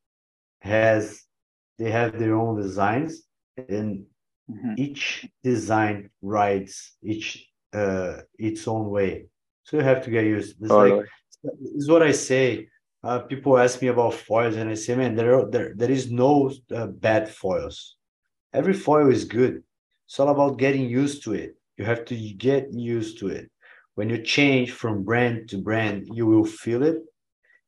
[0.61, 1.23] has,
[1.79, 3.23] they have their own designs,
[3.57, 4.05] and
[4.49, 4.73] mm-hmm.
[4.77, 9.25] each design rides each uh its own way.
[9.63, 10.57] So you have to get used.
[10.61, 10.99] It's totally.
[10.99, 11.09] like
[11.75, 12.67] it's what I say.
[13.03, 16.51] Uh, people ask me about foils, and I say, man, there there there is no
[16.73, 17.97] uh, bad foils.
[18.53, 19.63] Every foil is good.
[20.07, 21.55] It's all about getting used to it.
[21.77, 23.49] You have to get used to it
[23.95, 26.97] when you change from brand to brand you will feel it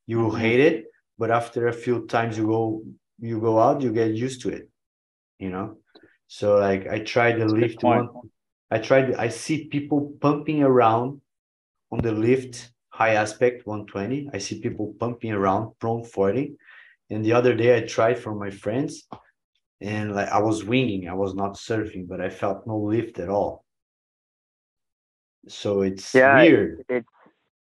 [0.08, 0.40] you will mm-hmm.
[0.40, 0.86] hate it
[1.18, 2.82] but after a few times you go
[3.20, 4.70] you go out you get used to it
[5.40, 5.78] you know
[6.28, 8.10] so like i tried the That's lift one
[8.72, 11.22] i tried i see people pumping around
[11.92, 16.56] on the lift high aspect 120 i see people pumping around prone 40
[17.10, 19.08] and the other day i tried for my friends
[19.82, 23.30] and like i was winging i was not surfing but i felt no lift at
[23.30, 23.66] all
[25.48, 26.84] so it's yeah, weird.
[26.90, 27.08] It's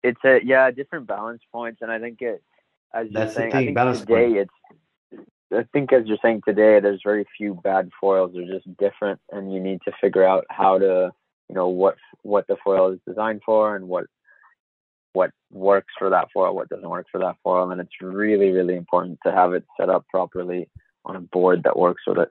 [0.03, 2.43] it's a yeah different balance points, and I think it
[2.95, 4.37] as you're That's saying, the thing, I think balance today point.
[4.37, 4.53] it's
[5.53, 8.33] I think as you're saying today, there's very few bad foils.
[8.35, 11.13] They're just different, and you need to figure out how to,
[11.49, 14.07] you know, what what the foil is designed for, and what
[15.15, 18.77] what works for that foil, what doesn't work for that foil, and it's really really
[18.77, 20.69] important to have it set up properly
[21.07, 22.31] on a board that works with it,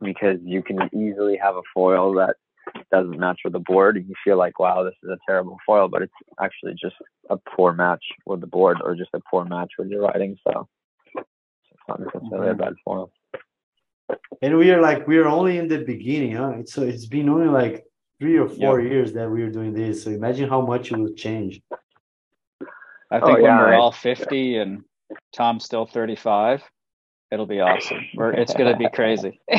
[0.00, 2.36] because you can easily have a foil that
[2.90, 5.88] doesn't match with the board, and you feel like, wow, this is a terrible foil,
[5.88, 6.94] but it's actually just
[7.28, 10.68] a poor match with the board or just a poor match with your riding style.
[11.14, 11.24] So
[11.72, 12.60] it's not necessarily mm-hmm.
[12.60, 13.10] a bad foil.
[14.42, 16.52] And we are like we're only in the beginning, huh?
[16.60, 17.84] It's so it's been only like
[18.20, 18.90] three or four yep.
[18.92, 20.04] years that we're doing this.
[20.04, 21.60] So imagine how much it will change.
[23.12, 24.62] I oh, think oh, when we're all 50 yeah.
[24.62, 24.84] and
[25.34, 26.62] Tom's still 35,
[27.30, 28.00] it'll be awesome.
[28.14, 29.38] We're, it's going to be crazy.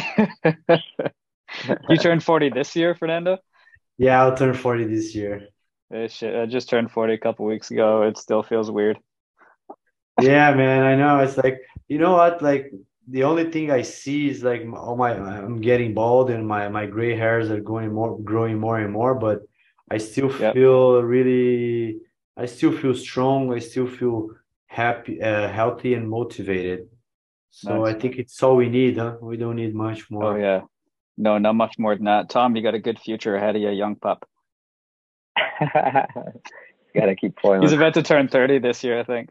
[1.90, 3.38] you turned 40 this year, Fernando?
[4.00, 5.50] Yeah, I'll turn 40 this year.
[5.92, 8.02] Hey, shit, I just turned 40 a couple weeks ago.
[8.02, 8.98] It still feels weird.
[10.20, 11.20] yeah, man, I know.
[11.20, 12.42] It's like, you know what?
[12.42, 12.72] Like,
[13.08, 16.86] the only thing I see is like oh my I'm getting bald and my my
[16.86, 19.42] gray hairs are going more growing more and more, but
[19.92, 20.54] I still yep.
[20.54, 22.00] feel really
[22.36, 23.54] I still feel strong.
[23.54, 24.30] I still feel
[24.66, 26.90] happy, uh, healthy, and motivated.
[27.52, 27.96] So nice.
[27.96, 28.98] I think it's all we need.
[28.98, 29.18] Huh?
[29.22, 30.34] We don't need much more.
[30.34, 30.62] Oh yeah,
[31.18, 32.30] no, not much more than that.
[32.30, 34.28] Tom, you got a good future ahead of you, young pup.
[36.96, 37.62] got to keep pulling.
[37.62, 39.30] He's about to turn 30 this year, I think.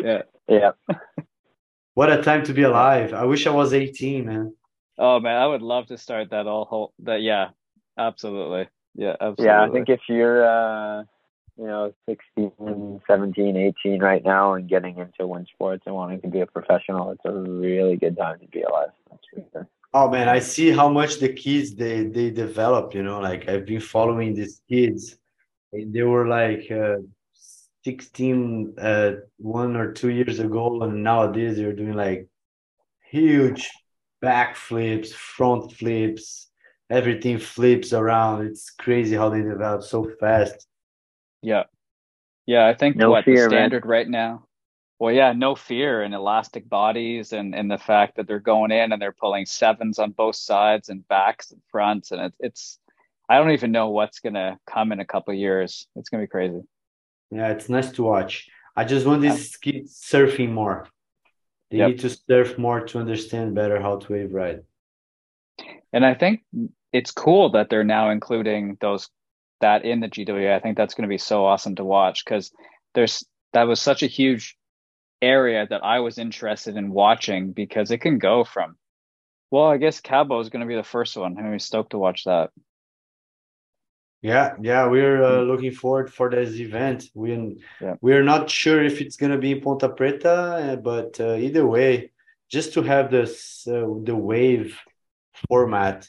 [0.00, 0.22] Yeah.
[0.48, 0.72] Yeah.
[1.94, 3.12] what a time to be alive.
[3.12, 4.54] I wish I was 18, man.
[4.98, 5.40] Oh, man.
[5.40, 7.50] I would love to start that all whole, that, yeah,
[7.98, 8.68] absolutely.
[8.94, 9.44] Yeah, absolutely.
[9.46, 11.04] Yeah, I think if you're, uh,
[11.58, 16.28] you know, 16, 17, 18 right now and getting into wind sports and wanting to
[16.28, 18.90] be a professional, it's a really good time to be alive.
[19.94, 22.94] Oh man, I see how much the kids they they develop.
[22.94, 25.18] You know, like I've been following these kids,
[25.72, 26.96] they were like uh,
[27.84, 32.26] 16 uh, one or two years ago, and nowadays they're doing like
[33.10, 33.70] huge
[34.22, 36.50] back flips, front flips,
[36.88, 38.46] everything flips around.
[38.46, 40.66] It's crazy how they develop so fast.
[41.42, 41.64] Yeah,
[42.46, 42.66] yeah.
[42.66, 43.90] I think no what fear, the standard man.
[43.90, 44.46] right now
[45.02, 48.92] well, yeah, no fear in elastic bodies and, and the fact that they're going in
[48.92, 52.12] and they're pulling sevens on both sides and backs and fronts.
[52.12, 52.78] And it, it's,
[53.28, 55.88] I don't even know what's going to come in a couple years.
[55.96, 56.60] It's going to be crazy.
[57.32, 58.48] Yeah, it's nice to watch.
[58.76, 60.86] I just want these kids surfing more.
[61.72, 61.88] They yep.
[61.88, 64.60] need to surf more to understand better how to wave ride.
[65.92, 66.44] And I think
[66.92, 69.08] it's cool that they're now including those
[69.62, 70.54] that in the GWA.
[70.54, 72.52] I think that's going to be so awesome to watch because
[72.94, 74.56] there's that was such a huge
[75.20, 78.76] area that I was interested in watching because it can go from,
[79.50, 81.38] well, I guess Cabo is going to be the first one.
[81.38, 82.50] I'm stoked to watch that.
[84.22, 85.50] Yeah, yeah, we're uh, hmm.
[85.50, 87.04] looking forward for this event.
[87.12, 87.96] We yeah.
[88.00, 92.12] we're not sure if it's gonna be in Ponta Preta, uh, but uh, either way,
[92.48, 94.78] just to have this uh, the wave
[95.48, 96.08] format,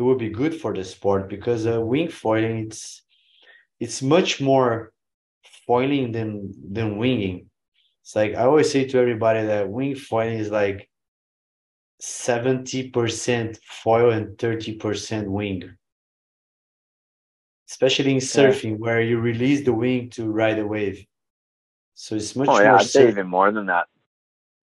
[0.00, 3.02] it would be good for the sport because uh, wing foiling it's
[3.78, 4.92] it's much more
[5.66, 7.50] foiling than than winging.
[8.02, 10.88] It's like I always say to everybody that wing foiling is like
[12.00, 15.76] 70% foil and 30% wing.
[17.68, 18.76] Especially in surfing, yeah.
[18.76, 21.04] where you release the wing to ride a wave.
[21.92, 22.62] So it's much oh, more.
[22.62, 23.86] yeah, I'd say even more than that.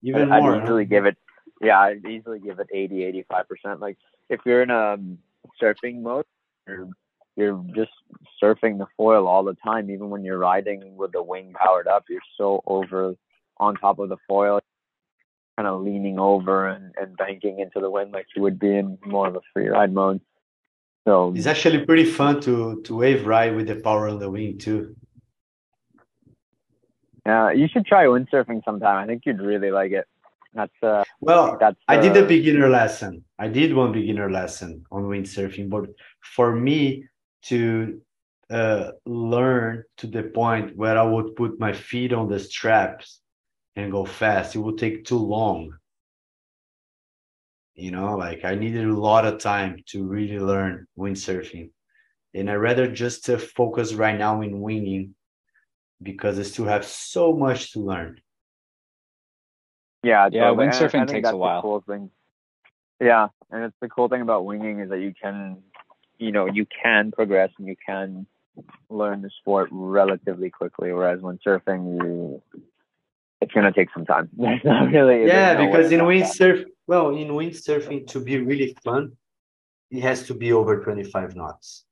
[0.02, 0.56] Even I'd, more.
[0.56, 0.88] I'd easily huh?
[0.90, 1.16] give it,
[1.60, 3.80] yeah, I'd easily give it 80, 85%.
[3.80, 3.98] Like
[4.32, 4.98] if you're in a
[5.62, 6.24] surfing mode,
[6.66, 6.88] you're,
[7.36, 7.92] you're just
[8.42, 9.90] surfing the foil all the time.
[9.90, 13.14] Even when you're riding with the wing powered up, you're so over
[13.58, 14.60] on top of the foil
[15.56, 18.98] kind of leaning over and, and banking into the wind like you would be in
[19.04, 20.20] more of a free ride mode.
[21.06, 24.58] So it's actually pretty fun to to wave ride with the power on the wing
[24.58, 24.96] too.
[27.26, 28.96] Yeah, you should try windsurfing sometime.
[28.96, 30.06] I think you'd really like it.
[30.54, 33.24] That's uh well that's I did a uh, beginner lesson.
[33.38, 35.86] I did one beginner lesson on windsurfing, but
[36.20, 37.06] for me
[37.44, 38.00] to
[38.50, 43.20] uh, learn to the point where I would put my feet on the straps
[43.76, 44.54] and go fast.
[44.54, 45.72] It would take too long.
[47.74, 51.70] You know, like I needed a lot of time to really learn windsurfing.
[52.34, 55.14] And I rather just to focus right now in winging
[56.02, 58.20] because I still have so much to learn.
[60.02, 60.66] Yeah, yeah, totally.
[60.68, 61.62] windsurfing takes a while.
[61.62, 62.10] Cool thing.
[63.00, 65.58] Yeah, and it's the cool thing about winging is that you can,
[66.18, 68.26] you know, you can progress and you can
[68.90, 70.92] learn the sport relatively quickly.
[70.92, 72.42] Whereas when surfing, you
[73.40, 74.28] it's gonna take some time.
[74.36, 75.26] There's not really.
[75.26, 79.12] Yeah, no because in windsurf, well, in windsurfing to be really fun,
[79.90, 81.84] it has to be over 25 knots.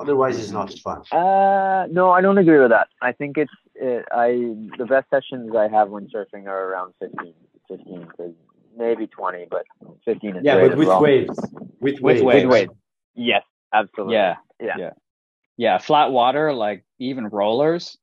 [0.00, 1.02] Otherwise, it's not fun.
[1.12, 2.88] Uh, no, I don't agree with that.
[3.00, 7.34] I think it's it, I the best sessions I have windsurfing are around 15,
[7.76, 8.34] 15,
[8.76, 9.64] maybe 20, but
[10.04, 11.02] 15 is yeah, but with well.
[11.02, 11.38] waves,
[11.80, 12.44] with, With waves, waves.
[12.44, 12.72] With waves.
[13.14, 13.42] Yes,
[13.72, 14.14] absolutely.
[14.14, 14.90] Yeah, yeah, yeah,
[15.56, 15.78] yeah.
[15.78, 17.96] Flat water, like even rollers,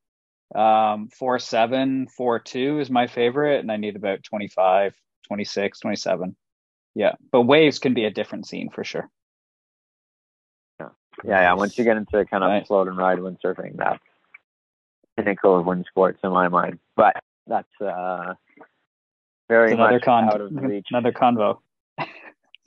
[0.54, 4.94] um, four seven, four two is my favorite, and I need about 25,
[5.26, 6.36] 26, 27.
[6.94, 9.08] Yeah, but waves can be a different scene for sure.
[10.80, 10.88] Yeah,
[11.24, 11.40] yeah.
[11.40, 11.52] yeah.
[11.54, 12.66] Once you get into kind of Nice.
[12.66, 14.00] float and ride windsurfing, that's
[15.16, 16.78] pinnacle of wind sports in my mind.
[16.96, 18.34] But that's uh
[19.50, 20.86] very It's another con, out of reach.
[20.90, 21.58] another convo.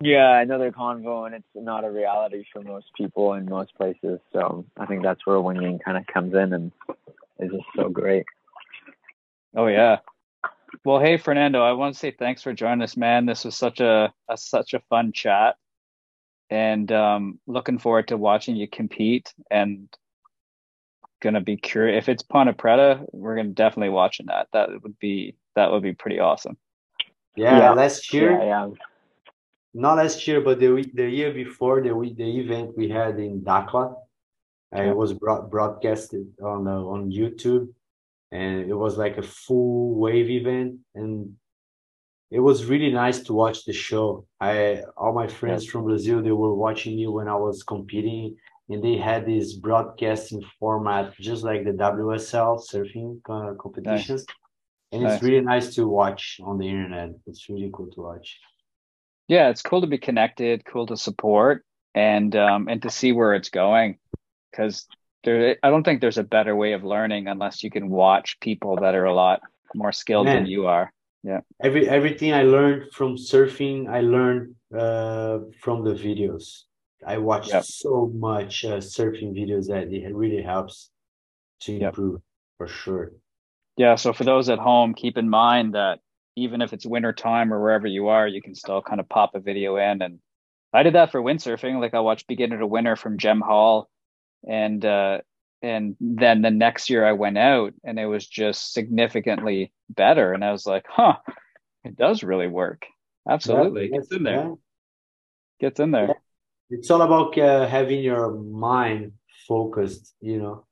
[0.01, 4.19] Yeah, another convo, and it's not a reality for most people in most places.
[4.33, 6.71] So I think that's where winging kind of comes in and
[7.39, 8.25] is just so great.
[9.55, 9.99] Oh yeah.
[10.83, 13.25] Well, hey Fernando, I want to say thanks for joining us, man.
[13.25, 15.55] This was such a, a such a fun chat,
[16.49, 19.33] and um, looking forward to watching you compete.
[19.49, 19.87] And
[21.21, 24.47] gonna be curious if it's Ponta Preta, we're gonna definitely watching that.
[24.51, 26.57] That would be that would be pretty awesome.
[27.35, 27.71] Yeah, Yeah.
[27.71, 28.69] last year, Yeah, yeah.
[29.73, 33.41] not last year, but the week, the year before the the event we had in
[33.41, 33.85] Dakhla,
[34.75, 34.91] uh, Yeah.
[34.91, 37.65] it was broad, broadcasted on uh, on YouTube,
[38.31, 41.35] and it was like a full wave event, and
[42.29, 44.25] it was really nice to watch the show.
[44.39, 48.37] I all my friends from Brazil they were watching me when I was competing,
[48.69, 54.25] and they had this broadcasting format just like the WSL surfing uh, competitions.
[54.93, 55.15] And Nice.
[55.15, 57.09] it's really nice to watch on the internet.
[57.25, 58.39] It's really cool to watch.
[59.27, 61.65] Yeah, it's cool to be connected, cool to support,
[61.95, 63.97] and um, and to see where it's going,
[64.51, 64.85] because
[65.23, 68.75] there, I don't think there's a better way of learning unless you can watch people
[68.81, 69.41] that are a lot
[69.73, 70.93] more skilled than you are.
[71.23, 71.39] Yeah.
[71.63, 76.65] Every everything I learned from surfing, I learned uh, from the videos.
[77.05, 77.63] I watched Yep.
[77.63, 80.91] so much uh, surfing videos that it really helps
[81.61, 81.89] to Yep.
[81.89, 82.21] improve
[82.57, 83.13] for sure.
[83.77, 85.99] Yeah, so for those at home, keep in mind that
[86.35, 89.35] even if it's winter time or wherever you are, you can still kind of pop
[89.35, 90.01] a video in.
[90.01, 90.19] And
[90.71, 91.79] I did that for windsurfing.
[91.79, 93.89] Like I watched Beginner to Winner from Jem Hall,
[94.47, 95.19] and uh,
[95.61, 100.33] and then the next year I went out, and it was just significantly better.
[100.33, 101.17] And I was like, huh,
[101.83, 102.85] it does really work.
[103.27, 104.35] Absolutely, Yeah, gets in there.
[104.35, 104.53] yeah.
[105.59, 106.15] Gets in there.
[106.69, 109.13] It's all about uh, having your mind
[109.47, 110.65] focused, you know,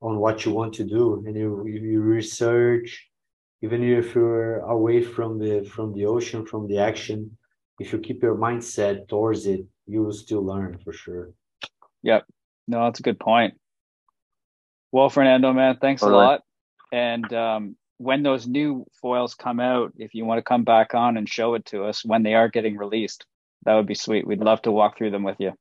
[0.00, 3.06] on what you want to do, and you you, you research.
[3.62, 7.36] Even if you're away from the from the ocean, from the action,
[7.78, 11.30] if you keep your mindset towards it, you will still learn for sure.
[12.02, 12.24] Yep
[12.70, 13.54] no, that's a good point.
[14.92, 16.24] Well, Fernando, man, thanks a Totally.
[16.24, 16.40] lot.
[16.92, 21.16] And um, when those new foils come out, if you want to come back on
[21.16, 23.26] and show it to us when they are getting released,
[23.64, 24.26] that would be sweet.
[24.26, 25.52] We'd love to walk through them with you.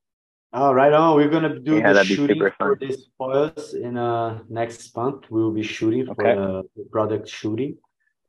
[0.51, 1.15] Oh, right on.
[1.15, 5.29] We're gonna do Yeah, the shooting for these spoils in uh next month.
[5.29, 6.35] We will be shooting for Okay.
[6.35, 7.77] the, the product shooting.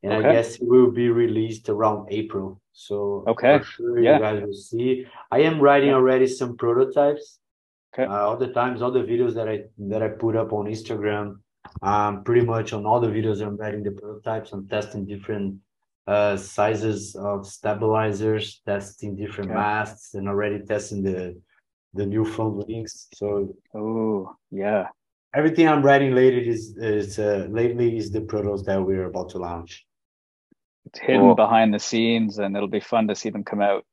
[0.02, 0.28] and Okay.
[0.28, 2.60] I guess it will be released around April.
[2.72, 3.60] So Okay.
[3.62, 4.14] sure Yeah.
[4.14, 5.06] you guys will see.
[5.30, 7.38] I am writing already some prototypes.
[7.92, 8.04] Okay.
[8.04, 9.56] Uh, all the times, all the videos that I
[9.90, 11.26] that I put up on Instagram,
[11.82, 14.52] um, pretty much on all the videos I'm writing the prototypes.
[14.52, 15.56] I'm testing different
[16.06, 19.58] uh sizes of stabilizers, testing different Okay.
[19.62, 21.18] masts, and already testing the
[21.94, 23.08] the new front wings.
[23.14, 24.88] So Oh, yeah.
[25.34, 29.38] everything I'm writing lately is is uh, lately is the protos that we're about to
[29.38, 29.86] launch.
[30.86, 31.34] It's hidden Cool.
[31.34, 33.84] behind the scenes and it'll be fun to see them come out.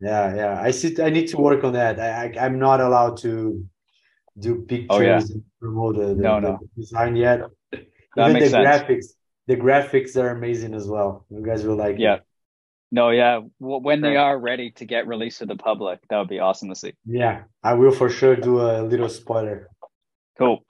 [0.00, 0.60] Yeah, yeah.
[0.60, 1.00] I see.
[1.00, 2.00] I need to work on that.
[2.00, 3.64] I, I I'm not allowed to
[4.38, 5.18] do pictures Oh, yeah.
[5.18, 6.58] and promote the, the, No, the no.
[6.76, 7.40] design yet.
[7.70, 7.84] That
[8.16, 8.66] Even makes the sense.
[8.66, 9.06] graphics,
[9.46, 11.24] the graphics are amazing as well.
[11.30, 12.14] You guys will like Yeah.
[12.16, 12.22] it.
[12.92, 13.40] No, yeah.
[13.58, 16.68] W- when they are ready to get released to the public, that would be awesome
[16.68, 16.92] to see.
[17.06, 19.68] Yeah, I will for sure do a little spoiler.
[20.38, 20.62] Cool.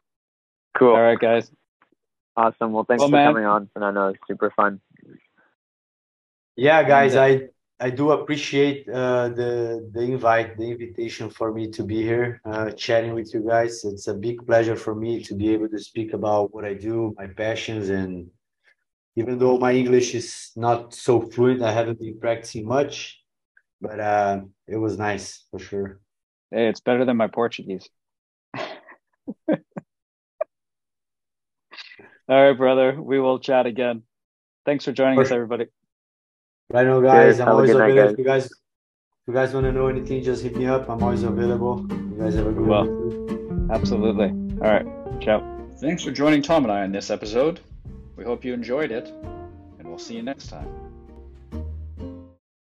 [0.79, 0.95] Cool.
[0.95, 1.51] All right, guys.
[2.37, 2.73] Awesome.
[2.73, 3.27] Well, thanks Well, for man.
[3.27, 4.09] coming on, Fernando.
[4.11, 4.81] It's super fun.
[6.55, 7.49] Yeah, guys, uh, I
[7.81, 12.71] I do appreciate uh, the the invite, the invitation for me to be here, uh,
[12.71, 13.85] chatting with you guys.
[13.85, 17.15] It's a big pleasure for me to be able to speak about what I do,
[17.19, 18.31] my passions, and
[19.17, 23.21] even though my English is not so fluent, I haven't been practicing much,
[23.81, 26.01] but uh, it was nice for sure.
[26.51, 27.89] Hey, it's better than my Portuguese.
[28.57, 28.69] All
[32.29, 33.01] right, brother.
[33.01, 34.03] We will chat again.
[34.65, 35.37] Thanks for joining For us, sure.
[35.37, 35.67] everybody.
[36.71, 37.13] Right now, Cheers.
[37.13, 38.05] guys, I'm Have always good night, available.
[38.05, 38.13] guys.
[38.13, 40.89] If you guys, if you guys want to know anything, just hit me up.
[40.89, 41.87] I'm always available.
[41.91, 42.87] You guys have a good Well.
[42.87, 43.71] one.
[43.71, 44.29] Absolutely.
[44.65, 44.87] All right.
[45.21, 45.43] Ciao.
[45.81, 47.61] Thanks for joining Tom and I on this episode.
[48.17, 49.09] We hope you enjoyed it,
[49.79, 50.92] and we'll see you next time.